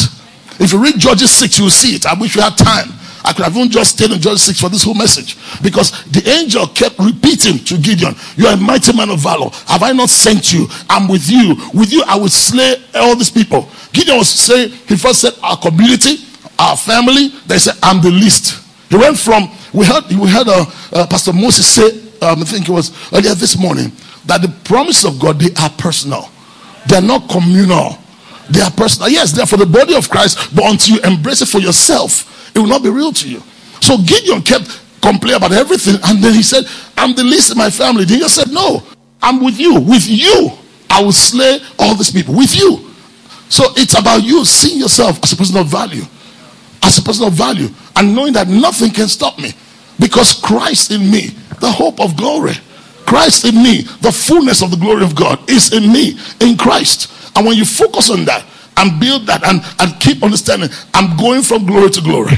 If 0.60 0.72
you 0.72 0.82
read 0.82 0.98
Judges 0.98 1.30
6, 1.30 1.58
you 1.58 1.64
will 1.64 1.70
see 1.70 1.96
it. 1.96 2.06
I 2.06 2.14
wish 2.14 2.36
we 2.36 2.42
had 2.42 2.56
time. 2.56 2.92
I 3.24 3.32
could 3.32 3.44
have 3.44 3.56
even 3.56 3.70
just 3.70 3.92
stayed 3.96 4.10
in 4.10 4.20
Judges 4.20 4.42
6 4.42 4.60
for 4.60 4.68
this 4.68 4.82
whole 4.82 4.94
message. 4.94 5.36
Because 5.62 6.04
the 6.06 6.28
angel 6.28 6.66
kept 6.66 6.98
repeating 6.98 7.58
to 7.64 7.78
Gideon, 7.78 8.14
You 8.36 8.48
are 8.48 8.54
a 8.54 8.56
mighty 8.56 8.94
man 8.96 9.10
of 9.10 9.20
valor. 9.20 9.50
Have 9.66 9.82
I 9.82 9.92
not 9.92 10.10
sent 10.10 10.52
you? 10.52 10.66
I'm 10.90 11.08
with 11.08 11.28
you. 11.30 11.56
With 11.72 11.92
you, 11.92 12.02
I 12.06 12.16
will 12.16 12.28
slay 12.28 12.76
all 12.94 13.16
these 13.16 13.30
people. 13.30 13.68
Gideon 13.92 14.18
was 14.18 14.28
saying, 14.28 14.70
He 14.88 14.96
first 14.96 15.20
said, 15.20 15.34
Our 15.42 15.56
community, 15.56 16.16
our 16.58 16.76
family. 16.76 17.28
They 17.46 17.58
said, 17.58 17.74
I'm 17.82 18.00
the 18.00 18.10
least. 18.10 18.62
He 18.88 18.96
went 18.96 19.18
from, 19.18 19.50
we 19.72 19.86
heard, 19.86 20.04
we 20.08 20.28
heard 20.28 20.48
uh, 20.48 20.64
uh, 20.92 21.06
Pastor 21.06 21.32
Moses 21.32 21.66
say, 21.66 21.88
um, 22.20 22.40
I 22.40 22.44
think 22.44 22.68
it 22.68 22.72
was 22.72 22.92
earlier 23.12 23.34
this 23.34 23.58
morning, 23.58 23.90
that 24.26 24.42
the 24.42 24.48
promises 24.64 25.04
of 25.04 25.18
God, 25.18 25.40
they 25.40 25.52
are 25.60 25.70
personal. 25.70 26.28
They're 26.86 27.02
not 27.02 27.28
communal. 27.28 27.98
They 28.50 28.60
are 28.60 28.70
personal. 28.70 29.08
Yes, 29.08 29.32
they're 29.32 29.46
for 29.46 29.56
the 29.56 29.66
body 29.66 29.96
of 29.96 30.10
Christ, 30.10 30.54
but 30.54 30.64
until 30.70 30.96
you 30.96 31.02
embrace 31.02 31.40
it 31.42 31.48
for 31.48 31.58
yourself, 31.58 32.54
it 32.54 32.58
will 32.58 32.66
not 32.66 32.82
be 32.82 32.90
real 32.90 33.12
to 33.12 33.28
you. 33.28 33.42
So 33.80 33.96
Gideon 33.98 34.42
kept 34.42 34.80
complaining 35.00 35.36
about 35.36 35.52
everything. 35.52 35.96
And 36.04 36.22
then 36.22 36.34
he 36.34 36.42
said, 36.42 36.64
I'm 36.96 37.14
the 37.14 37.24
least 37.24 37.50
in 37.50 37.58
my 37.58 37.70
family. 37.70 38.04
Then 38.04 38.20
he 38.20 38.28
said, 38.28 38.50
No, 38.50 38.82
I'm 39.20 39.42
with 39.42 39.58
you. 39.58 39.80
With 39.80 40.06
you, 40.06 40.52
I 40.88 41.02
will 41.02 41.12
slay 41.12 41.60
all 41.78 41.94
these 41.94 42.10
people. 42.10 42.34
With 42.36 42.54
you. 42.54 42.90
So 43.48 43.64
it's 43.76 43.98
about 43.98 44.22
you 44.22 44.44
seeing 44.44 44.78
yourself 44.78 45.22
as 45.22 45.32
a 45.32 45.36
person 45.36 45.56
of 45.58 45.66
value. 45.66 46.04
As 46.82 46.98
a 46.98 47.02
person 47.02 47.26
of 47.26 47.32
value. 47.32 47.68
And 47.96 48.14
knowing 48.14 48.32
that 48.34 48.48
nothing 48.48 48.90
can 48.90 49.08
stop 49.08 49.38
me. 49.38 49.52
Because 49.98 50.40
Christ 50.40 50.90
in 50.90 51.10
me, 51.10 51.28
the 51.60 51.70
hope 51.70 52.00
of 52.00 52.16
glory. 52.16 52.54
Christ 53.06 53.44
in 53.44 53.56
me, 53.56 53.82
the 54.00 54.12
fullness 54.12 54.62
of 54.62 54.70
the 54.70 54.76
glory 54.76 55.04
of 55.04 55.14
God 55.14 55.48
is 55.48 55.72
in 55.72 55.92
me, 55.92 56.18
in 56.40 56.56
Christ. 56.56 57.12
And 57.36 57.46
when 57.46 57.56
you 57.56 57.64
focus 57.64 58.10
on 58.10 58.24
that, 58.24 58.44
and 58.76 59.00
build 59.00 59.26
that 59.26 59.44
and, 59.44 59.62
and 59.78 60.00
keep 60.00 60.22
understanding. 60.22 60.70
I'm 60.94 61.16
going 61.16 61.42
from 61.42 61.66
glory 61.66 61.90
to 61.90 62.00
glory. 62.00 62.36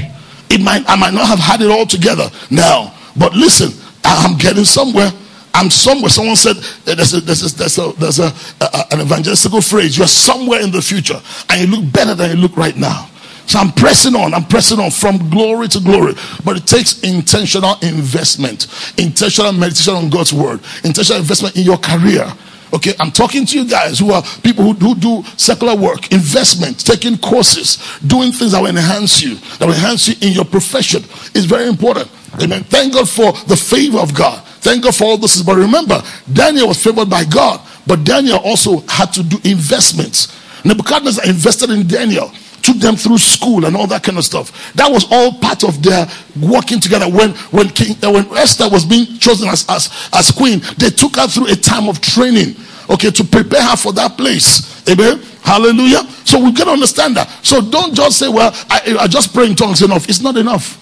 It 0.49 0.61
might 0.61 0.87
I 0.87 0.95
might 0.95 1.13
not 1.13 1.27
have 1.27 1.39
had 1.39 1.61
it 1.61 1.69
all 1.69 1.85
together 1.85 2.29
now, 2.49 2.93
but 3.17 3.33
listen, 3.33 3.71
I'm 4.03 4.37
getting 4.37 4.65
somewhere. 4.65 5.11
I'm 5.53 5.69
somewhere. 5.69 6.09
Someone 6.09 6.35
said 6.35 6.57
eh, 6.85 6.95
there's 6.95 7.13
a, 7.13 7.21
there's 7.21 7.53
a, 7.53 7.57
there's, 7.57 7.77
a, 7.77 7.93
there's 7.93 8.19
a, 8.19 8.25
a, 8.59 8.85
an 8.91 8.99
evangelistical 8.99 9.67
phrase. 9.67 9.97
You're 9.97 10.07
somewhere 10.07 10.61
in 10.61 10.69
the 10.69 10.81
future, 10.81 11.19
and 11.49 11.61
you 11.61 11.75
look 11.75 11.91
better 11.93 12.13
than 12.13 12.35
you 12.35 12.37
look 12.37 12.57
right 12.57 12.75
now. 12.75 13.09
So 13.55 13.61
I'm 13.61 13.71
pressing 13.71 14.15
on. 14.15 14.33
I'm 14.33 14.43
pressing 14.43 14.81
on 14.81 14.91
from 14.91 15.29
glory 15.29 15.69
to 15.69 15.79
glory. 15.79 16.13
But 16.43 16.57
it 16.57 16.67
takes 16.67 16.99
intentional 17.03 17.79
investment, 17.81 18.67
intentional 18.97 19.53
meditation 19.53 19.93
on 19.93 20.09
God's 20.09 20.33
word, 20.33 20.59
intentional 20.83 21.21
investment 21.21 21.55
in 21.55 21.63
your 21.63 21.77
career, 21.77 22.27
Okay, 22.73 22.93
I'm 22.99 23.11
talking 23.11 23.45
to 23.45 23.57
you 23.57 23.69
guys 23.69 23.99
who 23.99 24.11
are 24.11 24.21
people 24.43 24.65
who, 24.65 24.73
who 24.73 24.95
do 24.95 25.23
secular 25.37 25.77
work, 25.77 26.11
investment, 26.11 26.85
taking 26.85 27.17
courses, 27.17 27.77
doing 28.05 28.33
things 28.33 28.51
that 28.51 28.59
will 28.59 28.67
enhance 28.67 29.21
you, 29.21 29.35
that 29.35 29.61
will 29.61 29.73
enhance 29.73 30.09
you 30.09 30.15
in 30.27 30.33
your 30.33 30.43
profession. 30.43 31.01
It's 31.33 31.45
very 31.45 31.69
important. 31.69 32.11
Amen. 32.41 32.65
Thank 32.65 32.95
God 32.95 33.07
for 33.07 33.31
the 33.47 33.55
favor 33.55 33.99
of 33.99 34.13
God. 34.13 34.43
Thank 34.59 34.83
God 34.83 34.93
for 34.93 35.05
all 35.05 35.17
this. 35.17 35.41
But 35.41 35.55
remember, 35.55 36.03
Daniel 36.33 36.67
was 36.67 36.83
favored 36.83 37.09
by 37.09 37.23
God, 37.23 37.61
but 37.87 38.03
Daniel 38.03 38.39
also 38.39 38.79
had 38.89 39.13
to 39.13 39.23
do 39.23 39.37
investments. 39.45 40.35
Nebuchadnezzar 40.65 41.23
invested 41.25 41.69
in 41.69 41.87
Daniel 41.87 42.29
took 42.65 42.77
them 42.77 42.95
through 42.95 43.19
school 43.19 43.65
and 43.65 43.75
all 43.77 43.85
that 43.85 44.01
kind 44.01 44.17
of 44.17 44.23
stuff. 44.23 44.73
That 44.73 44.91
was 44.91 45.05
all 45.11 45.33
part 45.33 45.63
of 45.63 45.83
their 45.83 46.07
working 46.41 46.79
together. 46.79 47.05
When 47.05 47.31
when 47.53 47.69
King 47.69 47.95
uh, 48.03 48.11
when 48.11 48.25
Esther 48.35 48.67
was 48.67 48.83
being 48.83 49.05
chosen 49.19 49.47
as, 49.47 49.65
as 49.69 50.09
as 50.11 50.31
queen, 50.31 50.61
they 50.77 50.89
took 50.89 51.15
her 51.15 51.27
through 51.27 51.51
a 51.51 51.55
time 51.55 51.87
of 51.87 52.01
training, 52.01 52.55
okay, 52.89 53.11
to 53.11 53.23
prepare 53.23 53.61
her 53.61 53.77
for 53.77 53.93
that 53.93 54.17
place. 54.17 54.81
Amen. 54.89 55.21
Hallelujah. 55.43 56.01
So 56.25 56.43
we 56.43 56.51
can 56.53 56.67
understand 56.67 57.15
that. 57.17 57.29
So 57.45 57.61
don't 57.61 57.93
just 57.93 58.17
say, 58.17 58.29
"Well, 58.29 58.51
I, 58.67 58.97
I 59.01 59.07
just 59.07 59.31
pray 59.31 59.45
in 59.45 59.55
tongues 59.55 59.83
enough." 59.83 60.09
It's 60.09 60.21
not 60.21 60.35
enough. 60.35 60.81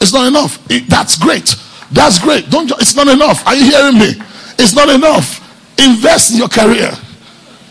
It's 0.00 0.12
not 0.12 0.28
enough. 0.28 0.62
It, 0.70 0.86
that's 0.86 1.18
great. 1.18 1.56
That's 1.90 2.20
great. 2.20 2.48
Don't. 2.50 2.68
Just, 2.68 2.80
it's 2.80 2.94
not 2.94 3.08
enough. 3.08 3.44
Are 3.46 3.56
you 3.56 3.64
hearing 3.64 3.98
me? 3.98 4.14
It's 4.58 4.74
not 4.74 4.88
enough. 4.88 5.42
Invest 5.76 6.32
in 6.32 6.38
your 6.38 6.48
career. 6.48 6.92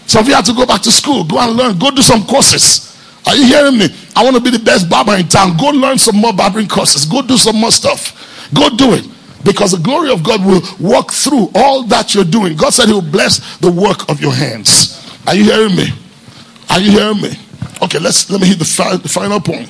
Some 0.08 0.24
of 0.24 0.28
you 0.28 0.34
have 0.34 0.46
to 0.46 0.54
go 0.54 0.66
back 0.66 0.82
to 0.82 0.92
school, 0.92 1.24
go 1.24 1.38
and 1.40 1.56
learn, 1.56 1.78
go 1.78 1.92
do 1.92 2.02
some 2.02 2.26
courses. 2.26 2.90
Are 3.28 3.36
you 3.36 3.46
hearing 3.46 3.78
me? 3.78 3.88
I 4.16 4.24
want 4.24 4.36
to 4.36 4.42
be 4.42 4.50
the 4.50 4.64
best 4.64 4.90
barber 4.90 5.16
in 5.16 5.28
town. 5.28 5.58
Go 5.58 5.68
learn 5.68 5.98
some 5.98 6.16
more 6.18 6.34
barbering 6.34 6.68
courses. 6.68 7.06
Go 7.06 7.22
do 7.22 7.38
some 7.38 7.58
more 7.58 7.72
stuff. 7.72 8.50
Go 8.54 8.70
do 8.70 8.94
it. 8.94 9.08
Because 9.44 9.72
the 9.72 9.78
glory 9.78 10.12
of 10.12 10.24
God 10.24 10.44
will 10.46 10.62
walk 10.80 11.12
through 11.12 11.50
all 11.56 11.84
that 11.84 12.14
you're 12.14 12.26
doing. 12.26 12.56
God 12.58 12.72
said 12.72 12.88
He 12.88 12.94
will 12.94 13.02
bless 13.02 13.58
the 13.60 13.72
work 13.72 14.10
of 14.10 14.20
your 14.22 14.34
hands. 14.34 14.96
Are 15.28 15.36
you 15.36 15.44
hearing 15.46 15.76
me? 15.76 15.88
Are 16.70 16.80
you 16.80 16.92
hearing 16.92 17.22
me? 17.22 17.32
Okay, 17.82 18.00
let's 18.00 18.30
let 18.30 18.42
me 18.42 18.48
hit 18.48 18.60
the, 18.60 18.66
fi- 18.66 18.98
the 18.98 19.08
final 19.10 19.40
point. 19.40 19.70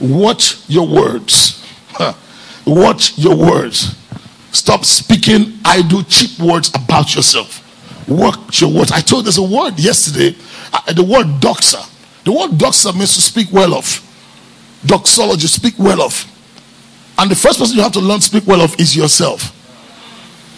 Watch 0.00 0.68
your 0.68 0.86
words. 0.88 1.60
Watch 2.66 3.18
your 3.18 3.36
words. 3.36 3.94
Stop 4.52 4.84
speaking 4.84 5.58
idle, 5.64 6.02
cheap 6.04 6.38
words 6.38 6.70
about 6.74 7.14
yourself. 7.14 7.60
Watch 8.08 8.60
your 8.60 8.72
words. 8.72 8.90
I 8.92 9.00
told 9.00 9.26
there's 9.26 9.38
a 9.38 9.42
word 9.42 9.78
yesterday, 9.78 10.36
uh, 10.72 10.92
the 10.92 11.02
word 11.02 11.26
doxa. 11.40 11.90
The 12.24 12.32
word 12.32 12.52
doxa 12.52 12.94
means 12.94 13.14
to 13.14 13.20
speak 13.20 13.48
well 13.52 13.74
of. 13.74 14.00
Doxology, 14.86 15.46
speak 15.46 15.74
well 15.78 16.02
of. 16.02 16.30
And 17.18 17.30
the 17.30 17.36
first 17.36 17.58
person 17.58 17.76
you 17.76 17.82
have 17.82 17.92
to 17.92 18.00
learn 18.00 18.18
to 18.18 18.24
speak 18.24 18.46
well 18.46 18.60
of 18.60 18.78
is 18.80 18.96
yourself. 18.96 19.52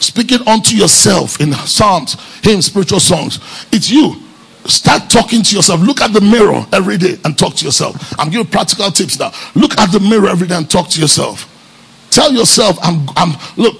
Speaking 0.00 0.46
unto 0.46 0.76
yourself 0.76 1.40
in 1.40 1.52
psalms, 1.52 2.16
hymns, 2.42 2.66
spiritual 2.66 3.00
songs. 3.00 3.40
It's 3.72 3.90
you. 3.90 4.16
Start 4.66 5.08
talking 5.08 5.42
to 5.42 5.56
yourself. 5.56 5.80
Look 5.80 6.00
at 6.00 6.12
the 6.12 6.20
mirror 6.20 6.66
every 6.72 6.96
day 6.98 7.18
and 7.24 7.38
talk 7.38 7.54
to 7.56 7.64
yourself. 7.64 8.18
I'm 8.18 8.30
giving 8.30 8.46
practical 8.46 8.90
tips 8.90 9.18
now. 9.18 9.32
Look 9.54 9.78
at 9.78 9.92
the 9.92 10.00
mirror 10.00 10.28
every 10.28 10.48
day 10.48 10.56
and 10.56 10.68
talk 10.68 10.88
to 10.90 11.00
yourself. 11.00 11.52
Tell 12.10 12.32
yourself, 12.32 12.78
I'm, 12.82 13.06
I'm, 13.16 13.36
look, 13.56 13.76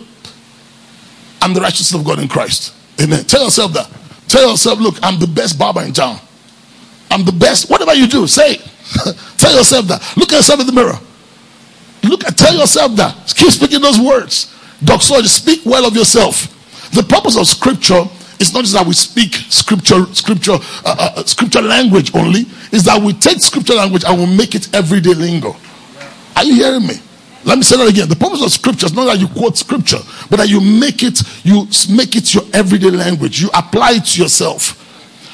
I'm 1.43 1.55
the 1.55 1.61
righteousness 1.61 2.01
of 2.01 2.07
God 2.07 2.19
in 2.19 2.29
Christ. 2.29 2.75
Amen. 3.01 3.25
Tell 3.25 3.45
yourself 3.45 3.73
that. 3.73 3.91
Tell 4.29 4.49
yourself, 4.51 4.79
look, 4.79 4.97
I'm 5.03 5.19
the 5.19 5.27
best 5.27 5.59
barber 5.59 5.83
in 5.83 5.93
town. 5.93 6.19
I'm 7.11 7.25
the 7.25 7.33
best. 7.33 7.71
Whatever 7.71 7.95
you 7.95 8.07
do, 8.07 8.27
say 8.27 8.57
tell 9.37 9.55
yourself 9.55 9.87
that. 9.87 10.17
Look 10.17 10.33
at 10.33 10.37
yourself 10.37 10.61
in 10.61 10.67
the 10.67 10.73
mirror. 10.73 10.99
Look 12.03 12.25
at, 12.25 12.37
tell 12.37 12.55
yourself 12.55 12.97
that. 12.97 13.35
Keep 13.37 13.51
speaking 13.51 13.81
those 13.81 14.01
words. 14.01 14.55
Doxology, 14.85 15.29
speak 15.29 15.61
well 15.65 15.87
of 15.87 15.97
yourself. 15.97 16.53
The 16.93 17.03
purpose 17.03 17.37
of 17.37 17.47
scripture 17.47 18.05
it's 18.39 18.53
not 18.53 18.63
just 18.63 18.75
that 18.75 18.87
we 18.87 18.93
speak 18.93 19.35
scripture, 19.49 20.05
scripture, 20.13 20.53
uh, 20.53 20.85
uh, 20.85 21.13
uh, 21.17 21.25
scripture 21.25 21.63
language 21.63 22.15
only. 22.15 22.41
It's 22.71 22.85
that 22.85 23.01
we 23.01 23.15
take 23.15 23.41
scripture 23.41 23.75
language 23.75 24.05
and 24.07 24.19
we 24.19 24.37
make 24.37 24.55
it 24.55 24.75
everyday 24.75 25.15
lingo. 25.15 25.57
Are 26.35 26.45
you 26.45 26.55
hearing 26.55 26.87
me? 26.87 26.95
Let 27.45 27.57
me 27.57 27.65
say 27.65 27.77
that 27.79 27.89
again. 27.89 28.09
The 28.09 28.17
purpose 28.17 28.45
of 28.45 28.53
scripture 28.53 28.87
is 28.87 28.93
not 28.93 29.07
that 29.07 29.19
you 29.19 29.29
quote 29.29 29.57
scripture, 29.57 30.01
but 30.29 30.37
that 30.37 30.49
you 30.49 30.61
make 30.61 31.03
it, 31.03 31.23
you 31.45 31.67
make 31.95 32.17
it 32.17 32.35
your 32.35 32.43
everyday 32.53 32.91
language. 32.91 33.41
You 33.41 33.49
apply 33.55 33.93
it 33.93 34.05
to 34.05 34.23
yourself. 34.23 34.83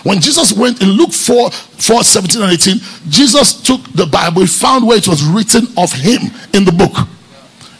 When 0.02 0.20
Jesus 0.20 0.52
went 0.52 0.82
in 0.82 0.88
Luke 0.88 1.12
4, 1.12 1.50
4, 1.50 2.02
17 2.04 2.42
and 2.42 2.52
18, 2.52 2.76
Jesus 3.08 3.62
took 3.62 3.80
the 3.92 4.06
Bible, 4.06 4.40
he 4.40 4.46
found 4.46 4.86
where 4.86 4.98
it 4.98 5.06
was 5.06 5.22
written 5.24 5.66
of 5.76 5.92
him 5.92 6.22
in 6.52 6.64
the 6.64 6.72
book. 6.72 7.06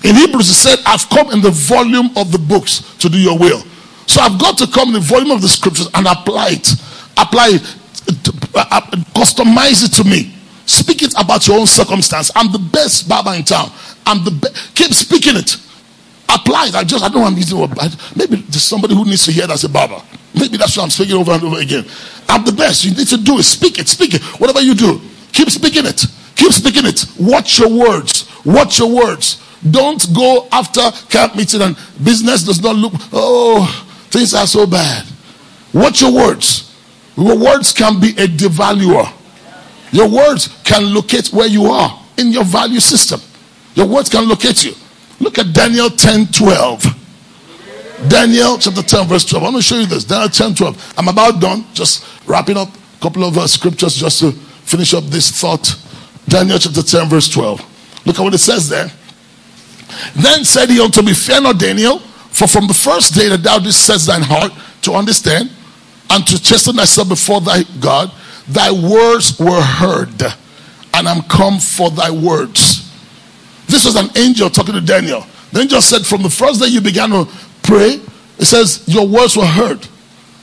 In 0.05 0.17
Hebrews, 0.17 0.49
he 0.49 0.55
said, 0.55 0.79
I've 0.87 1.09
come 1.09 1.31
in 1.31 1.41
the 1.41 1.51
volume 1.51 2.11
of 2.17 2.33
the 2.33 2.39
books 2.39 2.97
to 2.99 3.09
do 3.09 3.19
your 3.19 3.39
will. 3.39 3.63
So 4.07 4.21
I've 4.21 4.39
got 4.39 4.59
to 4.59 4.67
come 4.67 4.89
in 4.89 4.95
the 4.95 5.01
volume 5.01 5.31
of 5.31 5.43
the 5.43 5.49
scriptures 5.49 5.89
and 5.95 6.07
apply 6.07 6.51
it. 6.51 6.73
Apply 7.17 7.59
it. 7.59 7.77
Uh, 8.55 8.65
uh, 8.71 8.81
customize 9.15 9.85
it 9.85 9.93
to 9.95 10.05
me. 10.05 10.35
Speak 10.67 11.03
it 11.03 11.15
about 11.19 11.47
your 11.47 11.59
own 11.59 11.67
circumstance. 11.67 12.31
I'm 12.35 12.51
the 12.53 12.59
best 12.59 13.09
barber 13.09 13.35
in 13.35 13.45
town. 13.45 13.71
I'm 14.07 14.25
the. 14.25 14.61
Keep 14.75 14.93
speaking 14.93 15.37
it. 15.37 15.57
Apply 16.29 16.67
it. 16.67 16.75
I 16.75 16.85
just, 16.85 17.05
I 17.05 17.09
to 17.09 17.35
use 17.37 17.53
it. 17.53 18.17
Maybe 18.17 18.37
there's 18.37 18.63
somebody 18.63 18.95
who 18.95 19.05
needs 19.05 19.25
to 19.27 19.33
hear 19.33 19.47
that's 19.47 19.65
a 19.65 19.69
barber. 19.69 20.01
Maybe 20.35 20.57
that's 20.57 20.77
what 20.77 20.85
I'm 20.85 20.91
speaking 20.91 21.17
over 21.17 21.33
and 21.33 21.43
over 21.43 21.61
again. 21.61 21.85
I'm 22.29 22.45
the 22.45 22.53
best. 22.53 22.85
You 22.85 22.95
need 22.95 23.09
to 23.09 23.19
do 23.19 23.39
it. 23.39 23.43
Speak 23.43 23.79
it. 23.79 23.89
Speak 23.89 24.15
it. 24.15 24.23
Whatever 24.41 24.61
you 24.61 24.75
do, 24.75 25.01
keep 25.33 25.51
speaking 25.51 25.87
it. 25.87 26.07
Keep 26.37 26.53
speaking 26.53 26.87
it. 26.87 27.05
Watch 27.19 27.59
your 27.59 27.71
words. 27.71 28.31
Watch 28.45 28.79
your 28.79 28.91
words. 28.95 29.43
Don't 29.71 30.13
go 30.15 30.49
after 30.51 30.81
camp 31.09 31.37
meeting 31.37 31.63
and 31.63 31.77
business 32.03 32.43
does 32.43 32.61
not 32.63 32.75
look, 32.75 32.93
oh, 33.13 33.89
Things 34.13 34.35
are 34.35 34.47
so 34.47 34.67
bad. 34.67 35.07
Watch 35.73 36.03
your 36.03 36.13
words. 36.13 36.77
Your 37.17 37.39
words 37.39 37.73
can 37.73 37.99
be 37.99 38.11
a 38.11 38.27
devaluer. 38.27 39.11
Your 39.91 40.07
words 40.07 40.49
can 40.65 40.93
locate 40.93 41.29
where 41.29 41.47
you 41.47 41.65
are 41.65 41.99
in 42.19 42.31
your 42.31 42.45
value 42.45 42.79
system. 42.79 43.21
Your 43.75 43.87
words 43.87 44.11
can 44.11 44.29
locate 44.29 44.65
you. 44.65 44.75
Look 45.19 45.39
at 45.39 45.55
Daniel 45.55 45.89
10 45.89 46.27
12. 46.27 47.02
Daniel 48.09 48.59
chapter 48.59 48.83
10, 48.83 49.07
verse 49.07 49.25
12. 49.25 49.45
I'm 49.45 49.53
going 49.53 49.63
to 49.63 49.67
show 49.67 49.79
you 49.79 49.87
this. 49.87 50.05
Daniel 50.05 50.29
10 50.29 50.55
12. 50.55 50.95
I'm 50.99 51.09
about 51.09 51.41
done. 51.41 51.65
Just 51.73 52.05
wrapping 52.27 52.57
up 52.57 52.69
a 52.69 53.03
couple 53.03 53.25
of 53.25 53.39
uh, 53.39 53.47
scriptures 53.47 53.95
just 53.95 54.21
to 54.21 54.33
finish 54.33 54.95
up 54.95 55.05
this 55.05 55.31
thought. 55.31 55.77
Daniel 56.29 56.59
chapter 56.59 56.83
10, 56.83 57.09
verse 57.09 57.29
12. 57.29 58.07
Look 58.07 58.19
at 58.19 58.23
what 58.23 58.35
it 58.35 58.39
says 58.39 58.69
there. 58.69 58.91
Then 60.17 60.45
said 60.45 60.71
he 60.71 60.81
unto 60.81 61.03
me, 61.03 61.15
Fear 61.15 61.43
not, 61.43 61.59
Daniel. 61.59 61.99
For 61.99 62.49
from 62.49 62.67
the 62.67 62.75
first 62.75 63.15
day 63.15 63.29
that 63.29 63.43
thou 63.43 63.59
didst 63.59 63.85
set 63.85 64.01
thine 64.01 64.23
heart 64.23 64.53
to 64.83 64.93
understand 64.95 65.51
and 66.11 66.27
to 66.27 66.43
chasten 66.43 66.75
thyself 66.77 67.09
before 67.09 67.41
thy 67.41 67.63
God, 67.79 68.11
thy 68.49 68.71
words 68.71 69.39
were 69.39 69.61
heard, 69.61 70.23
and 70.95 71.09
I'm 71.09 71.23
come 71.23 71.59
for 71.59 71.91
thy 71.91 72.11
words. 72.11 72.91
This 73.67 73.85
was 73.85 73.97
an 73.97 74.09
angel 74.17 74.51
talking 74.51 74.75
to 74.75 74.81
Daniel. 74.81 75.27
The 75.53 75.61
angel 75.61 75.83
said, 75.83 76.07
From 76.07 76.23
the 76.23 76.31
first 76.31 76.61
day 76.61 76.69
you 76.69 76.81
began 76.81 77.11
to 77.11 77.29
pray, 77.63 78.01
it 78.39 78.45
says, 78.45 78.85
Your 78.87 79.07
words 79.07 79.37
were 79.37 79.47
heard. 79.47 79.87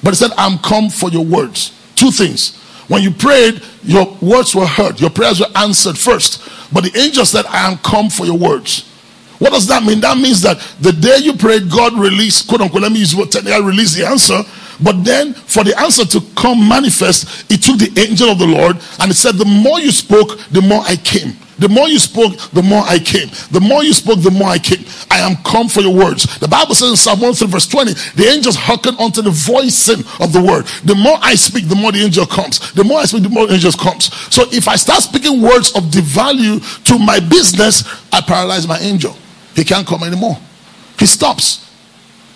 But 0.01 0.13
it 0.13 0.17
said, 0.17 0.31
I'm 0.37 0.57
come 0.59 0.89
for 0.89 1.09
your 1.09 1.25
words. 1.25 1.77
Two 1.95 2.11
things. 2.11 2.57
When 2.87 3.03
you 3.03 3.11
prayed, 3.11 3.61
your 3.83 4.17
words 4.21 4.55
were 4.55 4.65
heard, 4.65 4.99
your 4.99 5.09
prayers 5.09 5.39
were 5.39 5.51
answered 5.55 5.97
first. 5.97 6.41
But 6.73 6.83
the 6.83 6.97
angel 6.97 7.25
said, 7.25 7.45
I 7.45 7.69
am 7.69 7.77
come 7.77 8.09
for 8.09 8.25
your 8.25 8.37
words. 8.37 8.85
What 9.37 9.51
does 9.53 9.67
that 9.67 9.83
mean? 9.83 10.01
That 10.01 10.17
means 10.17 10.41
that 10.41 10.59
the 10.81 10.91
day 10.91 11.17
you 11.21 11.33
prayed, 11.33 11.69
God 11.69 11.93
released, 11.93 12.47
quote 12.47 12.61
unquote, 12.61 12.81
let 12.81 12.91
me 12.91 12.99
use 12.99 13.15
what 13.15 13.31
technically 13.31 13.63
released 13.63 13.97
the 13.97 14.05
answer. 14.05 14.41
But 14.81 15.03
then 15.03 15.33
for 15.33 15.63
the 15.63 15.77
answer 15.79 16.05
to 16.05 16.21
come 16.35 16.67
manifest, 16.67 17.51
it 17.51 17.61
took 17.61 17.79
the 17.79 17.93
angel 17.99 18.29
of 18.29 18.39
the 18.39 18.47
Lord 18.47 18.77
and 18.99 19.11
it 19.11 19.15
said, 19.15 19.35
The 19.35 19.45
more 19.45 19.79
you 19.79 19.91
spoke, 19.91 20.39
the 20.51 20.61
more 20.61 20.81
I 20.81 20.95
came. 20.95 21.33
The 21.59 21.69
more 21.69 21.87
you 21.87 21.99
spoke, 21.99 22.37
the 22.51 22.63
more 22.63 22.83
I 22.87 22.99
came. 22.99 23.29
The 23.51 23.59
more 23.59 23.83
you 23.83 23.93
spoke, 23.93 24.21
the 24.21 24.31
more 24.31 24.49
I 24.49 24.59
came. 24.59 24.83
I 25.11 25.19
am 25.19 25.35
come 25.43 25.67
for 25.67 25.81
your 25.81 25.93
words. 25.93 26.39
The 26.39 26.47
Bible 26.47 26.73
says 26.73 26.89
in 26.91 26.95
Psalm 26.95 27.19
1 27.19 27.33
verse 27.47 27.67
20, 27.67 27.93
the 28.15 28.27
angels 28.27 28.55
hearken 28.55 28.95
unto 28.99 29.21
the 29.21 29.31
voicing 29.31 29.99
of 30.19 30.33
the 30.33 30.41
word. 30.41 30.65
The 30.85 30.95
more 30.95 31.17
I 31.21 31.35
speak, 31.35 31.67
the 31.67 31.75
more 31.75 31.91
the 31.91 31.99
angel 31.99 32.25
comes. 32.25 32.71
The 32.73 32.83
more 32.83 32.99
I 32.99 33.05
speak, 33.05 33.23
the 33.23 33.29
more 33.29 33.47
the 33.47 33.53
angel 33.53 33.71
comes. 33.73 34.13
So 34.33 34.43
if 34.51 34.67
I 34.67 34.75
start 34.75 35.03
speaking 35.03 35.41
words 35.41 35.75
of 35.75 35.83
devalue 35.85 36.63
to 36.85 36.97
my 36.97 37.19
business, 37.19 37.83
I 38.11 38.21
paralyze 38.21 38.67
my 38.67 38.79
angel. 38.79 39.15
He 39.55 39.63
can't 39.63 39.85
come 39.85 40.03
anymore. 40.03 40.37
He 40.97 41.05
stops. 41.05 41.69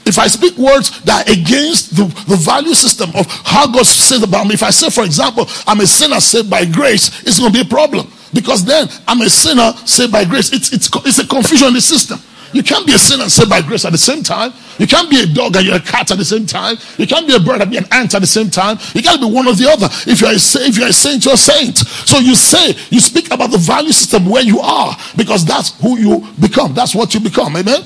If 0.05 0.19
I 0.19 0.27
speak 0.27 0.57
words 0.57 1.01
that 1.03 1.27
are 1.27 1.31
against 1.31 1.95
the, 1.95 2.03
the 2.27 2.35
value 2.35 2.73
system 2.73 3.09
of 3.15 3.25
how 3.45 3.67
God 3.67 3.85
says 3.85 4.21
about 4.21 4.47
me, 4.47 4.53
if 4.53 4.63
I 4.63 4.69
say, 4.69 4.89
for 4.89 5.05
example, 5.05 5.47
I'm 5.65 5.79
a 5.79 5.87
sinner 5.87 6.19
saved 6.19 6.49
by 6.49 6.65
grace, 6.65 7.23
it's 7.23 7.39
going 7.39 7.53
to 7.53 7.57
be 7.57 7.65
a 7.65 7.69
problem. 7.69 8.11
Because 8.33 8.65
then 8.65 8.87
I'm 9.07 9.21
a 9.21 9.29
sinner 9.29 9.73
saved 9.85 10.11
by 10.11 10.25
grace. 10.25 10.51
It's, 10.51 10.73
it's, 10.73 10.89
it's 11.05 11.19
a 11.19 11.27
confusion 11.27 11.67
in 11.69 11.73
the 11.73 11.81
system. 11.81 12.19
You 12.53 12.61
can't 12.61 12.85
be 12.85 12.93
a 12.93 12.99
sinner 12.99 13.27
saved 13.29 13.49
by 13.49 13.61
grace 13.61 13.83
at 13.83 13.91
the 13.91 13.97
same 13.97 14.21
time. 14.21 14.53
You 14.77 14.85
can't 14.85 15.09
be 15.09 15.21
a 15.21 15.25
dog 15.25 15.55
and 15.55 15.65
you're 15.65 15.75
a 15.75 15.79
cat 15.79 16.11
at 16.11 16.17
the 16.17 16.25
same 16.25 16.45
time. 16.45 16.77
You 16.97 17.07
can't 17.07 17.27
be 17.27 17.35
a 17.35 17.39
bird 17.39 17.61
and 17.61 17.71
be 17.71 17.77
an 17.77 17.85
ant 17.91 18.13
at 18.13 18.21
the 18.21 18.27
same 18.27 18.49
time. 18.51 18.77
You 18.93 19.01
got 19.01 19.15
to 19.15 19.27
be 19.27 19.33
one 19.33 19.47
or 19.47 19.53
the 19.53 19.67
other. 19.69 19.87
If 20.05 20.21
you're 20.21 20.29
a 20.29 20.35
if 20.35 20.77
you're 20.77 20.87
a 20.87 20.93
saint, 20.93 21.25
you're 21.25 21.33
a 21.33 21.37
saint. 21.37 21.77
So 21.77 22.19
you 22.19 22.35
say 22.35 22.75
you 22.89 22.99
speak 22.99 23.31
about 23.31 23.49
the 23.49 23.57
value 23.57 23.91
system 23.91 24.29
where 24.29 24.43
you 24.43 24.59
are 24.59 24.95
because 25.17 25.45
that's 25.45 25.79
who 25.81 25.97
you 25.97 26.27
become. 26.39 26.75
That's 26.75 26.93
what 26.93 27.13
you 27.15 27.19
become. 27.19 27.57
Amen. 27.57 27.81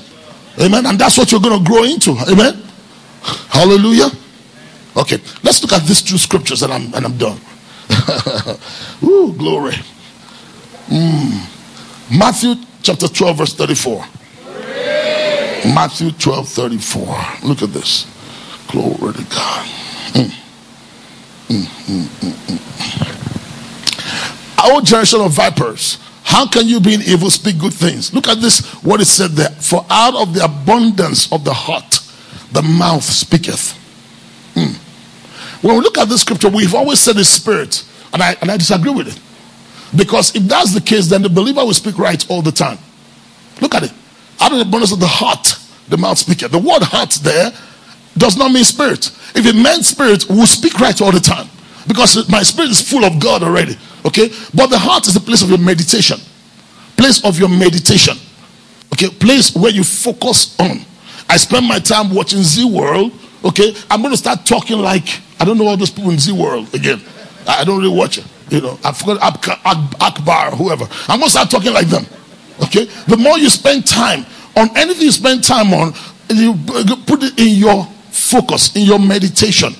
Amen. 0.60 0.84
And 0.84 0.98
that's 0.98 1.16
what 1.16 1.32
you're 1.32 1.40
going 1.40 1.58
to 1.58 1.64
grow 1.68 1.84
into. 1.84 2.10
Amen. 2.28 2.62
Hallelujah. 3.48 4.10
Okay, 4.96 5.18
let's 5.42 5.62
look 5.62 5.72
at 5.72 5.86
these 5.86 6.02
two 6.02 6.18
scriptures 6.18 6.62
and 6.62 6.72
I'm 6.72 6.92
and 6.94 7.06
I'm 7.06 7.16
done. 7.16 7.40
Ooh, 9.02 9.32
glory. 9.32 9.76
Mm. 10.88 12.18
Matthew 12.18 12.54
chapter 12.82 13.08
12, 13.08 13.36
verse 13.36 13.54
34. 13.54 14.04
Matthew 15.74 16.10
12 16.12 16.48
34. 16.48 17.16
Look 17.44 17.62
at 17.62 17.72
this. 17.72 18.06
Glory 18.68 19.12
to 19.14 19.24
God. 19.24 19.66
Mm. 20.14 20.30
Mm, 21.48 21.64
mm, 21.64 22.06
mm, 22.20 22.34
mm. 22.46 22.58
Our 24.58 24.80
generation 24.82 25.20
of 25.20 25.32
vipers. 25.32 25.98
How 26.22 26.46
can 26.46 26.68
you, 26.68 26.78
being 26.78 27.00
evil, 27.02 27.30
speak 27.30 27.58
good 27.58 27.72
things? 27.72 28.12
Look 28.12 28.28
at 28.28 28.40
this, 28.40 28.60
what 28.84 29.00
it 29.00 29.06
said 29.06 29.30
there. 29.30 29.48
For 29.48 29.84
out 29.88 30.14
of 30.14 30.34
the 30.34 30.44
abundance 30.44 31.32
of 31.32 31.42
the 31.42 31.54
heart, 31.54 32.00
the 32.52 32.60
mouth 32.62 33.02
speaketh. 33.02 33.74
Mm. 34.54 34.74
When 35.62 35.76
we 35.76 35.80
look 35.80 35.96
at 35.96 36.08
this 36.08 36.20
scripture, 36.20 36.50
we've 36.50 36.74
always 36.74 37.00
said 37.00 37.16
the 37.16 37.24
spirit, 37.24 37.82
and 38.12 38.22
I, 38.22 38.36
and 38.42 38.50
I 38.50 38.58
disagree 38.58 38.92
with 38.92 39.08
it. 39.08 39.18
Because 39.96 40.34
if 40.36 40.42
that's 40.44 40.74
the 40.74 40.80
case, 40.80 41.08
then 41.08 41.22
the 41.22 41.28
believer 41.28 41.64
will 41.64 41.74
speak 41.74 41.98
right 41.98 42.24
all 42.30 42.42
the 42.42 42.52
time. 42.52 42.78
Look 43.60 43.74
at 43.74 43.84
it. 43.84 43.92
Out 44.40 44.52
of 44.52 44.58
the 44.58 44.64
abundance 44.64 44.92
of 44.92 45.00
the 45.00 45.06
heart, 45.06 45.56
the 45.88 45.96
mouth 45.96 46.18
speaketh. 46.18 46.52
The 46.52 46.58
word 46.58 46.82
heart 46.82 47.10
there 47.22 47.52
does 48.16 48.36
not 48.36 48.52
mean 48.52 48.64
spirit. 48.64 49.10
If 49.34 49.46
it 49.46 49.56
meant 49.56 49.84
spirit, 49.84 50.24
we'll 50.28 50.46
speak 50.46 50.78
right 50.78 51.00
all 51.00 51.12
the 51.12 51.20
time. 51.20 51.48
Because 51.86 52.28
my 52.28 52.42
spirit 52.42 52.70
is 52.70 52.80
full 52.80 53.04
of 53.04 53.18
God 53.18 53.42
already. 53.42 53.76
Okay? 54.04 54.28
But 54.54 54.68
the 54.68 54.78
heart 54.78 55.06
is 55.06 55.14
the 55.14 55.20
place 55.20 55.42
of 55.42 55.48
your 55.48 55.58
meditation. 55.58 56.18
Place 56.96 57.24
of 57.24 57.38
your 57.38 57.48
meditation. 57.48 58.16
Okay? 58.92 59.08
Place 59.08 59.54
where 59.54 59.72
you 59.72 59.84
focus 59.84 60.58
on. 60.60 60.80
I 61.30 61.36
spend 61.36 61.66
my 61.66 61.78
time 61.78 62.14
watching 62.14 62.42
Zee 62.42 62.70
World. 62.70 63.12
Okay? 63.44 63.74
I'm 63.90 64.02
going 64.02 64.12
to 64.12 64.18
start 64.18 64.44
talking 64.44 64.78
like, 64.78 65.20
I 65.40 65.44
don't 65.44 65.56
know 65.56 65.66
all 65.66 65.76
those 65.76 65.90
people 65.90 66.10
in 66.10 66.18
Zee 66.18 66.32
World 66.32 66.74
again. 66.74 67.00
I 67.46 67.64
don't 67.64 67.80
really 67.80 67.96
watch 67.96 68.18
it. 68.18 68.26
You 68.50 68.60
know, 68.60 68.78
I 68.84 68.92
forgot 68.92 69.18
Akbar, 70.00 70.50
whoever. 70.52 70.86
I'm 71.08 71.20
going 71.20 71.26
to 71.26 71.30
start 71.30 71.50
talking 71.50 71.72
like 71.72 71.88
them. 71.88 72.06
Okay? 72.64 72.84
The 73.06 73.16
more 73.16 73.38
you 73.38 73.48
spend 73.48 73.86
time 73.86 74.24
on 74.56 74.76
anything 74.76 75.02
you 75.02 75.12
spend 75.12 75.44
time 75.44 75.72
on, 75.72 75.92
you 76.30 76.54
put 77.06 77.22
it 77.22 77.38
in 77.38 77.56
your 77.56 77.84
focus, 78.10 78.74
in 78.76 78.82
your 78.82 78.98
meditation. 78.98 79.72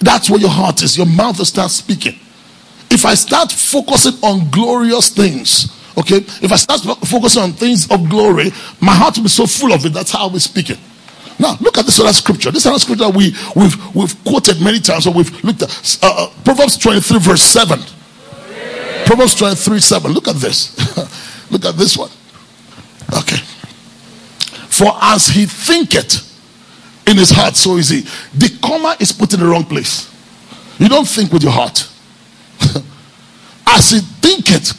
That's 0.00 0.28
where 0.28 0.40
your 0.40 0.50
heart 0.50 0.82
is. 0.82 0.96
Your 0.96 1.06
mouth 1.06 1.38
will 1.38 1.44
start 1.44 1.70
speaking. 1.70 2.18
If 2.90 3.04
I 3.04 3.14
start 3.14 3.50
focusing 3.50 4.14
on 4.22 4.50
glorious 4.50 5.08
things, 5.10 5.72
okay, 5.96 6.16
if 6.16 6.52
I 6.52 6.56
start 6.56 6.80
focusing 7.06 7.42
on 7.42 7.52
things 7.52 7.90
of 7.90 8.08
glory, 8.08 8.50
my 8.80 8.94
heart 8.94 9.16
will 9.16 9.24
be 9.24 9.28
so 9.28 9.46
full 9.46 9.72
of 9.72 9.84
it. 9.86 9.92
That's 9.92 10.12
how 10.12 10.28
be 10.28 10.38
speaking. 10.38 10.78
Now, 11.38 11.56
look 11.60 11.78
at 11.78 11.84
this 11.84 11.98
other 11.98 12.12
scripture. 12.12 12.50
This 12.50 12.66
other 12.66 12.78
scripture 12.78 13.08
we, 13.10 13.34
we've, 13.56 13.94
we've 13.94 14.24
quoted 14.24 14.60
many 14.60 14.78
times, 14.78 15.06
or 15.06 15.12
we've 15.12 15.44
looked 15.44 15.62
at. 15.62 15.98
Uh, 16.02 16.26
uh, 16.26 16.30
Proverbs 16.44 16.76
23, 16.78 17.18
verse 17.18 17.42
7. 17.42 17.80
Proverbs 19.06 19.34
23, 19.34 19.80
7. 19.80 20.12
Look 20.12 20.28
at 20.28 20.36
this. 20.36 20.76
look 21.50 21.64
at 21.64 21.76
this 21.76 21.96
one. 21.96 22.10
Okay. 23.12 23.36
For 24.68 24.90
as 25.00 25.28
he 25.28 25.46
thinketh 25.46 26.30
in 27.06 27.16
his 27.16 27.30
heart, 27.30 27.54
so 27.56 27.76
is 27.76 27.90
he. 27.90 28.00
The 28.36 28.58
comma 28.62 28.96
is 28.98 29.12
put 29.12 29.32
in 29.34 29.40
the 29.40 29.46
wrong 29.46 29.64
place. 29.64 30.10
You 30.78 30.88
don't 30.88 31.06
think 31.06 31.32
with 31.32 31.42
your 31.42 31.52
heart. 31.52 31.88
as 33.66 33.90
he 33.90 34.00
thinketh. 34.00 34.72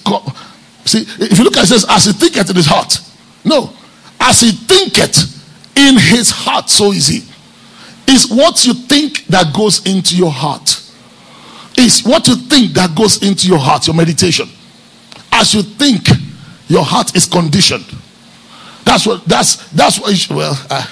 See, 0.86 1.06
if 1.24 1.38
you 1.38 1.44
look 1.44 1.58
at 1.58 1.64
it, 1.64 1.64
it 1.64 1.68
says, 1.68 1.86
as 1.90 2.06
he 2.06 2.14
thinketh 2.14 2.50
in 2.50 2.56
his 2.56 2.66
heart. 2.66 3.00
No. 3.44 3.72
As 4.20 4.42
he 4.42 4.52
thinketh 4.52 5.78
in 5.78 5.98
his 5.98 6.32
heart, 6.32 6.70
so 6.70 6.92
is 6.92 7.08
he. 7.08 7.24
Is 8.08 8.30
what 8.30 8.66
you 8.66 8.74
think 8.74 9.26
that 9.28 9.54
goes 9.56 9.86
into 9.86 10.16
your 10.16 10.32
heart. 10.32 10.85
Is 11.78 12.04
what 12.04 12.28
you 12.28 12.36
think 12.36 12.72
that 12.74 12.96
goes 12.96 13.22
into 13.22 13.48
your 13.48 13.60
heart, 13.60 13.88
your 13.88 13.96
meditation. 13.96 14.48
As 15.32 15.54
you 15.54 15.62
think, 15.62 16.08
your 16.68 16.84
heart 16.84 17.16
is 17.16 17.26
conditioned. 17.26 17.86
That's 18.86 19.06
what 19.06 19.26
that's 19.26 19.70
that's 19.72 20.00
what 20.00 20.12
you 20.12 20.16
should, 20.16 20.36
well 20.36 20.56
uh, 20.70 20.86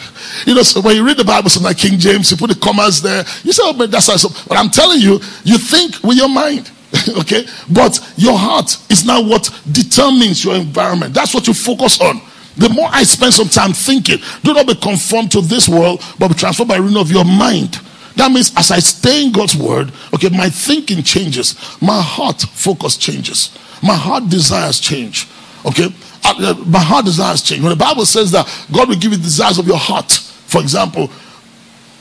you 0.48 0.56
know 0.56 0.64
so 0.64 0.82
when 0.82 0.96
you 0.96 1.06
read 1.06 1.18
the 1.18 1.24
Bible, 1.24 1.50
something 1.50 1.68
like 1.68 1.78
King 1.78 2.00
James, 2.00 2.32
you 2.32 2.38
put 2.38 2.50
the 2.50 2.56
commas 2.56 3.02
there. 3.02 3.24
You 3.44 3.54
say, 3.54 3.62
oh, 3.64 3.74
but 3.74 3.92
that's 3.92 4.08
so. 4.08 4.30
But 4.48 4.58
I'm 4.58 4.70
telling 4.70 5.00
you, 5.00 5.20
you 5.44 5.58
think 5.60 6.02
with 6.04 6.18
your 6.18 6.28
mind, 6.28 6.72
okay? 7.20 7.46
But 7.70 8.00
your 8.18 8.38
heart 8.38 8.78
is 8.90 9.06
now 9.06 9.22
what 9.22 9.50
determines 9.72 10.44
your 10.44 10.56
environment. 10.56 11.14
That's 11.14 11.34
what 11.34 11.48
you 11.48 11.54
focus 11.54 12.02
on. 12.02 12.20
The 12.58 12.70
more 12.70 12.90
I 12.92 13.04
spend 13.04 13.34
some 13.34 13.48
time 13.48 13.74
thinking, 13.74 14.20
do 14.44 14.54
not 14.54 14.68
be 14.68 14.76
conformed 14.76 15.32
to 15.32 15.42
this 15.42 15.68
world, 15.68 16.04
but 16.20 16.28
be 16.30 16.34
transformed 16.36 16.70
by 16.70 16.78
renewal 16.78 17.02
of 17.02 17.12
your 17.12 17.26
mind. 17.26 17.80
That 18.16 18.32
means 18.32 18.54
as 18.56 18.72
I 18.72 18.80
stay 18.80 19.26
in 19.26 19.32
God's 19.32 19.56
word, 19.56 19.92
okay, 20.14 20.30
my 20.30 20.50
thinking 20.50 21.02
changes, 21.04 21.56
my 21.82 22.02
heart 22.02 22.42
focus 22.42 22.96
changes, 22.96 23.58
my 23.82 23.96
heart 23.96 24.30
desires 24.30 24.80
change. 24.80 25.28
Okay, 25.66 25.88
uh, 26.26 26.36
uh, 26.40 26.54
my 26.66 26.80
heart 26.80 27.06
desires 27.06 27.42
change. 27.42 27.62
When 27.62 27.72
the 27.72 27.76
Bible 27.76 28.06
says 28.06 28.32
that 28.32 28.48
God 28.72 28.90
will 28.90 28.98
give 28.98 29.12
you 29.12 29.18
desires 29.18 29.58
of 29.58 29.68
your 29.68 29.78
heart, 29.78 30.12
for 30.12 30.62
example, 30.62 31.08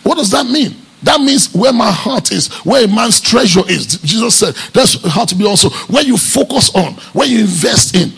what 0.03 0.17
does 0.17 0.31
that 0.33 0.47
mean? 0.47 0.75
That 1.03 1.21
means 1.21 1.53
where 1.55 1.73
my 1.73 1.91
heart 1.91 2.31
is, 2.31 2.53
where 2.65 2.85
a 2.85 2.89
man's 2.89 3.21
treasure 3.21 3.63
is. 3.69 3.99
Jesus 4.03 4.37
said 4.37 4.55
that's 4.73 5.03
how 5.09 5.25
to 5.25 5.35
be 5.35 5.47
also 5.47 5.71
where 5.93 6.05
you 6.05 6.17
focus 6.17 6.75
on, 6.75 6.95
where 7.13 7.27
you 7.27 7.41
invest 7.41 7.97
in. 7.97 8.13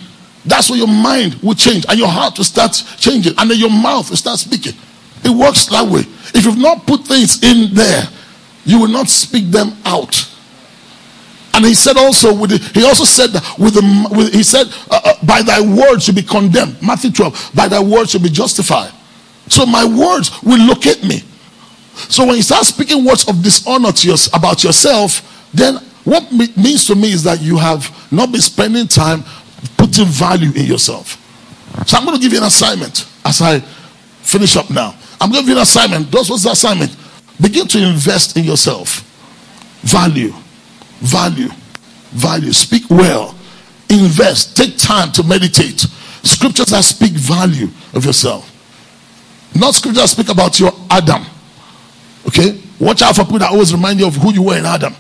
That's 0.45 0.69
where 0.69 0.79
your 0.79 0.89
mind 0.89 1.37
will 1.37 1.55
change 1.55 1.87
and 1.89 1.99
your 1.99 2.09
heart 2.09 2.37
will 2.37 2.45
start 2.45 2.73
changing, 2.99 3.35
and 3.39 3.51
then 3.51 3.59
your 3.59 3.71
mouth 3.71 4.11
will 4.11 4.17
start 4.17 4.39
speaking. 4.39 4.75
It 5.25 5.31
works 5.31 5.67
that 5.67 5.87
way. 5.87 6.01
If 6.35 6.45
you've 6.45 6.59
not 6.59 6.87
put 6.87 7.07
things 7.07 7.43
in 7.43 7.75
there, 7.75 8.05
you 8.65 8.81
will 8.81 8.89
not 8.89 9.09
speak 9.09 9.51
them 9.51 9.73
out. 9.85 10.31
And 11.55 11.65
he 11.65 11.75
said 11.75 11.97
also, 11.97 12.35
with 12.35 12.51
the, 12.51 12.81
he 12.81 12.85
also 12.85 13.05
said 13.05 13.31
that 13.31 13.59
with 13.59 13.75
the, 13.75 14.09
with, 14.11 14.35
he 14.35 14.43
said, 14.43 14.67
uh, 14.91 15.01
uh, 15.05 15.15
by 15.25 15.41
thy 15.41 15.61
words 15.61 16.09
you'll 16.09 16.17
be 16.17 16.23
condemned. 16.23 16.77
Matthew 16.83 17.13
12, 17.13 17.53
by 17.55 17.69
thy 17.69 17.81
words 17.81 18.13
you'll 18.13 18.25
be 18.25 18.29
justified. 18.29 18.93
So 19.49 19.65
my 19.65 19.85
words 19.85 20.43
will 20.43 20.67
locate 20.67 21.05
me. 21.05 21.23
So 21.95 22.27
when 22.27 22.37
you 22.37 22.43
start 22.43 22.65
speaking 22.65 23.05
words 23.05 23.29
of 23.29 23.41
dishonor 23.43 23.93
to 23.93 24.31
about 24.35 24.65
yourself, 24.65 25.49
then 25.55 25.77
what 26.03 26.27
it 26.33 26.57
means 26.57 26.87
to 26.89 26.97
me 26.97 27.13
is 27.13 27.23
that 27.23 27.41
you 27.41 27.57
have 27.57 27.89
not 28.11 28.33
been 28.33 28.41
spending 28.41 28.89
time 28.89 29.23
putting 29.77 30.07
value 30.07 30.51
in 30.57 30.65
yourself. 30.67 31.21
So 31.87 31.97
I'm 31.97 32.05
going 32.05 32.17
to 32.17 32.23
give 32.23 32.33
you 32.33 32.39
an 32.39 32.45
assignment 32.45 33.09
as 33.25 33.41
I 33.41 33.61
finish 34.23 34.57
up 34.57 34.71
now. 34.71 34.97
I'm 35.21 35.31
going 35.31 35.43
to 35.43 35.47
give 35.47 35.49
you 35.49 35.57
an 35.57 35.63
assignment. 35.63 36.11
Those 36.11 36.31
what's 36.31 36.45
the 36.45 36.51
assignment? 36.51 36.97
Begin 37.41 37.67
to 37.69 37.79
invest 37.79 38.37
in 38.37 38.45
yourself. 38.45 39.01
Value, 39.83 40.33
value, 41.01 41.49
value. 42.11 42.53
Speak 42.53 42.89
well. 42.91 43.35
Invest. 43.91 44.57
Take 44.57 44.77
time 44.79 45.13
to 45.13 45.23
meditate. 45.23 45.81
Scriptures 46.23 46.67
that 46.67 46.85
speak 46.85 47.13
value 47.13 47.69
of 47.93 48.05
yourself. 48.05 48.51
Not 49.55 49.75
scriptures 49.75 50.03
that 50.03 50.09
speak 50.09 50.29
about 50.31 50.59
your 50.59 50.73
Adam. 50.91 51.25
Okay? 52.27 52.61
Watch 52.81 53.03
out 53.03 53.15
for 53.15 53.25
people 53.25 53.39
that 53.41 53.51
always 53.53 53.73
remind 53.73 54.01
you 54.01 54.07
of 54.07 54.17
who 54.17 54.33
you 54.33 54.43
were 54.43 54.59
in 54.59 54.65
Adam. 54.65 54.95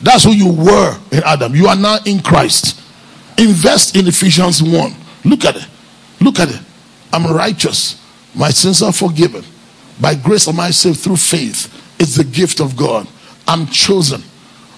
That's 0.00 0.24
who 0.24 0.32
you 0.32 0.52
were 0.52 0.98
in 1.12 1.22
Adam. 1.24 1.54
You 1.54 1.68
are 1.68 1.76
now 1.76 1.98
in 2.04 2.20
Christ. 2.20 2.80
Invest 3.38 3.96
in 3.96 4.06
Ephesians 4.08 4.62
1. 4.62 4.94
Look 5.24 5.44
at 5.44 5.56
it. 5.56 5.66
Look 6.20 6.40
at 6.40 6.50
it. 6.50 6.60
I'm 7.12 7.26
righteous. 7.32 8.01
My 8.34 8.50
sins 8.50 8.82
are 8.82 8.92
forgiven. 8.92 9.44
By 10.00 10.14
grace 10.14 10.48
am 10.48 10.60
I 10.60 10.70
saved 10.70 11.00
through 11.00 11.16
faith. 11.16 11.68
It's 11.98 12.16
the 12.16 12.24
gift 12.24 12.60
of 12.60 12.76
God. 12.76 13.06
I'm 13.46 13.66
chosen. 13.66 14.22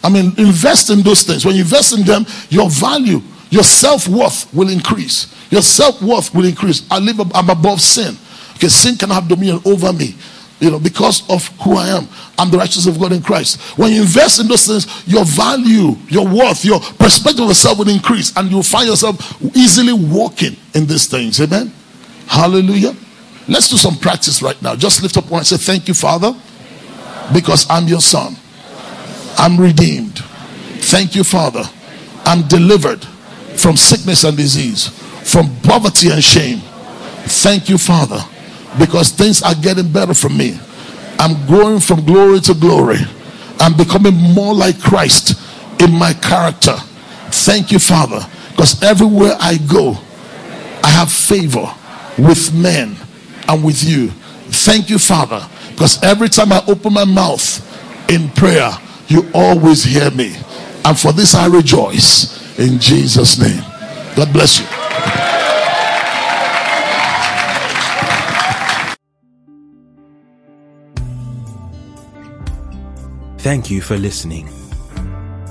I 0.02 0.11
mean, 0.11 0.34
invest 0.36 0.90
in 0.90 1.00
those 1.00 1.22
things. 1.22 1.44
When 1.44 1.55
you 1.55 1.62
invest 1.62 1.96
in 1.96 2.05
them, 2.05 2.26
your 2.50 2.68
value, 2.68 3.20
your 3.50 3.62
self 3.62 4.09
worth 4.09 4.52
will 4.52 4.68
increase. 4.68 5.34
Your 5.50 5.62
self 5.62 6.02
worth 6.02 6.34
will 6.34 6.44
increase. 6.44 6.86
I 6.90 6.98
live, 6.98 7.20
I'm 7.34 7.48
above 7.48 7.80
sin. 7.80 8.16
Okay, 8.57 8.68
sin 8.68 8.96
cannot 8.96 9.14
have 9.14 9.28
dominion 9.28 9.61
over 9.64 9.92
me 9.92 10.14
you 10.61 10.70
know, 10.70 10.78
because 10.78 11.28
of 11.28 11.46
who 11.61 11.76
I 11.76 11.88
am. 11.88 12.09
I'm 12.38 12.50
the 12.50 12.59
righteousness 12.59 12.94
of 12.94 13.00
God 13.00 13.12
in 13.12 13.22
Christ. 13.22 13.61
When 13.78 13.92
you 13.92 14.02
invest 14.02 14.40
in 14.40 14.48
those 14.48 14.66
things, 14.66 15.07
your 15.07 15.24
value, 15.24 15.96
your 16.09 16.26
worth, 16.26 16.64
your 16.64 16.80
perspective 16.80 17.42
of 17.42 17.48
yourself 17.48 17.78
will 17.78 17.88
increase, 17.88 18.34
and 18.36 18.50
you'll 18.50 18.62
find 18.62 18.88
yourself 18.88 19.42
easily 19.55 19.92
walking 19.92 20.57
in 20.74 20.86
these 20.86 21.07
things. 21.07 21.40
Amen. 21.40 21.72
Hallelujah. 22.26 22.96
Let's 23.49 23.68
do 23.68 23.76
some 23.76 23.97
practice 23.97 24.42
right 24.42 24.61
now. 24.62 24.74
Just 24.76 25.03
lift 25.03 25.16
up 25.16 25.30
one 25.30 25.40
and 25.40 25.47
say, 25.47 25.57
Thank 25.57 25.88
you, 25.88 25.95
Father, 25.95 26.34
because 27.32 27.66
I'm 27.68 27.86
your 27.86 28.01
son. 28.01 28.36
I'm 29.36 29.59
redeemed. 29.61 30.18
Thank 30.18 31.14
you, 31.14 31.24
Father. 31.24 31.64
I'm 32.24 32.47
delivered 32.49 33.05
from 33.57 33.76
sickness 33.76 34.24
and 34.24 34.36
disease, 34.36 34.88
from 35.30 35.55
poverty 35.62 36.11
and 36.11 36.22
shame. 36.22 36.59
Thank 37.26 37.68
you, 37.68 37.78
Father 37.78 38.24
because 38.78 39.11
things 39.11 39.42
are 39.42 39.55
getting 39.55 39.90
better 39.90 40.14
for 40.14 40.28
me. 40.28 40.59
I'm 41.18 41.47
growing 41.47 41.80
from 41.80 42.05
glory 42.05 42.40
to 42.40 42.55
glory. 42.55 42.99
I'm 43.61 43.76
becoming 43.76 44.14
more 44.14 44.55
like 44.55 44.80
Christ 44.80 45.40
in 45.80 45.92
my 45.92 46.12
character. 46.14 46.74
Thank 47.30 47.72
you, 47.72 47.78
Father, 47.78 48.20
because 48.51 48.82
everywhere 48.82 49.36
I 49.40 49.59
go, 49.59 49.97
I 50.82 50.88
have 50.90 51.11
favor 51.11 51.72
with 52.18 52.53
men 52.55 52.97
and 53.49 53.64
with 53.64 53.84
you. 53.84 54.09
Thank 54.09 54.90
you, 54.90 54.99
Father, 54.99 55.49
because 55.70 56.03
every 56.03 56.28
time 56.28 56.53
I 56.53 56.62
open 56.66 56.92
my 56.92 57.05
mouth 57.05 57.61
in 58.11 58.28
prayer, 58.30 58.72
you 59.09 59.30
always 59.34 59.84
hear 59.84 60.11
me. 60.11 60.34
And 60.84 60.99
for 60.99 61.12
this 61.12 61.34
I 61.34 61.47
rejoice 61.47 62.59
in 62.59 62.78
Jesus' 62.78 63.38
name. 63.38 63.62
God 64.16 64.32
bless 64.32 64.61
you. 64.61 64.66
Thank 73.38 73.70
you 73.70 73.82
for 73.82 73.99
listening. 73.99 74.49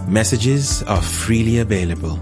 Messages 0.08 0.82
are 0.84 1.02
freely 1.02 1.60
available. 1.60 2.20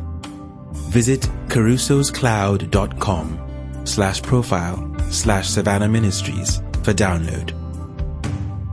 Visit 0.89 1.22
carusoscloud.com 1.47 3.86
slash 3.86 4.22
profile 4.22 4.91
slash 5.12 5.49
Savannah 5.49 5.89
Ministries 5.89 6.62
for 6.84 6.93
download. 6.93 7.57